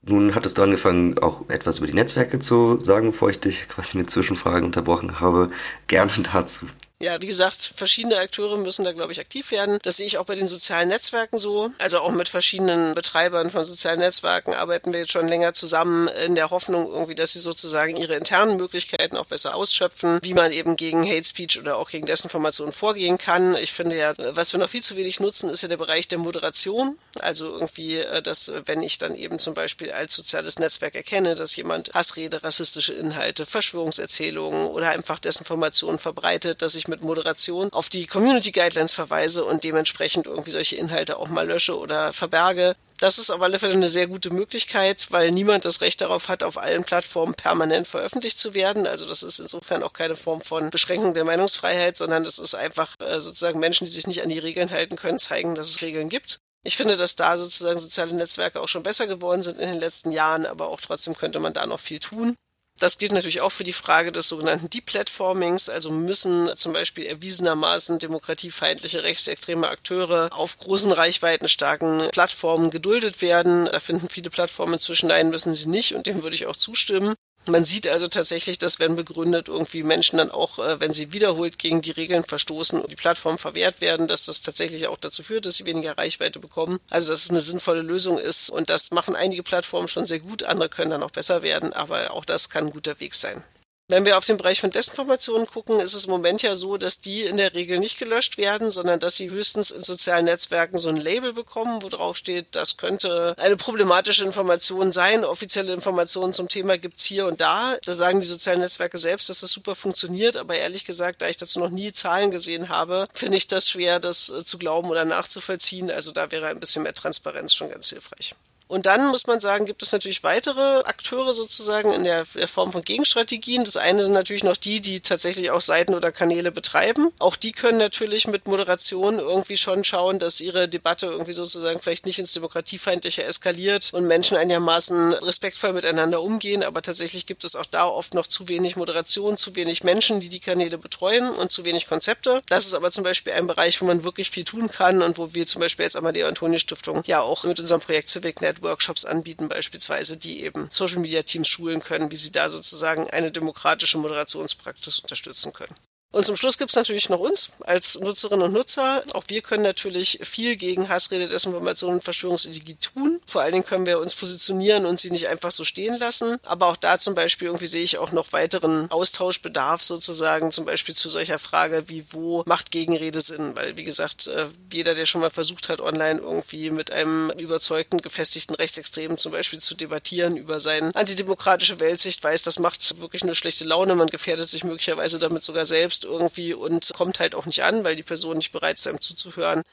Nun 0.01 0.35
hattest 0.35 0.57
du 0.57 0.63
angefangen, 0.63 1.19
auch 1.19 1.49
etwas 1.49 1.79
über 1.79 1.87
die 1.87 1.93
Netzwerke 1.93 2.39
zu 2.39 2.79
sagen, 2.79 3.11
bevor 3.11 3.29
ich 3.29 3.39
dich 3.39 3.67
quasi 3.67 3.97
mit 3.97 4.09
Zwischenfragen 4.09 4.65
unterbrochen 4.65 5.19
habe. 5.19 5.51
Gerne 5.87 6.11
dazu 6.33 6.65
ja, 6.99 7.21
wie 7.21 7.27
gesagt, 7.27 7.73
verschiedene 7.75 8.17
Akteure 8.17 8.57
müssen 8.57 8.83
da, 8.83 8.91
glaube 8.91 9.11
ich, 9.11 9.19
aktiv 9.19 9.51
werden. 9.51 9.77
Das 9.83 9.97
sehe 9.97 10.07
ich 10.07 10.17
auch 10.17 10.25
bei 10.25 10.33
den 10.33 10.47
sozialen 10.47 10.89
Netzwerken 10.89 11.37
so. 11.37 11.69
Also 11.77 11.99
auch 11.99 12.11
mit 12.11 12.27
verschiedenen 12.27 12.95
Betreibern 12.95 13.51
von 13.51 13.63
sozialen 13.65 13.99
Netzwerken 13.99 14.55
arbeiten 14.55 14.93
wir 14.93 15.01
jetzt 15.01 15.11
schon 15.11 15.27
länger 15.27 15.53
zusammen 15.53 16.07
in 16.07 16.33
der 16.33 16.49
Hoffnung 16.49 16.87
irgendwie, 16.87 17.13
dass 17.13 17.33
sie 17.33 17.39
sozusagen 17.39 17.95
ihre 17.97 18.15
internen 18.15 18.57
Möglichkeiten 18.57 19.15
auch 19.15 19.27
besser 19.27 19.53
ausschöpfen, 19.53 20.19
wie 20.23 20.33
man 20.33 20.51
eben 20.51 20.75
gegen 20.75 21.07
Hate 21.07 21.23
Speech 21.23 21.59
oder 21.59 21.77
auch 21.77 21.91
gegen 21.91 22.07
Desinformation 22.07 22.71
vorgehen 22.71 23.19
kann. 23.19 23.55
Ich 23.55 23.73
finde 23.73 23.95
ja, 23.95 24.13
was 24.31 24.53
wir 24.53 24.59
noch 24.59 24.69
viel 24.69 24.83
zu 24.83 24.95
wenig 24.95 25.19
nutzen, 25.19 25.51
ist 25.51 25.61
ja 25.61 25.67
der 25.67 25.77
Bereich 25.77 26.07
der 26.07 26.17
Moderation. 26.17 26.97
Also 27.19 27.45
irgendwie, 27.45 27.97
äh, 27.97 28.23
dass 28.23 28.51
wenn 28.65 28.81
ich 28.81 28.97
dann 28.97 29.13
eben 29.13 29.37
zum 29.37 29.53
Beispiel 29.53 29.91
als 29.91 30.15
soziales 30.15 30.57
Netzwerk 30.57 30.95
erkenne, 30.95 31.35
dass 31.35 31.55
jemand 31.55 31.93
Hassrede, 31.93 32.41
rassistische 32.41 32.93
Inhalte, 32.93 33.45
Verschwörungserzählungen 33.45 34.65
oder 34.67 34.89
einfach 34.89 35.19
Desinformation 35.19 35.99
verbreitet, 35.99 36.63
dass 36.63 36.73
ich 36.73 36.86
mit 36.87 37.01
Moderation 37.01 37.71
auf 37.71 37.89
die 37.89 38.07
Community 38.07 38.51
Guidelines 38.51 38.93
verweise 38.93 39.45
und 39.45 39.63
dementsprechend 39.63 40.27
irgendwie 40.27 40.51
solche 40.51 40.75
Inhalte 40.75 41.17
auch 41.17 41.29
mal 41.29 41.47
lösche 41.47 41.77
oder 41.77 42.13
verberge. 42.13 42.75
Das 42.99 43.19
ist 43.19 43.29
auf 43.29 43.41
alle 43.41 43.59
Fälle 43.59 43.73
eine 43.73 43.89
sehr 43.89 44.07
gute 44.07 44.31
Möglichkeit, 44.33 45.07
weil 45.11 45.31
niemand 45.31 45.65
das 45.65 45.81
Recht 45.81 46.01
darauf 46.01 46.29
hat, 46.29 46.41
auf 46.41 46.57
allen 46.57 46.83
Plattformen 46.83 47.35
permanent 47.35 47.87
veröffentlicht 47.87 48.39
zu 48.39 48.55
werden. 48.55 48.87
Also 48.87 49.05
das 49.05 49.21
ist 49.21 49.39
insofern 49.39 49.83
auch 49.83 49.93
keine 49.93 50.15
Form 50.15 50.41
von 50.41 50.71
Beschränkung 50.71 51.13
der 51.13 51.23
Meinungsfreiheit, 51.23 51.95
sondern 51.95 52.23
das 52.23 52.39
ist 52.39 52.55
einfach 52.55 52.95
äh, 52.99 53.19
sozusagen 53.19 53.59
Menschen, 53.59 53.85
die 53.85 53.91
sich 53.91 54.07
nicht 54.07 54.23
an 54.23 54.29
die 54.29 54.39
Regeln 54.39 54.71
halten 54.71 54.95
können, 54.95 55.19
zeigen, 55.19 55.53
dass 55.53 55.69
es 55.69 55.81
Regeln 55.83 56.09
gibt. 56.09 56.39
Ich 56.63 56.75
finde, 56.75 56.97
dass 56.97 57.15
da 57.15 57.37
sozusagen 57.37 57.79
soziale 57.79 58.13
Netzwerke 58.13 58.59
auch 58.59 58.67
schon 58.67 58.83
besser 58.83 59.05
geworden 59.05 59.43
sind 59.43 59.59
in 59.59 59.69
den 59.69 59.79
letzten 59.79 60.11
Jahren, 60.11 60.45
aber 60.45 60.67
auch 60.67 60.81
trotzdem 60.81 61.15
könnte 61.15 61.39
man 61.39 61.53
da 61.53 61.67
noch 61.67 61.79
viel 61.79 61.99
tun. 61.99 62.35
Das 62.79 62.99
gilt 62.99 63.11
natürlich 63.11 63.41
auch 63.41 63.51
für 63.51 63.63
die 63.63 63.73
Frage 63.73 64.11
des 64.11 64.27
sogenannten 64.27 64.69
Deplatformings. 64.69 65.67
Also 65.67 65.89
müssen 65.89 66.55
zum 66.55 66.73
Beispiel 66.73 67.05
erwiesenermaßen 67.07 67.97
demokratiefeindliche 67.97 69.03
rechtsextreme 69.03 69.67
Akteure 69.67 70.29
auf 70.31 70.57
großen 70.59 70.91
Reichweiten 70.91 71.47
starken 71.47 72.07
Plattformen 72.11 72.69
geduldet 72.69 73.21
werden. 73.21 73.65
Da 73.65 73.79
finden 73.79 74.09
viele 74.09 74.29
Plattformen 74.29 74.73
inzwischen, 74.73 75.09
nein, 75.09 75.29
müssen 75.29 75.55
sie 75.55 75.69
nicht 75.69 75.95
und 75.95 76.05
dem 76.05 76.21
würde 76.21 76.35
ich 76.35 76.45
auch 76.45 76.55
zustimmen. 76.55 77.15
Man 77.47 77.63
sieht 77.65 77.87
also 77.87 78.07
tatsächlich, 78.07 78.57
dass 78.57 78.79
wenn 78.79 78.95
begründet 78.95 79.47
irgendwie 79.47 79.83
Menschen 79.83 80.17
dann 80.17 80.31
auch, 80.31 80.59
äh, 80.59 80.79
wenn 80.79 80.93
sie 80.93 81.13
wiederholt 81.13 81.57
gegen 81.57 81.81
die 81.81 81.91
Regeln 81.91 82.23
verstoßen 82.23 82.81
und 82.81 82.91
die 82.91 82.95
Plattform 82.95 83.37
verwehrt 83.37 83.81
werden, 83.81 84.07
dass 84.07 84.25
das 84.25 84.41
tatsächlich 84.41 84.87
auch 84.87 84.97
dazu 84.97 85.23
führt, 85.23 85.45
dass 85.45 85.55
sie 85.55 85.65
weniger 85.65 85.97
Reichweite 85.97 86.39
bekommen. 86.39 86.79
Also 86.89 87.11
dass 87.11 87.23
es 87.23 87.29
eine 87.29 87.41
sinnvolle 87.41 87.81
Lösung 87.81 88.17
ist 88.17 88.49
und 88.49 88.69
das 88.69 88.91
machen 88.91 89.15
einige 89.15 89.43
Plattformen 89.43 89.87
schon 89.87 90.05
sehr 90.05 90.19
gut, 90.19 90.43
andere 90.43 90.69
können 90.69 90.91
dann 90.91 91.03
auch 91.03 91.11
besser 91.11 91.41
werden, 91.41 91.73
aber 91.73 92.11
auch 92.11 92.25
das 92.25 92.49
kann 92.49 92.65
ein 92.65 92.71
guter 92.71 92.99
Weg 92.99 93.13
sein. 93.15 93.43
Wenn 93.89 94.05
wir 94.05 94.17
auf 94.17 94.25
den 94.25 94.35
Bereich 94.35 94.59
von 94.59 94.69
Desinformationen 94.69 95.47
gucken, 95.47 95.79
ist 95.79 95.93
es 95.93 96.03
im 96.03 96.11
Moment 96.11 96.41
ja 96.41 96.55
so, 96.55 96.75
dass 96.75 96.99
die 96.99 97.23
in 97.23 97.37
der 97.37 97.53
Regel 97.53 97.79
nicht 97.79 97.97
gelöscht 97.97 98.37
werden, 98.37 98.69
sondern 98.69 98.99
dass 98.99 99.15
sie 99.15 99.29
höchstens 99.29 99.71
in 99.71 99.81
sozialen 99.81 100.25
Netzwerken 100.25 100.77
so 100.77 100.89
ein 100.89 100.97
Label 100.97 101.31
bekommen, 101.31 101.81
wo 101.81 101.87
drauf 101.87 102.17
steht, 102.17 102.47
das 102.51 102.75
könnte 102.75 103.33
eine 103.37 103.55
problematische 103.55 104.25
Information 104.25 104.91
sein. 104.91 105.23
Offizielle 105.23 105.71
Informationen 105.71 106.33
zum 106.33 106.49
Thema 106.49 106.77
gibt's 106.77 107.05
hier 107.05 107.27
und 107.27 107.39
da. 107.39 107.77
Da 107.85 107.93
sagen 107.93 108.19
die 108.19 108.27
sozialen 108.27 108.59
Netzwerke 108.59 108.97
selbst, 108.97 109.29
dass 109.29 109.39
das 109.39 109.53
super 109.53 109.73
funktioniert, 109.73 110.35
aber 110.35 110.57
ehrlich 110.57 110.83
gesagt, 110.83 111.21
da 111.21 111.29
ich 111.29 111.37
dazu 111.37 111.61
noch 111.61 111.69
nie 111.69 111.93
Zahlen 111.93 112.29
gesehen 112.29 112.67
habe, 112.67 113.07
finde 113.13 113.37
ich 113.37 113.47
das 113.47 113.69
schwer, 113.69 114.01
das 114.01 114.29
äh, 114.29 114.43
zu 114.43 114.57
glauben 114.57 114.89
oder 114.89 115.05
nachzuvollziehen. 115.05 115.91
Also 115.91 116.11
da 116.11 116.29
wäre 116.29 116.47
ein 116.47 116.59
bisschen 116.59 116.83
mehr 116.83 116.93
Transparenz 116.93 117.53
schon 117.53 117.69
ganz 117.69 117.87
hilfreich. 117.87 118.35
Und 118.67 118.85
dann 118.85 119.07
muss 119.07 119.27
man 119.27 119.39
sagen, 119.39 119.65
gibt 119.65 119.83
es 119.83 119.91
natürlich 119.91 120.23
weitere 120.23 120.81
Akteure 120.81 121.33
sozusagen 121.33 121.93
in 121.93 122.03
der, 122.03 122.25
Form 122.47 122.71
von 122.71 122.81
Gegenstrategien. 122.81 123.63
Das 123.63 123.77
eine 123.77 124.03
sind 124.03 124.13
natürlich 124.13 124.43
noch 124.43 124.57
die, 124.57 124.81
die 124.81 124.99
tatsächlich 124.99 125.51
auch 125.51 125.61
Seiten 125.61 125.93
oder 125.93 126.11
Kanäle 126.11 126.51
betreiben. 126.51 127.11
Auch 127.19 127.35
die 127.35 127.51
können 127.51 127.77
natürlich 127.77 128.27
mit 128.27 128.47
Moderation 128.47 129.19
irgendwie 129.19 129.57
schon 129.57 129.83
schauen, 129.83 130.19
dass 130.19 130.41
ihre 130.41 130.67
Debatte 130.67 131.07
irgendwie 131.07 131.33
sozusagen 131.33 131.79
vielleicht 131.79 132.05
nicht 132.05 132.19
ins 132.19 132.33
Demokratiefeindliche 132.33 133.23
eskaliert 133.23 133.93
und 133.93 134.07
Menschen 134.07 134.37
einigermaßen 134.37 135.13
respektvoll 135.13 135.73
miteinander 135.73 136.21
umgehen. 136.21 136.63
Aber 136.63 136.81
tatsächlich 136.81 137.25
gibt 137.25 137.43
es 137.43 137.55
auch 137.55 137.65
da 137.65 137.85
oft 137.85 138.13
noch 138.13 138.27
zu 138.27 138.47
wenig 138.47 138.75
Moderation, 138.75 139.37
zu 139.37 139.55
wenig 139.55 139.83
Menschen, 139.83 140.19
die 140.19 140.29
die 140.29 140.39
Kanäle 140.39 140.77
betreuen 140.77 141.29
und 141.29 141.51
zu 141.51 141.65
wenig 141.65 141.87
Konzepte. 141.87 142.41
Das 142.47 142.65
ist 142.65 142.73
aber 142.73 142.91
zum 142.91 143.03
Beispiel 143.03 143.33
ein 143.33 143.47
Bereich, 143.47 143.81
wo 143.81 143.85
man 143.85 144.03
wirklich 144.03 144.31
viel 144.31 144.43
tun 144.43 144.69
kann 144.69 145.01
und 145.01 145.17
wo 145.17 145.33
wir 145.33 145.47
zum 145.47 145.61
Beispiel 145.61 145.85
als 145.85 145.95
Amadeo 145.95 146.27
Antonio 146.27 146.59
Stiftung 146.59 147.03
ja 147.05 147.21
auch 147.21 147.43
mit 147.43 147.59
unserem 147.59 147.81
Projekt 147.81 148.09
CivicNet 148.09 148.56
Workshops 148.61 149.05
anbieten, 149.05 149.47
beispielsweise, 149.47 150.17
die 150.17 150.43
eben 150.43 150.67
Social 150.69 150.99
Media 150.99 151.23
Teams 151.23 151.47
schulen 151.47 151.81
können, 151.81 152.11
wie 152.11 152.15
sie 152.15 152.31
da 152.31 152.49
sozusagen 152.49 153.09
eine 153.09 153.31
demokratische 153.31 153.97
Moderationspraxis 153.97 154.99
unterstützen 154.99 155.53
können. 155.53 155.75
Und 156.13 156.25
zum 156.25 156.37
Schluss 156.37 156.57
gibt 156.57 156.69
es 156.69 156.75
natürlich 156.77 157.09
noch 157.09 157.19
uns 157.19 157.51
als 157.59 157.99
Nutzerinnen 157.99 158.45
und 158.45 158.53
Nutzer. 158.53 159.03
Auch 159.13 159.25
wir 159.27 159.41
können 159.41 159.63
natürlich 159.63 160.19
viel 160.23 160.55
gegen 160.55 160.87
Hassrede, 160.87 161.27
Desinformation 161.27 161.95
und 161.95 162.03
Verschwörungsideologie 162.03 162.75
tun. 162.75 163.19
Vor 163.27 163.41
allen 163.41 163.51
Dingen 163.51 163.65
können 163.65 163.85
wir 163.85 163.99
uns 163.99 164.15
positionieren 164.15 164.85
und 164.85 164.99
sie 165.01 165.11
nicht 165.11 165.27
einfach 165.27 165.51
so 165.51 165.65
stehen 165.65 165.99
lassen. 165.99 166.37
Aber 166.43 166.67
auch 166.67 166.77
da 166.77 166.97
zum 166.97 167.13
Beispiel 167.13 167.47
irgendwie 167.47 167.67
sehe 167.67 167.83
ich 167.83 167.97
auch 167.97 168.13
noch 168.13 168.31
weiteren 168.31 168.89
Austauschbedarf 168.89 169.83
sozusagen, 169.83 170.49
zum 170.51 170.63
Beispiel 170.63 170.95
zu 170.95 171.09
solcher 171.09 171.39
Frage 171.39 171.83
wie, 171.89 172.05
wo 172.11 172.41
macht 172.45 172.71
Gegenrede 172.71 173.19
Sinn? 173.19 173.55
Weil, 173.57 173.75
wie 173.75 173.83
gesagt, 173.83 174.27
äh, 174.27 174.47
jeder, 174.71 174.95
der 174.95 175.05
schon 175.05 175.19
mal 175.21 175.29
versucht 175.29 175.67
hat, 175.67 175.81
online 175.81 176.21
irgendwie 176.21 176.71
mit 176.71 176.89
einem 176.89 177.31
überzeugten, 177.31 178.01
gefestigten 178.01 178.55
Rechtsextremen 178.55 179.17
zum 179.17 179.33
Beispiel 179.33 179.59
zu 179.59 179.75
debattieren 179.75 180.37
über 180.37 180.61
seine 180.61 180.95
antidemokratische 180.95 181.81
Weltsicht, 181.81 182.23
weiß, 182.23 182.43
das 182.43 182.59
macht 182.59 183.01
wirklich 183.01 183.23
eine 183.23 183.35
schlechte 183.35 183.65
Laune. 183.65 183.93
Man 183.93 184.07
gefährdet 184.07 184.47
sich 184.47 184.63
möglicherweise 184.63 185.19
damit 185.19 185.43
sogar 185.43 185.65
selbst 185.65 185.96
selbst 185.97 186.05
irgendwie 186.05 186.53
und 186.53 186.91
kommt 186.95 187.19
halt 187.19 187.35
auch 187.35 187.45
nicht 187.45 187.63
an, 187.63 187.83
weil 187.83 187.95
die 187.95 188.03
Person 188.03 188.37
nicht 188.37 188.51
bereit 188.51 188.77
ist, 188.77 188.87
einem 188.87 189.01
zuzuhören. 189.01 189.63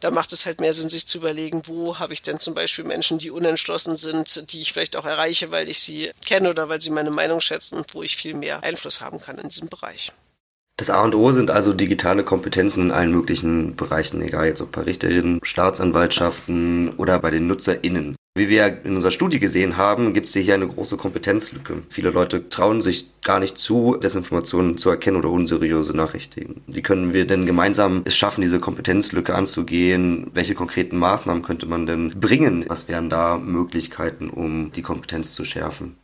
Da 0.00 0.10
macht 0.10 0.32
es 0.32 0.44
halt 0.44 0.60
mehr 0.60 0.72
Sinn, 0.72 0.88
sich 0.88 1.06
zu 1.06 1.18
überlegen, 1.18 1.62
wo 1.66 1.98
habe 1.98 2.12
ich 2.12 2.22
denn 2.22 2.38
zum 2.38 2.54
Beispiel 2.54 2.84
Menschen, 2.84 3.18
die 3.18 3.30
unentschlossen 3.30 3.96
sind, 3.96 4.52
die 4.52 4.60
ich 4.60 4.72
vielleicht 4.72 4.96
auch 4.96 5.04
erreiche, 5.04 5.50
weil 5.50 5.68
ich 5.68 5.80
sie 5.80 6.10
kenne 6.26 6.50
oder 6.50 6.68
weil 6.68 6.80
sie 6.80 6.90
meine 6.90 7.10
Meinung 7.10 7.40
schätzen 7.40 7.76
und 7.76 7.94
wo 7.94 8.02
ich 8.02 8.16
viel 8.16 8.34
mehr 8.34 8.62
Einfluss 8.62 9.00
haben 9.00 9.20
kann 9.20 9.38
in 9.38 9.48
diesem 9.48 9.68
Bereich. 9.68 10.12
Das 10.76 10.90
A 10.90 11.02
und 11.04 11.14
O 11.14 11.30
sind 11.30 11.52
also 11.52 11.72
digitale 11.72 12.24
Kompetenzen 12.24 12.86
in 12.86 12.90
allen 12.90 13.12
möglichen 13.12 13.76
Bereichen, 13.76 14.20
egal 14.22 14.46
jetzt 14.46 14.60
ob 14.60 14.72
bei 14.72 14.82
Richterinnen, 14.82 15.40
Staatsanwaltschaften 15.42 16.94
oder 16.96 17.20
bei 17.20 17.30
den 17.30 17.46
NutzerInnen. 17.46 18.16
Wie 18.36 18.48
wir 18.48 18.84
in 18.84 18.96
unserer 18.96 19.12
Studie 19.12 19.38
gesehen 19.38 19.76
haben, 19.76 20.12
gibt 20.12 20.26
es 20.26 20.32
hier 20.34 20.54
eine 20.54 20.66
große 20.66 20.96
Kompetenzlücke. 20.96 21.84
Viele 21.88 22.10
Leute 22.10 22.48
trauen 22.48 22.82
sich 22.82 23.08
gar 23.22 23.38
nicht 23.38 23.56
zu, 23.56 23.96
Desinformationen 23.96 24.76
zu 24.76 24.90
erkennen 24.90 25.18
oder 25.18 25.30
unseriöse 25.30 25.96
Nachrichten. 25.96 26.60
Wie 26.66 26.82
können 26.82 27.12
wir 27.12 27.28
denn 27.28 27.46
gemeinsam 27.46 28.02
es 28.04 28.16
schaffen, 28.16 28.40
diese 28.40 28.58
Kompetenzlücke 28.58 29.36
anzugehen? 29.36 30.32
Welche 30.34 30.56
konkreten 30.56 30.96
Maßnahmen 30.96 31.44
könnte 31.44 31.66
man 31.66 31.86
denn 31.86 32.10
bringen? 32.10 32.64
Was 32.66 32.88
wären 32.88 33.08
da 33.08 33.38
Möglichkeiten, 33.38 34.30
um 34.30 34.72
die 34.72 34.82
Kompetenz 34.82 35.34
zu 35.34 35.44
schärfen? 35.44 35.94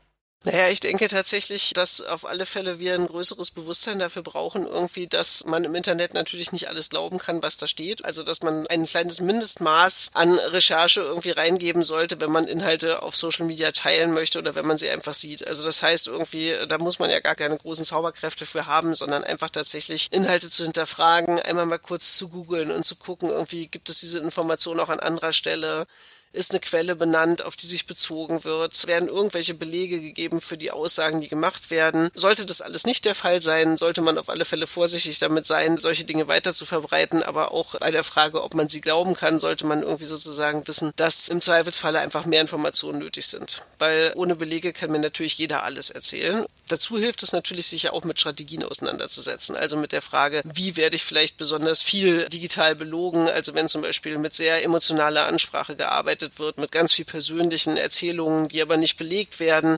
Naja, 0.44 0.70
ich 0.70 0.80
denke 0.80 1.06
tatsächlich, 1.08 1.74
dass 1.74 2.00
auf 2.00 2.24
alle 2.24 2.46
Fälle 2.46 2.80
wir 2.80 2.94
ein 2.94 3.08
größeres 3.08 3.50
Bewusstsein 3.50 3.98
dafür 3.98 4.22
brauchen, 4.22 4.64
irgendwie, 4.64 5.06
dass 5.06 5.44
man 5.44 5.64
im 5.64 5.74
Internet 5.74 6.14
natürlich 6.14 6.50
nicht 6.50 6.68
alles 6.68 6.88
glauben 6.88 7.18
kann, 7.18 7.42
was 7.42 7.58
da 7.58 7.66
steht. 7.66 8.06
Also, 8.06 8.22
dass 8.22 8.42
man 8.42 8.66
ein 8.68 8.86
kleines 8.86 9.20
Mindestmaß 9.20 10.12
an 10.14 10.38
Recherche 10.38 11.02
irgendwie 11.02 11.32
reingeben 11.32 11.82
sollte, 11.82 12.22
wenn 12.22 12.32
man 12.32 12.48
Inhalte 12.48 13.02
auf 13.02 13.16
Social 13.16 13.44
Media 13.44 13.70
teilen 13.72 14.14
möchte 14.14 14.38
oder 14.38 14.54
wenn 14.54 14.66
man 14.66 14.78
sie 14.78 14.88
einfach 14.88 15.12
sieht. 15.12 15.46
Also, 15.46 15.62
das 15.62 15.82
heißt 15.82 16.06
irgendwie, 16.06 16.54
da 16.68 16.78
muss 16.78 16.98
man 16.98 17.10
ja 17.10 17.20
gar 17.20 17.34
keine 17.34 17.58
großen 17.58 17.84
Zauberkräfte 17.84 18.46
für 18.46 18.64
haben, 18.64 18.94
sondern 18.94 19.24
einfach 19.24 19.50
tatsächlich 19.50 20.10
Inhalte 20.10 20.48
zu 20.48 20.64
hinterfragen, 20.64 21.38
einmal 21.38 21.66
mal 21.66 21.78
kurz 21.78 22.16
zu 22.16 22.30
googeln 22.30 22.70
und 22.70 22.84
zu 22.86 22.96
gucken, 22.96 23.28
irgendwie 23.28 23.68
gibt 23.68 23.90
es 23.90 24.00
diese 24.00 24.20
Information 24.20 24.80
auch 24.80 24.88
an 24.88 25.00
anderer 25.00 25.34
Stelle 25.34 25.86
ist 26.32 26.52
eine 26.52 26.60
Quelle 26.60 26.94
benannt, 26.94 27.44
auf 27.44 27.56
die 27.56 27.66
sich 27.66 27.86
bezogen 27.86 28.44
wird, 28.44 28.86
werden 28.86 29.08
irgendwelche 29.08 29.54
Belege 29.54 30.00
gegeben 30.00 30.40
für 30.40 30.56
die 30.56 30.70
Aussagen, 30.70 31.20
die 31.20 31.28
gemacht 31.28 31.70
werden. 31.70 32.10
Sollte 32.14 32.46
das 32.46 32.60
alles 32.60 32.84
nicht 32.86 33.04
der 33.04 33.14
Fall 33.14 33.40
sein, 33.40 33.76
sollte 33.76 34.00
man 34.00 34.18
auf 34.18 34.28
alle 34.28 34.44
Fälle 34.44 34.66
vorsichtig 34.66 35.18
damit 35.18 35.46
sein, 35.46 35.76
solche 35.76 36.04
Dinge 36.04 36.28
weiter 36.28 36.54
zu 36.54 36.66
verbreiten, 36.66 37.22
aber 37.22 37.52
auch 37.52 37.76
bei 37.78 37.90
der 37.90 38.04
Frage, 38.04 38.42
ob 38.42 38.54
man 38.54 38.68
sie 38.68 38.80
glauben 38.80 39.14
kann, 39.14 39.40
sollte 39.40 39.66
man 39.66 39.82
irgendwie 39.82 40.04
sozusagen 40.04 40.66
wissen, 40.68 40.92
dass 40.96 41.28
im 41.28 41.40
Zweifelsfalle 41.40 41.98
einfach 41.98 42.26
mehr 42.26 42.40
Informationen 42.40 43.00
nötig 43.00 43.26
sind. 43.26 43.62
Weil 43.78 44.12
ohne 44.14 44.36
Belege 44.36 44.72
kann 44.72 44.92
mir 44.92 44.98
natürlich 45.00 45.36
jeder 45.38 45.64
alles 45.64 45.90
erzählen. 45.90 46.46
Dazu 46.68 46.98
hilft 46.98 47.24
es 47.24 47.32
natürlich, 47.32 47.66
sich 47.66 47.84
ja 47.84 47.92
auch 47.92 48.04
mit 48.04 48.20
Strategien 48.20 48.62
auseinanderzusetzen. 48.62 49.56
Also 49.56 49.76
mit 49.76 49.90
der 49.90 50.02
Frage, 50.02 50.42
wie 50.44 50.76
werde 50.76 50.94
ich 50.94 51.02
vielleicht 51.02 51.36
besonders 51.36 51.82
viel 51.82 52.28
digital 52.28 52.76
belogen? 52.76 53.28
Also 53.28 53.54
wenn 53.54 53.68
zum 53.68 53.82
Beispiel 53.82 54.18
mit 54.18 54.34
sehr 54.34 54.62
emotionaler 54.64 55.26
Ansprache 55.26 55.74
gearbeitet 55.74 56.19
wird, 56.38 56.58
mit 56.58 56.72
ganz 56.72 56.92
viel 56.92 57.04
persönlichen 57.04 57.76
Erzählungen, 57.76 58.48
die 58.48 58.62
aber 58.62 58.76
nicht 58.76 58.96
belegt 58.96 59.40
werden 59.40 59.76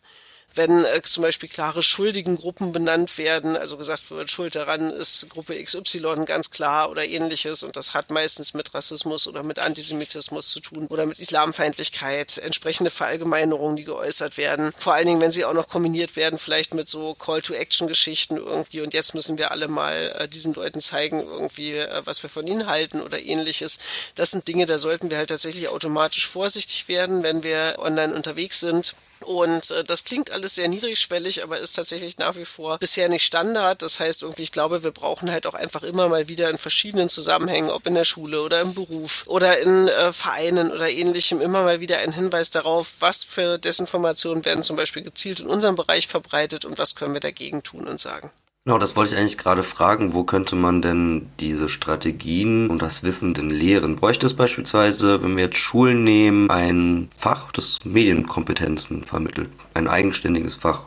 wenn 0.54 0.84
äh, 0.84 1.02
zum 1.02 1.22
Beispiel 1.22 1.48
klare 1.48 1.82
Schuldigengruppen 1.82 2.72
benannt 2.72 3.18
werden, 3.18 3.56
also 3.56 3.76
gesagt 3.76 4.10
wird, 4.10 4.30
Schuld 4.30 4.54
daran 4.54 4.90
ist 4.90 5.28
Gruppe 5.30 5.62
XY 5.62 6.24
ganz 6.26 6.50
klar 6.50 6.90
oder 6.90 7.04
ähnliches 7.04 7.62
und 7.62 7.76
das 7.76 7.94
hat 7.94 8.10
meistens 8.10 8.54
mit 8.54 8.74
Rassismus 8.74 9.26
oder 9.26 9.42
mit 9.42 9.58
Antisemitismus 9.58 10.50
zu 10.50 10.60
tun 10.60 10.86
oder 10.88 11.06
mit 11.06 11.18
Islamfeindlichkeit, 11.18 12.38
entsprechende 12.38 12.90
Verallgemeinerungen, 12.90 13.76
die 13.76 13.84
geäußert 13.84 14.36
werden. 14.36 14.72
Vor 14.76 14.94
allen 14.94 15.06
Dingen, 15.06 15.20
wenn 15.20 15.32
sie 15.32 15.44
auch 15.44 15.54
noch 15.54 15.68
kombiniert 15.68 16.16
werden, 16.16 16.38
vielleicht 16.38 16.74
mit 16.74 16.88
so 16.88 17.14
Call-to-Action-Geschichten 17.14 18.36
irgendwie 18.36 18.80
und 18.80 18.94
jetzt 18.94 19.14
müssen 19.14 19.38
wir 19.38 19.50
alle 19.50 19.68
mal 19.68 20.14
äh, 20.18 20.28
diesen 20.28 20.54
Leuten 20.54 20.80
zeigen, 20.80 21.20
irgendwie, 21.20 21.76
äh, 21.76 22.02
was 22.04 22.22
wir 22.22 22.30
von 22.30 22.46
ihnen 22.46 22.66
halten 22.66 23.00
oder 23.00 23.20
ähnliches. 23.20 23.78
Das 24.14 24.30
sind 24.30 24.46
Dinge, 24.48 24.66
da 24.66 24.78
sollten 24.78 25.10
wir 25.10 25.18
halt 25.18 25.30
tatsächlich 25.30 25.68
automatisch 25.68 26.28
vorsichtig 26.28 26.88
werden, 26.88 27.22
wenn 27.22 27.42
wir 27.42 27.76
online 27.78 28.14
unterwegs 28.14 28.60
sind. 28.60 28.94
Und 29.22 29.70
äh, 29.70 29.84
das 29.84 30.04
klingt 30.04 30.30
alles 30.30 30.54
sehr 30.54 30.68
niedrigschwellig, 30.68 31.42
aber 31.42 31.58
ist 31.58 31.72
tatsächlich 31.72 32.18
nach 32.18 32.36
wie 32.36 32.44
vor 32.44 32.78
bisher 32.78 33.08
nicht 33.08 33.24
Standard. 33.24 33.82
Das 33.82 34.00
heißt, 34.00 34.22
irgendwie, 34.22 34.42
ich 34.42 34.52
glaube, 34.52 34.82
wir 34.84 34.90
brauchen 34.90 35.30
halt 35.30 35.46
auch 35.46 35.54
einfach 35.54 35.82
immer 35.82 36.08
mal 36.08 36.28
wieder 36.28 36.50
in 36.50 36.58
verschiedenen 36.58 37.08
Zusammenhängen, 37.08 37.70
ob 37.70 37.86
in 37.86 37.94
der 37.94 38.04
Schule 38.04 38.42
oder 38.42 38.60
im 38.60 38.74
Beruf 38.74 39.24
oder 39.26 39.58
in 39.58 39.88
äh, 39.88 40.12
Vereinen 40.12 40.70
oder 40.70 40.90
ähnlichem, 40.90 41.40
immer 41.40 41.62
mal 41.62 41.80
wieder 41.80 41.98
einen 41.98 42.12
Hinweis 42.12 42.50
darauf, 42.50 42.96
was 43.00 43.24
für 43.24 43.58
Desinformationen 43.58 44.44
werden 44.44 44.62
zum 44.62 44.76
Beispiel 44.76 45.02
gezielt 45.02 45.40
in 45.40 45.46
unserem 45.46 45.76
Bereich 45.76 46.08
verbreitet 46.08 46.64
und 46.64 46.78
was 46.78 46.94
können 46.94 47.14
wir 47.14 47.20
dagegen 47.20 47.62
tun 47.62 47.86
und 47.86 48.00
sagen. 48.00 48.30
Genau, 48.64 48.78
das 48.78 48.94
wollte 48.94 49.14
ich 49.14 49.18
eigentlich 49.18 49.38
gerade 49.38 49.64
fragen. 49.64 50.12
Wo 50.12 50.22
könnte 50.22 50.54
man 50.54 50.82
denn 50.82 51.28
diese 51.40 51.68
Strategien 51.68 52.70
und 52.70 52.80
das 52.80 53.02
Wissen 53.02 53.34
denn 53.34 53.50
lehren? 53.50 53.96
Bräuchte 53.96 54.24
es 54.24 54.34
beispielsweise, 54.34 55.20
wenn 55.20 55.36
wir 55.36 55.46
jetzt 55.46 55.58
Schulen 55.58 56.04
nehmen, 56.04 56.48
ein 56.48 57.10
Fach, 57.16 57.50
das 57.50 57.78
Medienkompetenzen 57.84 59.02
vermittelt? 59.02 59.50
Ein 59.74 59.88
eigenständiges 59.88 60.54
Fach? 60.54 60.86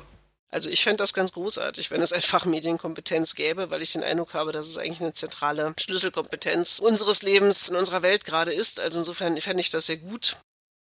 Also 0.51 0.69
ich 0.69 0.83
fände 0.83 0.99
das 0.99 1.13
ganz 1.13 1.33
großartig, 1.33 1.91
wenn 1.91 1.99
es 1.99 2.13
ein 2.13 2.21
Fach 2.21 2.45
Medienkompetenz 2.45 3.35
gäbe, 3.35 3.69
weil 3.71 3.81
ich 3.81 3.91
den 3.91 4.05
Eindruck 4.05 4.33
habe, 4.35 4.53
dass 4.53 4.67
es 4.67 4.77
eigentlich 4.77 5.01
eine 5.01 5.11
zentrale 5.11 5.73
Schlüsselkompetenz 5.77 6.79
unseres 6.79 7.23
Lebens 7.23 7.69
in 7.69 7.75
unserer 7.75 8.03
Welt 8.03 8.23
gerade 8.23 8.53
ist. 8.53 8.79
Also 8.79 8.99
insofern 8.99 9.35
fände 9.41 9.59
ich 9.59 9.69
das 9.69 9.87
sehr 9.87 9.97
gut. 9.97 10.37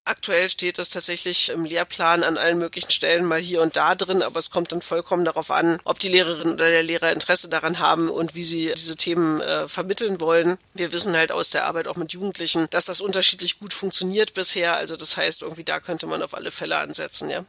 Aktuell 0.06 0.50
steht 0.50 0.76
das 0.76 0.90
tatsächlich 0.90 1.48
im 1.48 1.64
Lehrplan 1.64 2.24
an 2.24 2.36
allen 2.36 2.58
möglichen 2.58 2.90
Stellen 2.90 3.24
mal 3.24 3.40
hier 3.40 3.62
und 3.62 3.76
da 3.76 3.94
drin, 3.94 4.22
aber 4.22 4.38
es 4.38 4.50
kommt 4.50 4.70
dann 4.70 4.82
vollkommen 4.82 5.24
darauf 5.24 5.50
an, 5.50 5.80
ob 5.84 5.98
die 5.98 6.08
Lehrerin 6.08 6.52
oder 6.52 6.70
der 6.70 6.82
Lehrer 6.82 7.10
Interesse 7.10 7.48
daran 7.48 7.78
haben 7.78 8.10
und 8.10 8.34
wie 8.34 8.44
sie 8.44 8.70
diese 8.76 8.96
Themen 8.96 9.40
äh, 9.40 9.66
vermitteln 9.66 10.20
wollen. 10.20 10.58
Wir 10.74 10.92
wissen 10.92 11.16
halt 11.16 11.32
aus 11.32 11.48
der 11.48 11.64
Arbeit 11.64 11.88
auch 11.88 11.96
mit 11.96 12.12
Jugendlichen, 12.12 12.66
dass 12.68 12.84
das 12.84 13.00
unterschiedlich 13.00 13.58
gut 13.58 13.72
funktioniert 13.72 14.34
bisher. 14.34 14.76
Also 14.76 14.96
das 14.96 15.16
heißt, 15.16 15.40
irgendwie 15.40 15.64
da 15.64 15.80
könnte 15.80 16.06
man 16.06 16.22
auf 16.22 16.34
alle 16.34 16.50
Fälle 16.50 16.76
ansetzen, 16.76 17.30
ja. 17.30 17.46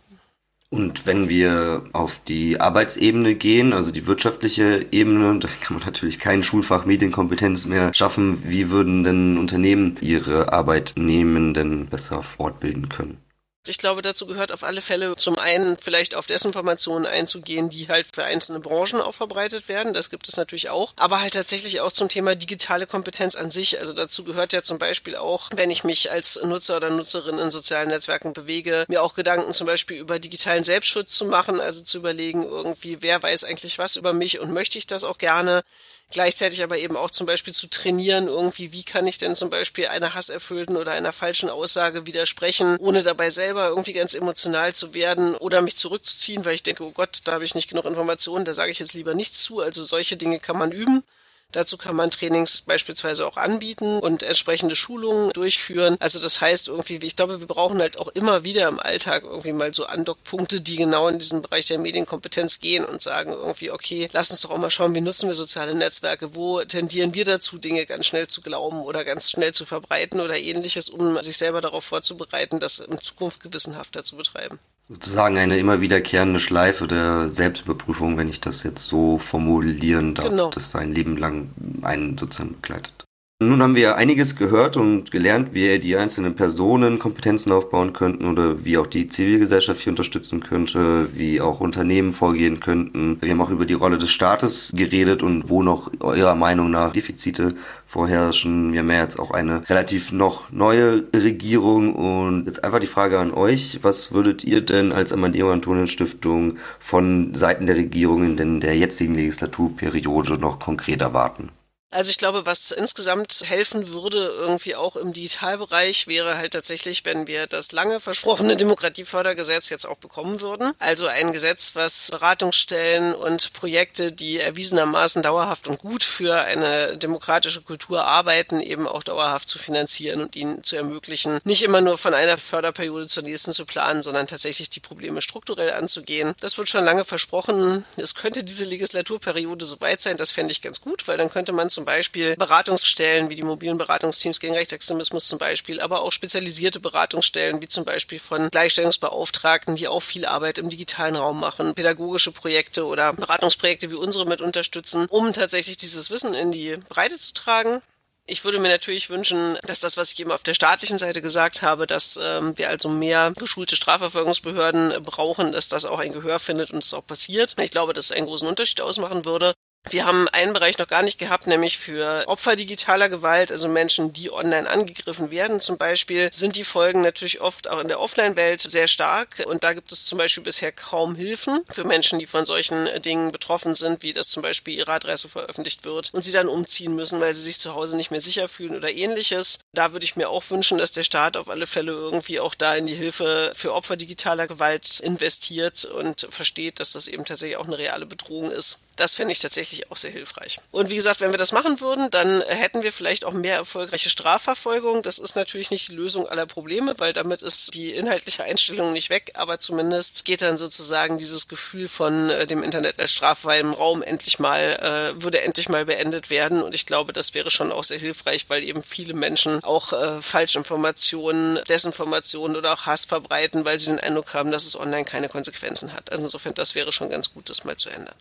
Und 0.69 1.05
wenn 1.05 1.29
wir 1.29 1.83
auf 1.93 2.19
die 2.27 2.59
Arbeitsebene 2.59 3.35
gehen, 3.35 3.71
also 3.71 3.91
die 3.91 4.07
wirtschaftliche 4.07 4.85
Ebene, 4.91 5.39
da 5.39 5.47
kann 5.61 5.77
man 5.77 5.85
natürlich 5.85 6.19
kein 6.19 6.43
Schulfach 6.43 6.85
Medienkompetenz 6.85 7.65
mehr 7.65 7.93
schaffen. 7.93 8.43
Wie 8.45 8.69
würden 8.71 9.03
denn 9.03 9.37
Unternehmen 9.37 9.95
ihre 10.01 10.51
Arbeitnehmenden 10.51 11.87
besser 11.87 12.23
fortbilden 12.23 12.89
können? 12.89 13.24
Ich 13.69 13.77
glaube, 13.77 14.01
dazu 14.01 14.25
gehört 14.25 14.51
auf 14.51 14.63
alle 14.63 14.81
Fälle 14.81 15.15
zum 15.15 15.37
einen 15.39 15.77
vielleicht 15.77 16.15
auf 16.15 16.27
Desinformationen 16.27 17.07
einzugehen, 17.07 17.69
die 17.69 17.87
halt 17.87 18.07
für 18.13 18.23
einzelne 18.23 18.59
Branchen 18.59 19.01
auch 19.01 19.13
verbreitet 19.13 19.67
werden. 19.67 19.93
Das 19.93 20.09
gibt 20.09 20.27
es 20.27 20.37
natürlich 20.37 20.69
auch. 20.69 20.93
Aber 20.97 21.21
halt 21.21 21.33
tatsächlich 21.33 21.81
auch 21.81 21.91
zum 21.91 22.09
Thema 22.09 22.35
digitale 22.35 22.87
Kompetenz 22.87 23.35
an 23.35 23.51
sich. 23.51 23.79
Also 23.79 23.93
dazu 23.93 24.23
gehört 24.23 24.53
ja 24.53 24.61
zum 24.61 24.79
Beispiel 24.79 25.15
auch, 25.15 25.49
wenn 25.55 25.71
ich 25.71 25.83
mich 25.83 26.11
als 26.11 26.39
Nutzer 26.43 26.77
oder 26.77 26.89
Nutzerin 26.89 27.39
in 27.39 27.51
sozialen 27.51 27.89
Netzwerken 27.89 28.33
bewege, 28.33 28.85
mir 28.87 29.01
auch 29.01 29.15
Gedanken 29.15 29.53
zum 29.53 29.67
Beispiel 29.67 29.97
über 29.97 30.19
digitalen 30.19 30.63
Selbstschutz 30.63 31.15
zu 31.15 31.25
machen. 31.25 31.59
Also 31.59 31.83
zu 31.83 31.97
überlegen 31.97 32.43
irgendwie, 32.43 33.01
wer 33.01 33.21
weiß 33.21 33.43
eigentlich 33.43 33.79
was 33.79 33.95
über 33.95 34.13
mich 34.13 34.39
und 34.39 34.51
möchte 34.51 34.77
ich 34.77 34.87
das 34.87 35.03
auch 35.03 35.17
gerne 35.17 35.63
gleichzeitig 36.11 36.63
aber 36.63 36.77
eben 36.77 36.97
auch 36.97 37.11
zum 37.11 37.27
Beispiel 37.27 37.53
zu 37.53 37.67
trainieren, 37.69 38.27
irgendwie, 38.27 38.71
wie 38.71 38.83
kann 38.83 39.07
ich 39.07 39.17
denn 39.17 39.35
zum 39.35 39.49
Beispiel 39.49 39.87
einer 39.87 40.13
hasserfüllten 40.13 40.77
oder 40.77 40.93
einer 40.93 41.11
falschen 41.11 41.49
Aussage 41.49 42.05
widersprechen, 42.05 42.77
ohne 42.77 43.03
dabei 43.03 43.29
selber 43.29 43.69
irgendwie 43.69 43.93
ganz 43.93 44.13
emotional 44.13 44.73
zu 44.73 44.93
werden 44.93 45.35
oder 45.35 45.61
mich 45.61 45.77
zurückzuziehen, 45.77 46.45
weil 46.45 46.55
ich 46.55 46.63
denke, 46.63 46.83
oh 46.83 46.91
Gott, 46.91 47.21
da 47.25 47.33
habe 47.33 47.43
ich 47.43 47.55
nicht 47.55 47.69
genug 47.69 47.85
Informationen, 47.85 48.45
da 48.45 48.53
sage 48.53 48.71
ich 48.71 48.79
jetzt 48.79 48.93
lieber 48.93 49.13
nichts 49.13 49.43
zu. 49.43 49.61
Also 49.61 49.83
solche 49.83 50.17
Dinge 50.17 50.39
kann 50.39 50.57
man 50.57 50.71
üben. 50.71 51.03
Dazu 51.51 51.77
kann 51.77 51.95
man 51.95 52.11
Trainings 52.11 52.61
beispielsweise 52.61 53.25
auch 53.25 53.37
anbieten 53.37 53.99
und 53.99 54.23
entsprechende 54.23 54.75
Schulungen 54.75 55.31
durchführen. 55.31 55.95
Also 55.99 56.19
das 56.19 56.41
heißt 56.41 56.67
irgendwie, 56.67 56.95
ich 56.97 57.15
glaube, 57.15 57.39
wir 57.39 57.47
brauchen 57.47 57.79
halt 57.79 57.97
auch 57.97 58.09
immer 58.09 58.43
wieder 58.43 58.67
im 58.67 58.79
Alltag 58.79 59.23
irgendwie 59.23 59.53
mal 59.53 59.73
so 59.73 59.85
Andockpunkte, 59.85 60.59
die 60.59 60.75
genau 60.75 61.07
in 61.07 61.17
diesen 61.17 61.41
Bereich 61.41 61.67
der 61.67 61.79
Medienkompetenz 61.79 62.59
gehen 62.59 62.83
und 62.83 63.01
sagen 63.01 63.31
irgendwie, 63.31 63.71
okay, 63.71 64.09
lass 64.11 64.31
uns 64.31 64.41
doch 64.41 64.51
auch 64.51 64.57
mal 64.57 64.69
schauen, 64.69 64.95
wie 64.95 65.01
nutzen 65.01 65.29
wir 65.29 65.35
soziale 65.35 65.75
Netzwerke, 65.75 66.35
wo 66.35 66.61
tendieren 66.63 67.13
wir 67.13 67.23
dazu, 67.23 67.57
Dinge 67.57 67.85
ganz 67.85 68.05
schnell 68.05 68.27
zu 68.27 68.41
glauben 68.41 68.81
oder 68.81 69.05
ganz 69.05 69.31
schnell 69.31 69.53
zu 69.53 69.65
verbreiten 69.65 70.19
oder 70.19 70.37
ähnliches, 70.37 70.89
um 70.89 71.21
sich 71.21 71.37
selber 71.37 71.61
darauf 71.61 71.85
vorzubereiten, 71.85 72.59
das 72.59 72.79
in 72.79 72.97
Zukunft 72.99 73.39
gewissenhafter 73.39 74.03
zu 74.03 74.17
betreiben 74.17 74.59
sozusagen 74.87 75.37
eine 75.37 75.57
immer 75.57 75.81
wiederkehrende 75.81 76.39
Schleife 76.39 76.85
der 76.87 77.31
Selbstüberprüfung, 77.31 78.17
wenn 78.17 78.29
ich 78.29 78.39
das 78.39 78.61
jetzt 78.63 78.85
so 78.85 79.17
formulieren 79.17 80.13
darf, 80.13 80.29
genau. 80.29 80.49
das 80.51 80.69
sein 80.69 80.93
Leben 80.93 81.17
lang 81.17 81.49
einen 81.81 82.17
sozusagen 82.17 82.53
begleitet. 82.61 83.04
Nun 83.41 83.61
haben 83.61 83.75
wir 83.75 83.97
einiges 83.97 84.37
gehört 84.37 84.77
und 84.77 85.11
gelernt, 85.11 85.53
wie 85.53 85.77
die 85.77 85.97
einzelnen 85.97 86.37
Personen 86.37 86.99
Kompetenzen 86.99 87.51
aufbauen 87.51 87.91
könnten 87.91 88.29
oder 88.29 88.63
wie 88.63 88.77
auch 88.77 88.87
die 88.87 89.09
Zivilgesellschaft 89.09 89.81
hier 89.81 89.91
unterstützen 89.91 90.39
könnte, 90.39 91.09
wie 91.17 91.41
auch 91.41 91.59
Unternehmen 91.59 92.13
vorgehen 92.13 92.61
könnten. 92.61 93.17
Wir 93.21 93.31
haben 93.31 93.41
auch 93.41 93.49
über 93.49 93.65
die 93.65 93.73
Rolle 93.73 93.97
des 93.97 94.09
Staates 94.09 94.71
geredet 94.73 95.21
und 95.21 95.49
wo 95.49 95.63
noch 95.63 95.91
eurer 95.99 96.35
Meinung 96.35 96.71
nach 96.71 96.93
Defizite 96.93 97.55
vorherrschen. 97.85 98.71
Wir 98.71 98.79
haben 98.79 98.89
ja 98.89 99.01
jetzt 99.01 99.19
auch 99.19 99.31
eine 99.31 99.69
relativ 99.69 100.13
noch 100.13 100.49
neue 100.53 101.03
Regierung 101.13 101.93
und 101.93 102.45
jetzt 102.45 102.63
einfach 102.63 102.79
die 102.79 102.87
Frage 102.87 103.19
an 103.19 103.33
euch, 103.33 103.79
was 103.81 104.13
würdet 104.13 104.45
ihr 104.45 104.61
denn 104.61 104.93
als 104.93 105.11
Amadeo 105.11 105.51
Antonien 105.51 105.87
Stiftung 105.87 106.55
von 106.79 107.35
Seiten 107.35 107.65
der 107.65 107.75
Regierung 107.75 108.37
in 108.37 108.61
der 108.61 108.77
jetzigen 108.77 109.13
Legislaturperiode 109.13 110.37
noch 110.37 110.59
konkret 110.59 111.01
erwarten? 111.01 111.49
Also 111.91 112.11
ich 112.11 112.17
glaube, 112.17 112.45
was 112.45 112.71
insgesamt 112.71 113.43
helfen 113.45 113.93
würde, 113.93 114.25
irgendwie 114.25 114.75
auch 114.75 114.97
im 114.97 115.13
Digitalbereich, 115.13 116.07
wäre 116.07 116.37
halt 116.37 116.51
tatsächlich, 116.53 117.05
wenn 117.05 117.27
wir 117.27 117.47
das 117.47 117.71
lange 117.71 118.01
versprochene 118.01 118.55
Demokratiefördergesetz 118.57 119.69
jetzt 119.69 119.85
auch 119.85 119.95
bekommen 119.95 120.41
würden. 120.41 120.73
Also 120.79 121.07
ein 121.07 121.31
Gesetz, 121.31 121.73
was 121.75 122.09
Beratungsstellen 122.11 123.13
und 123.13 123.53
Projekte, 123.53 124.11
die 124.11 124.39
erwiesenermaßen 124.39 125.23
dauerhaft 125.23 125.67
und 125.69 125.79
gut 125.79 126.03
für 126.03 126.41
eine 126.41 126.97
demokratische 126.97 127.61
Kultur 127.61 128.05
arbeiten, 128.05 128.59
eben 128.59 128.87
auch 128.87 129.03
dauerhaft 129.03 129.47
zu 129.47 129.57
finanzieren 129.57 130.21
und 130.21 130.35
ihnen 130.35 130.63
zu 130.63 130.75
ermöglichen, 130.75 131.39
nicht 131.45 131.63
immer 131.63 131.79
nur 131.79 131.97
von 131.97 132.13
einer 132.13 132.37
Förderperiode 132.37 133.07
zur 133.07 133.23
nächsten 133.23 133.53
zu 133.53 133.65
planen, 133.65 134.01
sondern 134.01 134.27
tatsächlich 134.27 134.69
die 134.69 134.81
Probleme 134.81 135.21
strukturell 135.21 135.71
anzugehen. 135.71 136.33
Das 136.41 136.57
wird 136.57 136.67
schon 136.67 136.83
lange 136.83 137.05
versprochen. 137.05 137.85
Es 137.95 138.15
könnte 138.15 138.43
diese 138.43 138.65
Legislaturperiode 138.65 139.63
soweit 139.63 140.01
sein, 140.01 140.17
das 140.17 140.31
fände 140.31 140.51
ich 140.51 140.61
ganz 140.61 140.81
gut, 140.81 141.07
weil 141.07 141.17
dann 141.17 141.29
könnte 141.29 141.53
man 141.53 141.69
zum 141.69 141.84
Beispiel 141.85 142.35
Beratungsstellen 142.35 143.29
wie 143.29 143.35
die 143.35 143.43
mobilen 143.43 143.77
Beratungsteams 143.77 144.39
gegen 144.39 144.53
Rechtsextremismus 144.53 145.27
zum 145.27 145.39
Beispiel, 145.39 145.79
aber 145.79 146.01
auch 146.01 146.11
spezialisierte 146.11 146.79
Beratungsstellen 146.79 147.61
wie 147.61 147.67
zum 147.67 147.85
Beispiel 147.85 148.19
von 148.19 148.49
Gleichstellungsbeauftragten, 148.49 149.75
die 149.75 149.87
auch 149.87 150.01
viel 150.01 150.25
Arbeit 150.25 150.57
im 150.57 150.69
digitalen 150.69 151.15
Raum 151.15 151.39
machen, 151.39 151.75
pädagogische 151.75 152.31
Projekte 152.31 152.85
oder 152.85 153.13
Beratungsprojekte 153.13 153.89
wie 153.91 153.95
unsere 153.95 154.25
mit 154.25 154.41
unterstützen, 154.41 155.05
um 155.09 155.33
tatsächlich 155.33 155.77
dieses 155.77 156.11
Wissen 156.11 156.33
in 156.33 156.51
die 156.51 156.75
Breite 156.89 157.17
zu 157.17 157.33
tragen. 157.33 157.81
Ich 158.27 158.43
würde 158.43 158.57
mir 158.57 158.69
natürlich 158.69 159.11
wünschen, 159.11 159.55
dass 159.67 159.81
das, 159.81 159.97
was 159.97 160.11
ich 160.11 160.19
eben 160.19 160.31
auf 160.31 160.41
der 160.41 160.55
staatlichen 160.55 160.97
Seite 160.97 161.21
gesagt 161.21 161.61
habe, 161.61 161.85
dass 161.85 162.19
ähm, 162.21 162.57
wir 162.57 162.69
also 162.69 162.89
mehr 162.89 163.31
geschulte 163.37 163.75
Strafverfolgungsbehörden 163.75 165.03
brauchen, 165.03 165.51
dass 165.51 165.69
das 165.69 165.85
auch 165.85 165.99
ein 165.99 166.11
Gehör 166.11 166.39
findet 166.39 166.71
und 166.71 166.83
es 166.83 166.95
auch 166.95 167.05
passiert. 167.05 167.55
Ich 167.59 167.69
glaube, 167.69 167.93
dass 167.93 168.05
es 168.05 168.11
einen 168.11 168.25
großen 168.25 168.47
Unterschied 168.47 168.81
ausmachen 168.81 169.25
würde. 169.25 169.53
Wir 169.89 170.05
haben 170.05 170.27
einen 170.29 170.53
Bereich 170.53 170.79
noch 170.79 170.87
gar 170.87 171.03
nicht 171.03 171.19
gehabt, 171.19 171.45
nämlich 171.45 171.77
für 171.77 172.23
Opfer 172.27 172.55
digitaler 172.55 173.07
Gewalt, 173.07 173.51
also 173.51 173.67
Menschen, 173.67 174.13
die 174.13 174.31
online 174.31 174.69
angegriffen 174.69 175.29
werden 175.29 175.59
zum 175.59 175.77
Beispiel, 175.77 176.29
sind 176.33 176.55
die 176.55 176.63
Folgen 176.63 177.01
natürlich 177.01 177.39
oft 177.39 177.69
auch 177.69 177.79
in 177.79 177.87
der 177.87 177.99
Offline-Welt 177.99 178.63
sehr 178.63 178.87
stark. 178.87 179.43
Und 179.45 179.63
da 179.63 179.73
gibt 179.73 179.91
es 179.91 180.05
zum 180.05 180.17
Beispiel 180.17 180.43
bisher 180.43 180.71
kaum 180.71 181.15
Hilfen 181.15 181.63
für 181.69 181.83
Menschen, 181.83 182.17
die 182.17 182.25
von 182.25 182.47
solchen 182.47 182.89
Dingen 183.03 183.31
betroffen 183.31 183.75
sind, 183.75 184.01
wie 184.01 184.11
dass 184.11 184.27
zum 184.27 184.41
Beispiel 184.41 184.75
ihre 184.75 184.91
Adresse 184.91 185.29
veröffentlicht 185.29 185.85
wird 185.85 186.09
und 186.13 186.23
sie 186.23 186.31
dann 186.31 186.47
umziehen 186.47 186.95
müssen, 186.95 187.19
weil 187.19 187.33
sie 187.33 187.43
sich 187.43 187.59
zu 187.59 187.75
Hause 187.75 187.95
nicht 187.95 188.09
mehr 188.09 188.21
sicher 188.21 188.47
fühlen 188.47 188.75
oder 188.75 188.91
ähnliches. 188.91 189.59
Da 189.71 189.93
würde 189.93 190.05
ich 190.05 190.15
mir 190.15 190.29
auch 190.29 190.49
wünschen, 190.49 190.79
dass 190.79 190.93
der 190.93 191.03
Staat 191.03 191.37
auf 191.37 191.49
alle 191.49 191.67
Fälle 191.67 191.91
irgendwie 191.91 192.39
auch 192.39 192.55
da 192.55 192.75
in 192.75 192.87
die 192.87 192.95
Hilfe 192.95 193.51
für 193.53 193.73
Opfer 193.73 193.97
digitaler 193.97 194.47
Gewalt 194.47 194.99
investiert 194.99 195.85
und 195.85 196.27
versteht, 196.29 196.79
dass 196.79 196.93
das 196.93 197.07
eben 197.07 197.25
tatsächlich 197.25 197.57
auch 197.57 197.67
eine 197.67 197.77
reale 197.77 198.07
Bedrohung 198.07 198.51
ist. 198.51 198.84
Das 198.95 199.13
fände 199.13 199.33
ich 199.33 199.39
tatsächlich 199.39 199.91
auch 199.91 199.97
sehr 199.97 200.11
hilfreich. 200.11 200.59
Und 200.71 200.89
wie 200.89 200.95
gesagt, 200.95 201.19
wenn 201.19 201.31
wir 201.31 201.37
das 201.37 201.51
machen 201.51 201.81
würden, 201.81 202.09
dann 202.11 202.41
hätten 202.43 202.83
wir 202.83 202.93
vielleicht 202.93 203.25
auch 203.25 203.33
mehr 203.33 203.55
erfolgreiche 203.55 204.09
Strafverfolgung. 204.09 205.03
Das 205.03 205.19
ist 205.19 205.35
natürlich 205.35 205.69
nicht 205.71 205.89
die 205.89 205.95
Lösung 205.95 206.27
aller 206.27 206.45
Probleme, 206.45 206.95
weil 206.97 207.11
damit 207.11 207.41
ist 207.41 207.73
die 207.73 207.93
inhaltliche 207.93 208.43
Einstellung 208.43 208.93
nicht 208.93 209.09
weg, 209.09 209.31
aber 209.35 209.59
zumindest 209.59 210.23
geht 210.23 210.41
dann 210.41 210.57
sozusagen 210.57 211.17
dieses 211.17 211.47
Gefühl 211.47 211.87
von 211.89 212.29
äh, 212.29 212.45
dem 212.45 212.63
Internet 212.63 212.99
als 212.99 213.11
straffreiem 213.11 213.73
Raum 213.73 214.01
endlich 214.01 214.39
mal, 214.39 215.13
äh, 215.17 215.21
würde 215.21 215.41
endlich 215.41 215.67
mal 215.67 215.85
beendet 215.85 216.29
werden. 216.29 216.63
Und 216.63 216.73
ich 216.73 216.85
glaube, 216.85 217.11
das 217.11 217.33
wäre 217.33 217.51
schon 217.51 217.71
auch 217.71 217.83
sehr 217.83 217.99
hilfreich, 217.99 218.49
weil 218.49 218.63
eben 218.63 218.81
viele 218.81 219.13
Menschen 219.13 219.63
auch 219.63 219.91
äh, 219.91 220.21
Falschinformationen, 220.21 221.59
Desinformationen 221.67 222.55
oder 222.55 222.73
auch 222.73 222.85
Hass 222.85 223.05
verbreiten, 223.05 223.65
weil 223.65 223.79
sie 223.79 223.87
den 223.87 223.99
Eindruck 223.99 224.33
haben, 224.33 224.51
dass 224.51 224.65
es 224.65 224.79
online 224.79 225.05
keine 225.05 225.27
Konsequenzen 225.27 225.93
hat. 225.93 226.11
Also 226.11 226.23
insofern, 226.23 226.53
das 226.53 226.75
wäre 226.75 226.93
schon 226.93 227.09
ganz 227.09 227.33
gut, 227.33 227.49
das 227.49 227.65
mal 227.65 227.75
zu 227.75 227.89
ändern. 227.89 228.15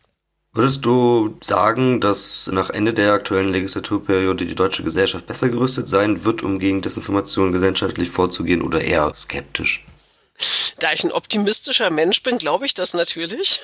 Würdest 0.56 0.86
du 0.86 1.36
sagen, 1.42 2.00
dass 2.00 2.48
nach 2.52 2.70
Ende 2.70 2.94
der 2.94 3.12
aktuellen 3.12 3.50
Legislaturperiode 3.50 4.46
die 4.46 4.54
deutsche 4.54 4.84
Gesellschaft 4.84 5.26
besser 5.26 5.48
gerüstet 5.48 5.88
sein 5.88 6.24
wird, 6.24 6.44
um 6.44 6.60
gegen 6.60 6.80
Desinformation 6.80 7.50
gesellschaftlich 7.50 8.08
vorzugehen 8.08 8.62
oder 8.62 8.80
eher 8.80 9.12
skeptisch? 9.16 9.84
Da 10.80 10.92
ich 10.92 11.04
ein 11.04 11.12
optimistischer 11.12 11.90
Mensch 11.90 12.22
bin, 12.22 12.38
glaube 12.38 12.66
ich 12.66 12.74
das 12.74 12.94
natürlich. 12.94 13.60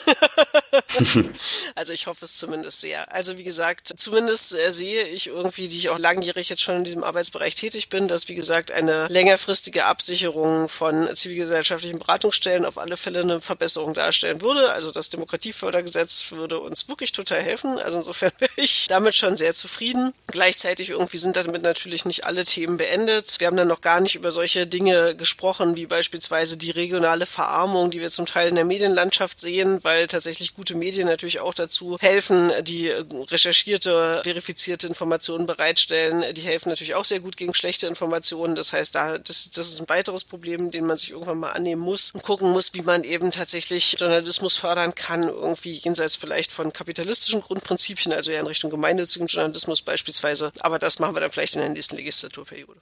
also 1.74 1.92
ich 1.92 2.06
hoffe 2.06 2.24
es 2.24 2.36
zumindest 2.36 2.80
sehr. 2.80 3.12
Also 3.12 3.36
wie 3.36 3.42
gesagt, 3.42 3.92
zumindest 3.96 4.54
äh, 4.54 4.70
sehe 4.70 5.04
ich 5.04 5.26
irgendwie, 5.26 5.68
die 5.68 5.78
ich 5.78 5.88
auch 5.88 5.98
langjährig 5.98 6.48
jetzt 6.48 6.62
schon 6.62 6.76
in 6.76 6.84
diesem 6.84 7.02
Arbeitsbereich 7.02 7.56
tätig 7.56 7.88
bin, 7.88 8.06
dass 8.06 8.28
wie 8.28 8.36
gesagt 8.36 8.70
eine 8.70 9.08
längerfristige 9.08 9.86
Absicherung 9.86 10.68
von 10.68 11.14
zivilgesellschaftlichen 11.14 11.98
Beratungsstellen 11.98 12.64
auf 12.64 12.78
alle 12.78 12.96
Fälle 12.96 13.20
eine 13.20 13.40
Verbesserung 13.40 13.92
darstellen 13.92 14.40
würde. 14.40 14.72
Also 14.72 14.92
das 14.92 15.10
Demokratiefördergesetz 15.10 16.30
würde 16.30 16.60
uns 16.60 16.88
wirklich 16.88 17.10
total 17.12 17.42
helfen. 17.42 17.78
Also 17.78 17.98
insofern 17.98 18.32
wäre 18.38 18.52
ich 18.56 18.86
damit 18.86 19.16
schon 19.16 19.36
sehr 19.36 19.54
zufrieden. 19.54 20.14
Gleichzeitig 20.28 20.90
irgendwie 20.90 21.18
sind 21.18 21.36
damit 21.36 21.62
natürlich 21.62 22.04
nicht 22.04 22.24
alle 22.24 22.44
Themen 22.44 22.76
beendet. 22.76 23.40
Wir 23.40 23.48
haben 23.48 23.56
dann 23.56 23.68
noch 23.68 23.80
gar 23.80 24.00
nicht 24.00 24.14
über 24.14 24.30
solche 24.30 24.66
Dinge 24.66 25.16
gesprochen, 25.16 25.74
wie 25.74 25.86
beispielsweise 25.86 26.59
die 26.60 26.70
regionale 26.70 27.26
Verarmung, 27.26 27.90
die 27.90 28.00
wir 28.00 28.10
zum 28.10 28.26
Teil 28.26 28.48
in 28.48 28.54
der 28.54 28.64
Medienlandschaft 28.64 29.40
sehen, 29.40 29.82
weil 29.82 30.06
tatsächlich 30.06 30.54
gute 30.54 30.74
Medien 30.74 31.06
natürlich 31.08 31.40
auch 31.40 31.54
dazu 31.54 31.96
helfen, 32.00 32.52
die 32.62 32.88
äh, 32.88 33.04
recherchierte, 33.30 34.20
verifizierte 34.22 34.86
Informationen 34.86 35.46
bereitstellen. 35.46 36.34
Die 36.34 36.42
helfen 36.42 36.68
natürlich 36.68 36.94
auch 36.94 37.04
sehr 37.04 37.20
gut 37.20 37.36
gegen 37.36 37.54
schlechte 37.54 37.86
Informationen. 37.86 38.54
Das 38.54 38.72
heißt, 38.72 38.94
da, 38.94 39.18
das, 39.18 39.50
das 39.50 39.68
ist 39.68 39.80
ein 39.80 39.88
weiteres 39.88 40.24
Problem, 40.24 40.70
den 40.70 40.86
man 40.86 40.96
sich 40.96 41.10
irgendwann 41.10 41.38
mal 41.38 41.50
annehmen 41.50 41.82
muss 41.82 42.12
und 42.12 42.22
gucken 42.22 42.50
muss, 42.50 42.74
wie 42.74 42.82
man 42.82 43.04
eben 43.04 43.30
tatsächlich 43.30 43.96
Journalismus 43.98 44.56
fördern 44.56 44.94
kann, 44.94 45.24
irgendwie 45.24 45.72
jenseits 45.72 46.16
vielleicht 46.16 46.52
von 46.52 46.72
kapitalistischen 46.72 47.40
Grundprinzipien, 47.40 48.12
also 48.12 48.30
eher 48.30 48.40
in 48.40 48.46
Richtung 48.46 48.70
gemeinnützigen 48.70 49.26
Journalismus 49.26 49.82
beispielsweise. 49.82 50.52
Aber 50.60 50.78
das 50.78 50.98
machen 50.98 51.16
wir 51.16 51.20
dann 51.20 51.30
vielleicht 51.30 51.54
in 51.54 51.60
der 51.60 51.70
nächsten 51.70 51.96
Legislaturperiode. 51.96 52.80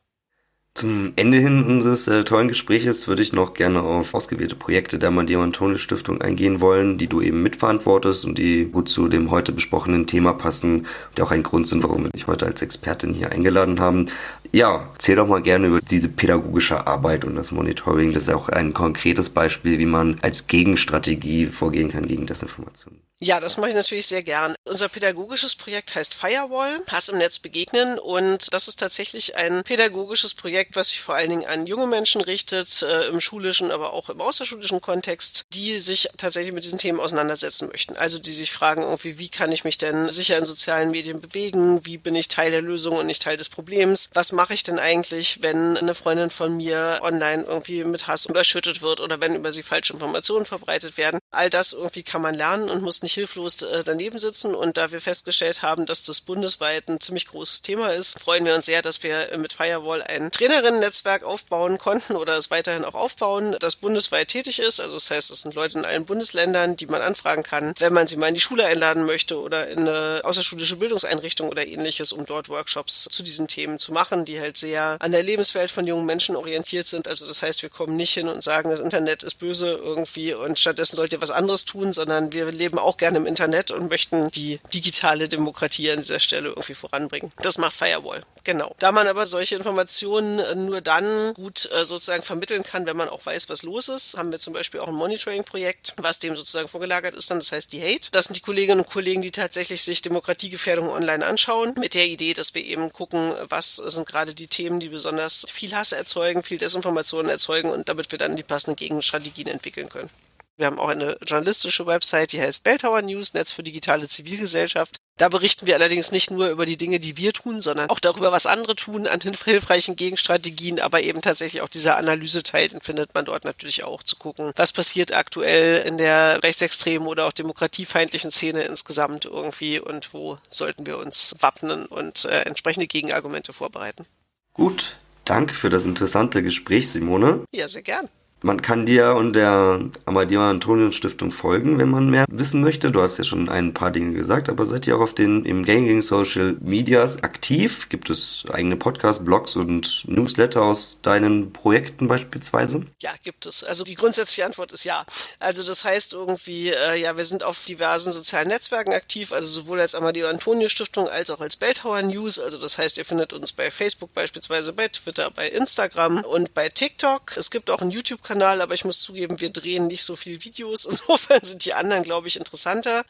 Zum 0.79 1.13
Ende 1.17 1.39
hin 1.39 1.65
unseres 1.65 2.07
äh, 2.07 2.23
tollen 2.23 2.47
Gespräches 2.47 3.09
würde 3.09 3.21
ich 3.21 3.33
noch 3.33 3.55
gerne 3.55 3.83
auf 3.83 4.15
ausgewählte 4.15 4.55
Projekte 4.55 5.01
der 5.01 5.11
Mandiamantone 5.11 5.77
Stiftung 5.77 6.23
eingehen 6.23 6.61
wollen, 6.61 6.99
die 6.99 7.09
du 7.09 7.21
eben 7.21 7.43
mitverantwortest 7.43 8.25
und 8.25 8.39
die 8.39 8.67
gut 8.67 8.89
zu 8.89 9.09
dem 9.09 9.33
heute 9.33 9.51
besprochenen 9.51 10.07
Thema 10.07 10.35
passen, 10.35 10.87
die 11.17 11.23
auch 11.23 11.33
ein 11.33 11.43
Grund 11.43 11.67
sind, 11.67 11.83
warum 11.83 12.05
wir 12.05 12.11
dich 12.11 12.29
heute 12.29 12.47
als 12.47 12.63
Expertin 12.63 13.13
hier 13.13 13.33
eingeladen 13.33 13.81
haben. 13.81 14.07
Ja, 14.53 14.89
erzähl 14.93 15.17
doch 15.17 15.27
mal 15.27 15.43
gerne 15.43 15.67
über 15.67 15.81
diese 15.81 16.09
pädagogische 16.09 16.87
Arbeit 16.87 17.25
und 17.25 17.35
das 17.35 17.51
Monitoring. 17.51 18.13
Das 18.13 18.29
ist 18.29 18.33
auch 18.33 18.49
ein 18.49 18.73
konkretes 18.73 19.31
Beispiel, 19.31 19.81
wie 19.81 19.87
man 19.87 20.21
als 20.23 20.47
Gegenstrategie 20.47 21.47
vorgehen 21.47 21.91
kann 21.91 22.07
gegen 22.07 22.27
Desinformation. 22.27 23.01
Ja, 23.21 23.41
das 23.41 23.57
mache 23.57 23.71
ich 23.71 23.75
natürlich 23.75 24.07
sehr 24.07 24.23
gern. 24.23 24.55
Unser 24.65 24.89
pädagogisches 24.89 25.57
Projekt 25.57 25.93
heißt 25.97 26.15
Firewall, 26.15 26.81
Hass 26.87 27.09
im 27.09 27.19
Netz 27.19 27.41
begegnen 27.41 27.99
und 27.99 28.47
das 28.53 28.69
ist 28.69 28.79
tatsächlich 28.79 29.35
ein 29.35 29.65
pädagogisches 29.65 30.35
Projekt, 30.35 30.77
was 30.77 30.91
sich 30.91 31.01
vor 31.01 31.17
allen 31.17 31.31
Dingen 31.31 31.45
an 31.45 31.67
junge 31.67 31.89
Menschen 31.89 32.21
richtet, 32.21 32.81
äh, 32.83 33.09
im 33.09 33.21
schulischen, 33.21 33.73
aber 33.73 33.93
auch 33.93 34.09
im 34.09 34.21
außerschulischen 34.21 34.81
Kontext, 34.81 35.47
die 35.53 35.79
sich 35.79 36.09
tatsächlich 36.17 36.53
mit 36.53 36.63
diesen 36.63 36.79
Themen 36.79 37.01
auseinandersetzen 37.01 37.67
möchten. 37.67 37.97
Also 37.97 38.21
die 38.21 38.31
sich 38.31 38.53
fragen 38.53 38.83
irgendwie, 38.83 39.19
wie 39.19 39.31
kann 39.31 39.51
ich 39.51 39.65
mich 39.65 39.79
denn 39.79 40.09
sicher 40.13 40.39
in 40.39 40.45
sozialen 40.45 40.93
Medien 40.93 41.21
bewegen? 41.21 41.85
Wie 41.85 41.99
bin 41.99 42.15
ich 42.15 42.29
Teil 42.29 42.53
der 42.53 42.63
Lösung 42.63 42.97
und 42.99 43.07
nicht 43.07 43.23
Teil 43.23 43.37
des 43.37 43.49
Problems? 43.49 44.11
Was 44.15 44.31
mache 44.31 44.55
ich 44.55 44.63
denn 44.63 44.79
eigentlich, 44.79 45.43
wenn 45.43 45.77
eine 45.77 45.95
Freundin 45.95 46.31
von 46.31 46.57
mir 46.57 47.01
online 47.03 47.43
irgendwie 47.43 47.83
mit 47.83 48.07
Hass 48.07 48.27
überschüttet 48.27 48.81
wird 48.81 49.01
oder 49.01 49.21
wenn 49.21 49.35
über 49.35 49.51
sie 49.51 49.65
falsche 49.65 49.93
Informationen 49.93 50.47
verbreitet 50.47 50.97
werden? 50.97 51.19
All 51.33 51.51
das 51.51 51.73
irgendwie 51.73 52.05
kann 52.05 52.23
man 52.23 52.37
lernen 52.37 52.71
und 52.71 52.83
muss 52.83 53.03
nicht 53.03 53.08
hilflos 53.15 53.63
äh, 53.63 53.83
daneben 53.85 54.19
sitzen. 54.19 54.55
Und 54.55 54.77
da 54.77 54.93
wir 54.93 55.01
festgestellt 55.01 55.63
haben, 55.63 55.87
dass 55.87 56.03
das 56.03 56.21
bundesweit 56.21 56.89
ein 56.89 57.01
ziemlich 57.01 57.27
großes 57.27 57.63
Thema 57.63 57.93
ist, 57.93 58.19
freuen 58.19 58.45
wir 58.45 58.55
uns 58.55 58.67
sehr, 58.67 58.83
dass 58.83 59.03
wir 59.03 59.29
mit 59.39 59.53
Firewall 59.53 60.03
ein 60.03 60.31
Trainerinnen-Netzwerk 60.31 61.23
aufbauen 61.23 61.79
konnten 61.79 62.17
oder 62.17 62.37
es 62.37 62.51
weiterhin 62.51 62.85
auch 62.85 62.95
aufbauen, 62.95 63.57
das 63.61 63.77
bundesweit 63.77 64.29
tätig 64.29 64.59
ist. 64.59 64.81
Also 64.81 64.95
das 64.95 65.11
heißt, 65.11 65.31
es 65.31 65.43
sind 65.43 65.55
Leute 65.55 65.79
in 65.79 65.85
allen 65.85 66.05
Bundesländern, 66.05 66.77
die 66.77 66.87
man 66.87 67.03
anfragen 67.03 67.43
kann, 67.43 67.75
wenn 67.79 67.93
man 67.93 68.07
sie 68.07 68.17
mal 68.17 68.29
in 68.29 68.35
die 68.35 68.41
Schule 68.41 68.67
einladen 68.67 69.05
möchte 69.05 69.41
oder 69.41 69.69
in 69.69 69.81
eine 69.81 70.21
außerschulische 70.25 70.77
Bildungseinrichtung 70.77 71.49
oder 71.49 71.67
ähnliches, 71.67 72.13
um 72.13 72.27
dort 72.27 72.49
Workshops 72.49 73.07
zu 73.11 73.23
diesen 73.23 73.49
Themen 73.49 73.79
zu 73.79 73.93
machen, 73.93 74.25
die 74.25 74.41
halt 74.41 74.57
sehr 74.57 74.97
an 75.01 75.13
der 75.13 75.23
Lebenswelt 75.23 75.71
von 75.71 75.87
jungen 75.87 76.07
Menschen 76.07 76.37
orientiert 76.37 76.87
sind. 76.87 77.09
Also 77.09 77.27
das 77.27 77.43
heißt, 77.43 77.63
wir 77.63 77.71
kommen 77.71 77.97
nicht 77.97 78.13
hin 78.13 78.29
und 78.29 78.43
sagen, 78.43 78.71
das 78.71 78.81
Internet 78.81 79.23
ist 79.23 79.37
böse 79.37 79.71
irgendwie 79.73 80.35
und 80.35 80.59
stattdessen 80.59 80.97
sollt 80.97 81.13
ihr 81.13 81.23
was 81.23 81.31
anderes 81.31 81.65
tun, 81.65 81.93
sondern 81.93 82.33
wir 82.33 82.51
leben 82.53 82.79
auch 82.79 82.97
gerne 82.99 83.19
im 83.19 83.27
Internet 83.27 83.71
und 83.71 83.89
möchten 83.89 84.29
die 84.31 84.61
digitale 84.75 85.29
Demokratie 85.29 85.91
an 85.91 85.99
dieser 85.99 86.21
Stelle 86.21 86.49
irgendwie 86.49 86.75
voranbringen. 86.75 87.33
Das 87.39 87.59
macht 87.59 87.77
Firewall. 87.77 88.23
Genau. 88.45 88.75
Da 88.79 88.93
man 88.93 89.07
aber 89.07 89.27
solche 89.27 89.57
Informationen 89.57 90.67
nur 90.67 90.81
dann 90.81 91.35
gut 91.35 91.71
äh, 91.73 91.85
sozusagen 91.85 92.23
vermitteln 92.23 92.63
kann, 92.63 92.87
wenn 92.87 92.97
man 92.97 93.09
auch 93.09 93.25
weiß, 93.25 93.49
was 93.49 93.63
los 93.63 93.89
ist, 93.89 94.17
haben 94.17 94.33
wir 94.33 94.39
zum 94.39 94.53
Beispiel 94.53 94.81
auch 94.81 94.89
ein 94.89 94.95
Monitoring-Projekt, 94.95 95.95
was 95.99 96.19
dem 96.19 96.35
sozusagen 96.35 96.69
vorgelagert 96.69 97.15
ist, 97.15 97.31
dann 97.31 97.39
das 97.39 97.53
heißt 97.53 97.73
die 97.73 97.83
Hate. 97.83 98.11
Das 98.13 98.27
sind 98.27 98.37
die 98.37 98.41
Kolleginnen 98.41 98.81
und 98.81 98.89
Kollegen, 98.91 99.23
die 99.23 99.31
tatsächlich 99.31 99.83
sich 99.83 100.03
Demokratiegefährdung 100.03 100.89
online 100.89 101.25
anschauen, 101.27 101.75
mit 101.79 101.95
der 101.95 102.07
Idee, 102.07 102.35
dass 102.35 102.55
wir 102.55 102.65
eben 102.65 102.93
gucken, 102.93 103.35
was 103.49 103.77
sind 103.77 104.07
gerade 104.07 104.35
die 104.35 104.47
Themen, 104.47 104.81
die 104.81 104.89
besonders 104.89 105.47
viel 105.49 105.75
Hass 105.75 105.93
erzeugen, 105.93 106.43
viel 106.43 106.59
Desinformationen 106.59 107.31
erzeugen 107.31 107.71
und 107.71 107.89
damit 107.89 108.11
wir 108.13 108.19
dann 108.19 108.37
die 108.37 108.43
passenden 108.43 108.77
Gegenstrategien 108.77 109.49
entwickeln 109.49 109.89
können. 109.89 110.11
Wir 110.59 110.67
haben 110.67 110.81
auch 110.81 110.89
eine 110.89 111.17
journalistische 111.25 111.87
Website, 111.87 112.33
die 112.33 112.41
heißt 112.41 112.65
Belltower 112.65 113.01
News, 113.01 113.33
Netz 113.33 113.53
für 113.53 113.63
digitale 113.63 114.09
Zivilgesellschaft. 114.09 114.97
Da 115.17 115.29
berichten 115.29 115.69
wir 115.69 115.77
allerdings 115.77 116.11
nicht 116.11 116.33
nur 116.33 116.49
über 116.49 116.67
die 116.67 116.77
Dinge, 116.77 116.99
die 116.99 117.17
wir 117.17 117.33
tun, 117.33 117.61
sondern 117.61 117.89
auch 117.91 118.01
darüber, 118.01 118.33
was 118.33 118.47
andere 118.47 118.75
tun 118.75 119.07
an 119.07 119.21
hilfreichen 119.21 119.95
Gegenstrategien, 119.95 120.81
aber 120.81 121.01
eben 121.03 121.23
tatsächlich 121.23 121.63
auch 121.63 121.69
dieser 121.69 121.97
Analyseteil, 121.97 122.67
den 122.69 122.81
findet 122.81 123.15
man 123.15 123.25
dort 123.25 123.45
natürlich 123.45 123.85
auch 123.85 124.03
zu 124.03 124.17
gucken, 124.17 124.53
was 124.57 124.73
passiert 124.73 125.15
aktuell 125.15 125.87
in 125.87 125.97
der 125.97 126.43
rechtsextremen 126.43 127.07
oder 127.07 127.27
auch 127.27 127.33
demokratiefeindlichen 127.33 128.33
Szene 128.33 128.65
insgesamt 128.65 129.27
irgendwie 129.27 129.79
und 129.79 130.13
wo 130.13 130.39
sollten 130.49 130.87
wir 130.87 130.99
uns 130.99 131.37
wappnen 131.39 131.87
und 131.87 132.25
äh, 132.25 132.41
entsprechende 132.43 132.89
Gegenargumente 132.89 133.53
vorbereiten. 133.53 134.07
Gut, 134.55 134.97
danke 135.25 135.55
für 135.55 135.71
das 135.71 135.85
interessante 135.85 136.43
Gespräch, 136.43 136.91
Simone. 136.91 137.45
Ja, 137.53 137.69
sehr 137.69 137.83
gern. 137.83 138.09
Man 138.41 138.63
kann 138.63 138.87
dir 138.87 139.15
und 139.17 139.33
der 139.33 139.81
Amadeo 140.05 140.41
Antonio 140.43 140.93
Stiftung 140.93 141.33
folgen, 141.33 141.79
wenn 141.79 141.91
man 141.91 142.09
mehr 142.09 142.25
wissen 142.31 142.63
möchte. 142.63 142.93
Du 142.93 143.03
hast 143.03 143.19
ja 143.19 143.25
schon 143.25 143.49
ein 143.49 143.75
paar 143.75 143.91
Dinge 143.91 144.13
gesagt, 144.13 144.49
aber 144.49 144.65
seid 144.65 144.87
ihr 144.87 144.97
auch 144.97 145.01
auf 145.01 145.13
den 145.13 145.45
im 145.45 145.65
gängigen 145.65 146.03
Social 146.03 146.57
Medias 146.61 147.25
aktiv? 147.25 147.89
Gibt 147.89 148.11
es 148.11 148.45
eigene 148.53 148.77
Podcasts, 148.77 149.25
Blogs 149.25 149.57
und 149.57 150.05
Newsletter 150.07 150.63
aus 150.63 150.99
deinen 151.03 151.53
Projekten 151.53 152.07
beispielsweise? 152.07 152.87
Ja, 153.03 153.11
gibt 153.25 153.45
es. 153.47 153.65
Also 153.65 153.83
die 153.83 153.97
grundsätzliche 153.97 154.47
Antwort 154.47 154.73
ist 154.73 154.85
ja. 154.85 155.05
Also 155.41 155.65
das 155.65 155.85
heißt 155.85 156.13
irgendwie, 156.13 156.69
äh, 156.69 156.95
ja, 156.95 157.17
wir 157.17 157.25
sind 157.25 157.43
auf 157.43 157.65
diversen 157.65 158.13
sozialen 158.13 158.49
Netzwerken 158.49 158.93
aktiv, 158.93 159.33
also 159.33 159.49
sowohl 159.49 159.81
als 159.81 159.97
Amadeo 159.97 160.29
Antonio 160.29 160.69
Stiftung 160.69 161.09
als 161.09 161.31
auch 161.31 161.41
als 161.41 161.57
Belltower 161.57 162.03
News. 162.03 162.39
Also 162.39 162.59
das 162.59 162.79
heißt, 162.79 162.99
ihr 162.99 163.05
findet 163.05 163.33
uns 163.33 163.53
bei 163.53 163.73
Facebook 163.73 164.15
beispielsweise, 164.15 164.73
bei 164.73 164.87
Twitter, 164.87 165.33
bei 165.33 165.49
Instagram 165.49 166.23
und 166.25 166.55
bei 166.55 166.69
TikTok. 166.69 167.37
Es 167.37 167.51
gibt 167.51 167.69
auch 167.69 167.81
einen 167.81 167.91
YouTube 167.91 168.23
YouTube-Kanal, 168.29 168.61
aber 168.61 168.75
ich 168.75 168.85
muss 168.85 169.01
zugeben, 169.01 169.41
wir 169.41 169.51
drehen 169.51 169.87
nicht 169.87 170.05
so 170.05 170.17
viel 170.17 170.45
Videos. 170.45 170.85
Insofern 170.91 171.43
sind 171.43 171.65
die 171.65 171.75
anderen, 171.75 172.03
glaube 172.03 172.29
ich, 172.29 172.39
interessanter. 172.39 173.05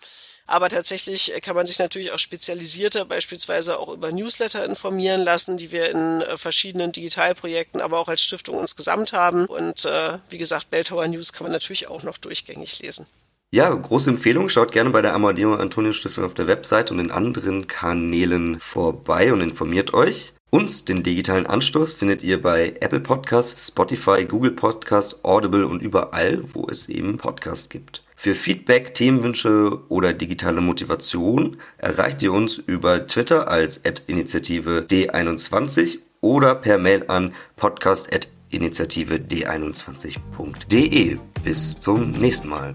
Aber 0.47 0.71
tatsächlich 0.71 1.35
kann 1.43 1.55
man 1.55 1.66
sich 1.66 1.79
natürlich 1.79 2.11
auch 2.11 2.19
spezialisierter, 2.19 3.05
beispielsweise 3.05 3.79
auch 3.79 3.93
über 3.93 4.11
Newsletter 4.11 4.64
informieren 4.64 5.21
lassen, 5.21 5.59
die 5.59 5.73
wir 5.73 5.91
in 5.91 6.23
äh, 6.23 6.39
verschiedenen 6.39 6.91
Digitalprojekten, 6.91 7.83
aber 7.83 7.99
auch 7.99 8.09
als 8.09 8.23
Stiftung 8.23 8.59
insgesamt 8.59 9.12
haben. 9.12 9.45
Und 9.45 9.85
äh, 9.85 10.19
wie 10.31 10.39
gesagt, 10.39 10.71
Belltower 10.71 11.07
News 11.07 11.35
kann 11.35 11.45
man 11.45 11.53
natürlich 11.53 11.89
auch 11.89 12.03
noch 12.03 12.16
durchgängig 12.16 12.79
lesen. 12.79 13.07
Ja, 13.51 13.69
große 13.75 14.09
Empfehlung. 14.09 14.49
Schaut 14.49 14.73
gerne 14.73 14.89
bei 14.89 15.03
der 15.03 15.12
Amadeo 15.12 15.55
Antonio 15.55 15.93
Stiftung 15.93 16.25
auf 16.25 16.35
der 16.35 16.47
Website 16.47 16.91
und 16.91 16.99
in 16.99 17.11
anderen 17.11 17.66
Kanälen 17.66 18.59
vorbei 18.61 19.33
und 19.35 19.43
informiert 19.43 19.93
euch. 19.93 20.33
Uns, 20.51 20.86
den 20.86 21.03
digitalen 21.03 21.46
Anstoß, 21.46 21.92
findet 21.92 22.22
ihr 22.22 22.40
bei 22.40 22.74
Apple 22.80 23.01
Podcasts, 23.01 23.68
Spotify, 23.68 24.24
Google 24.24 24.53
Podcasts, 24.53 25.22
Audible 25.22 25.66
und 25.66 25.82
überall, 25.82 26.40
wo 26.55 26.66
es 26.70 26.88
eben 26.88 27.18
Podcasts 27.18 27.68
gibt. 27.68 28.03
Für 28.16 28.34
Feedback, 28.34 28.94
Themenwünsche 28.94 29.78
oder 29.90 30.14
digitale 30.14 30.62
Motivation 30.62 31.59
erreicht 31.76 32.22
ihr 32.22 32.32
uns 32.32 32.57
über 32.57 33.07
Twitter 33.07 33.49
als 33.49 33.82
Initiative 34.07 34.86
D21 34.88 35.99
oder 36.22 36.55
per 36.55 36.78
Mail 36.78 37.05
an 37.09 37.34
podcast.initiative 37.57 39.16
d21.de. 39.16 41.18
Bis 41.44 41.78
zum 41.78 42.12
nächsten 42.12 42.49
Mal. 42.49 42.74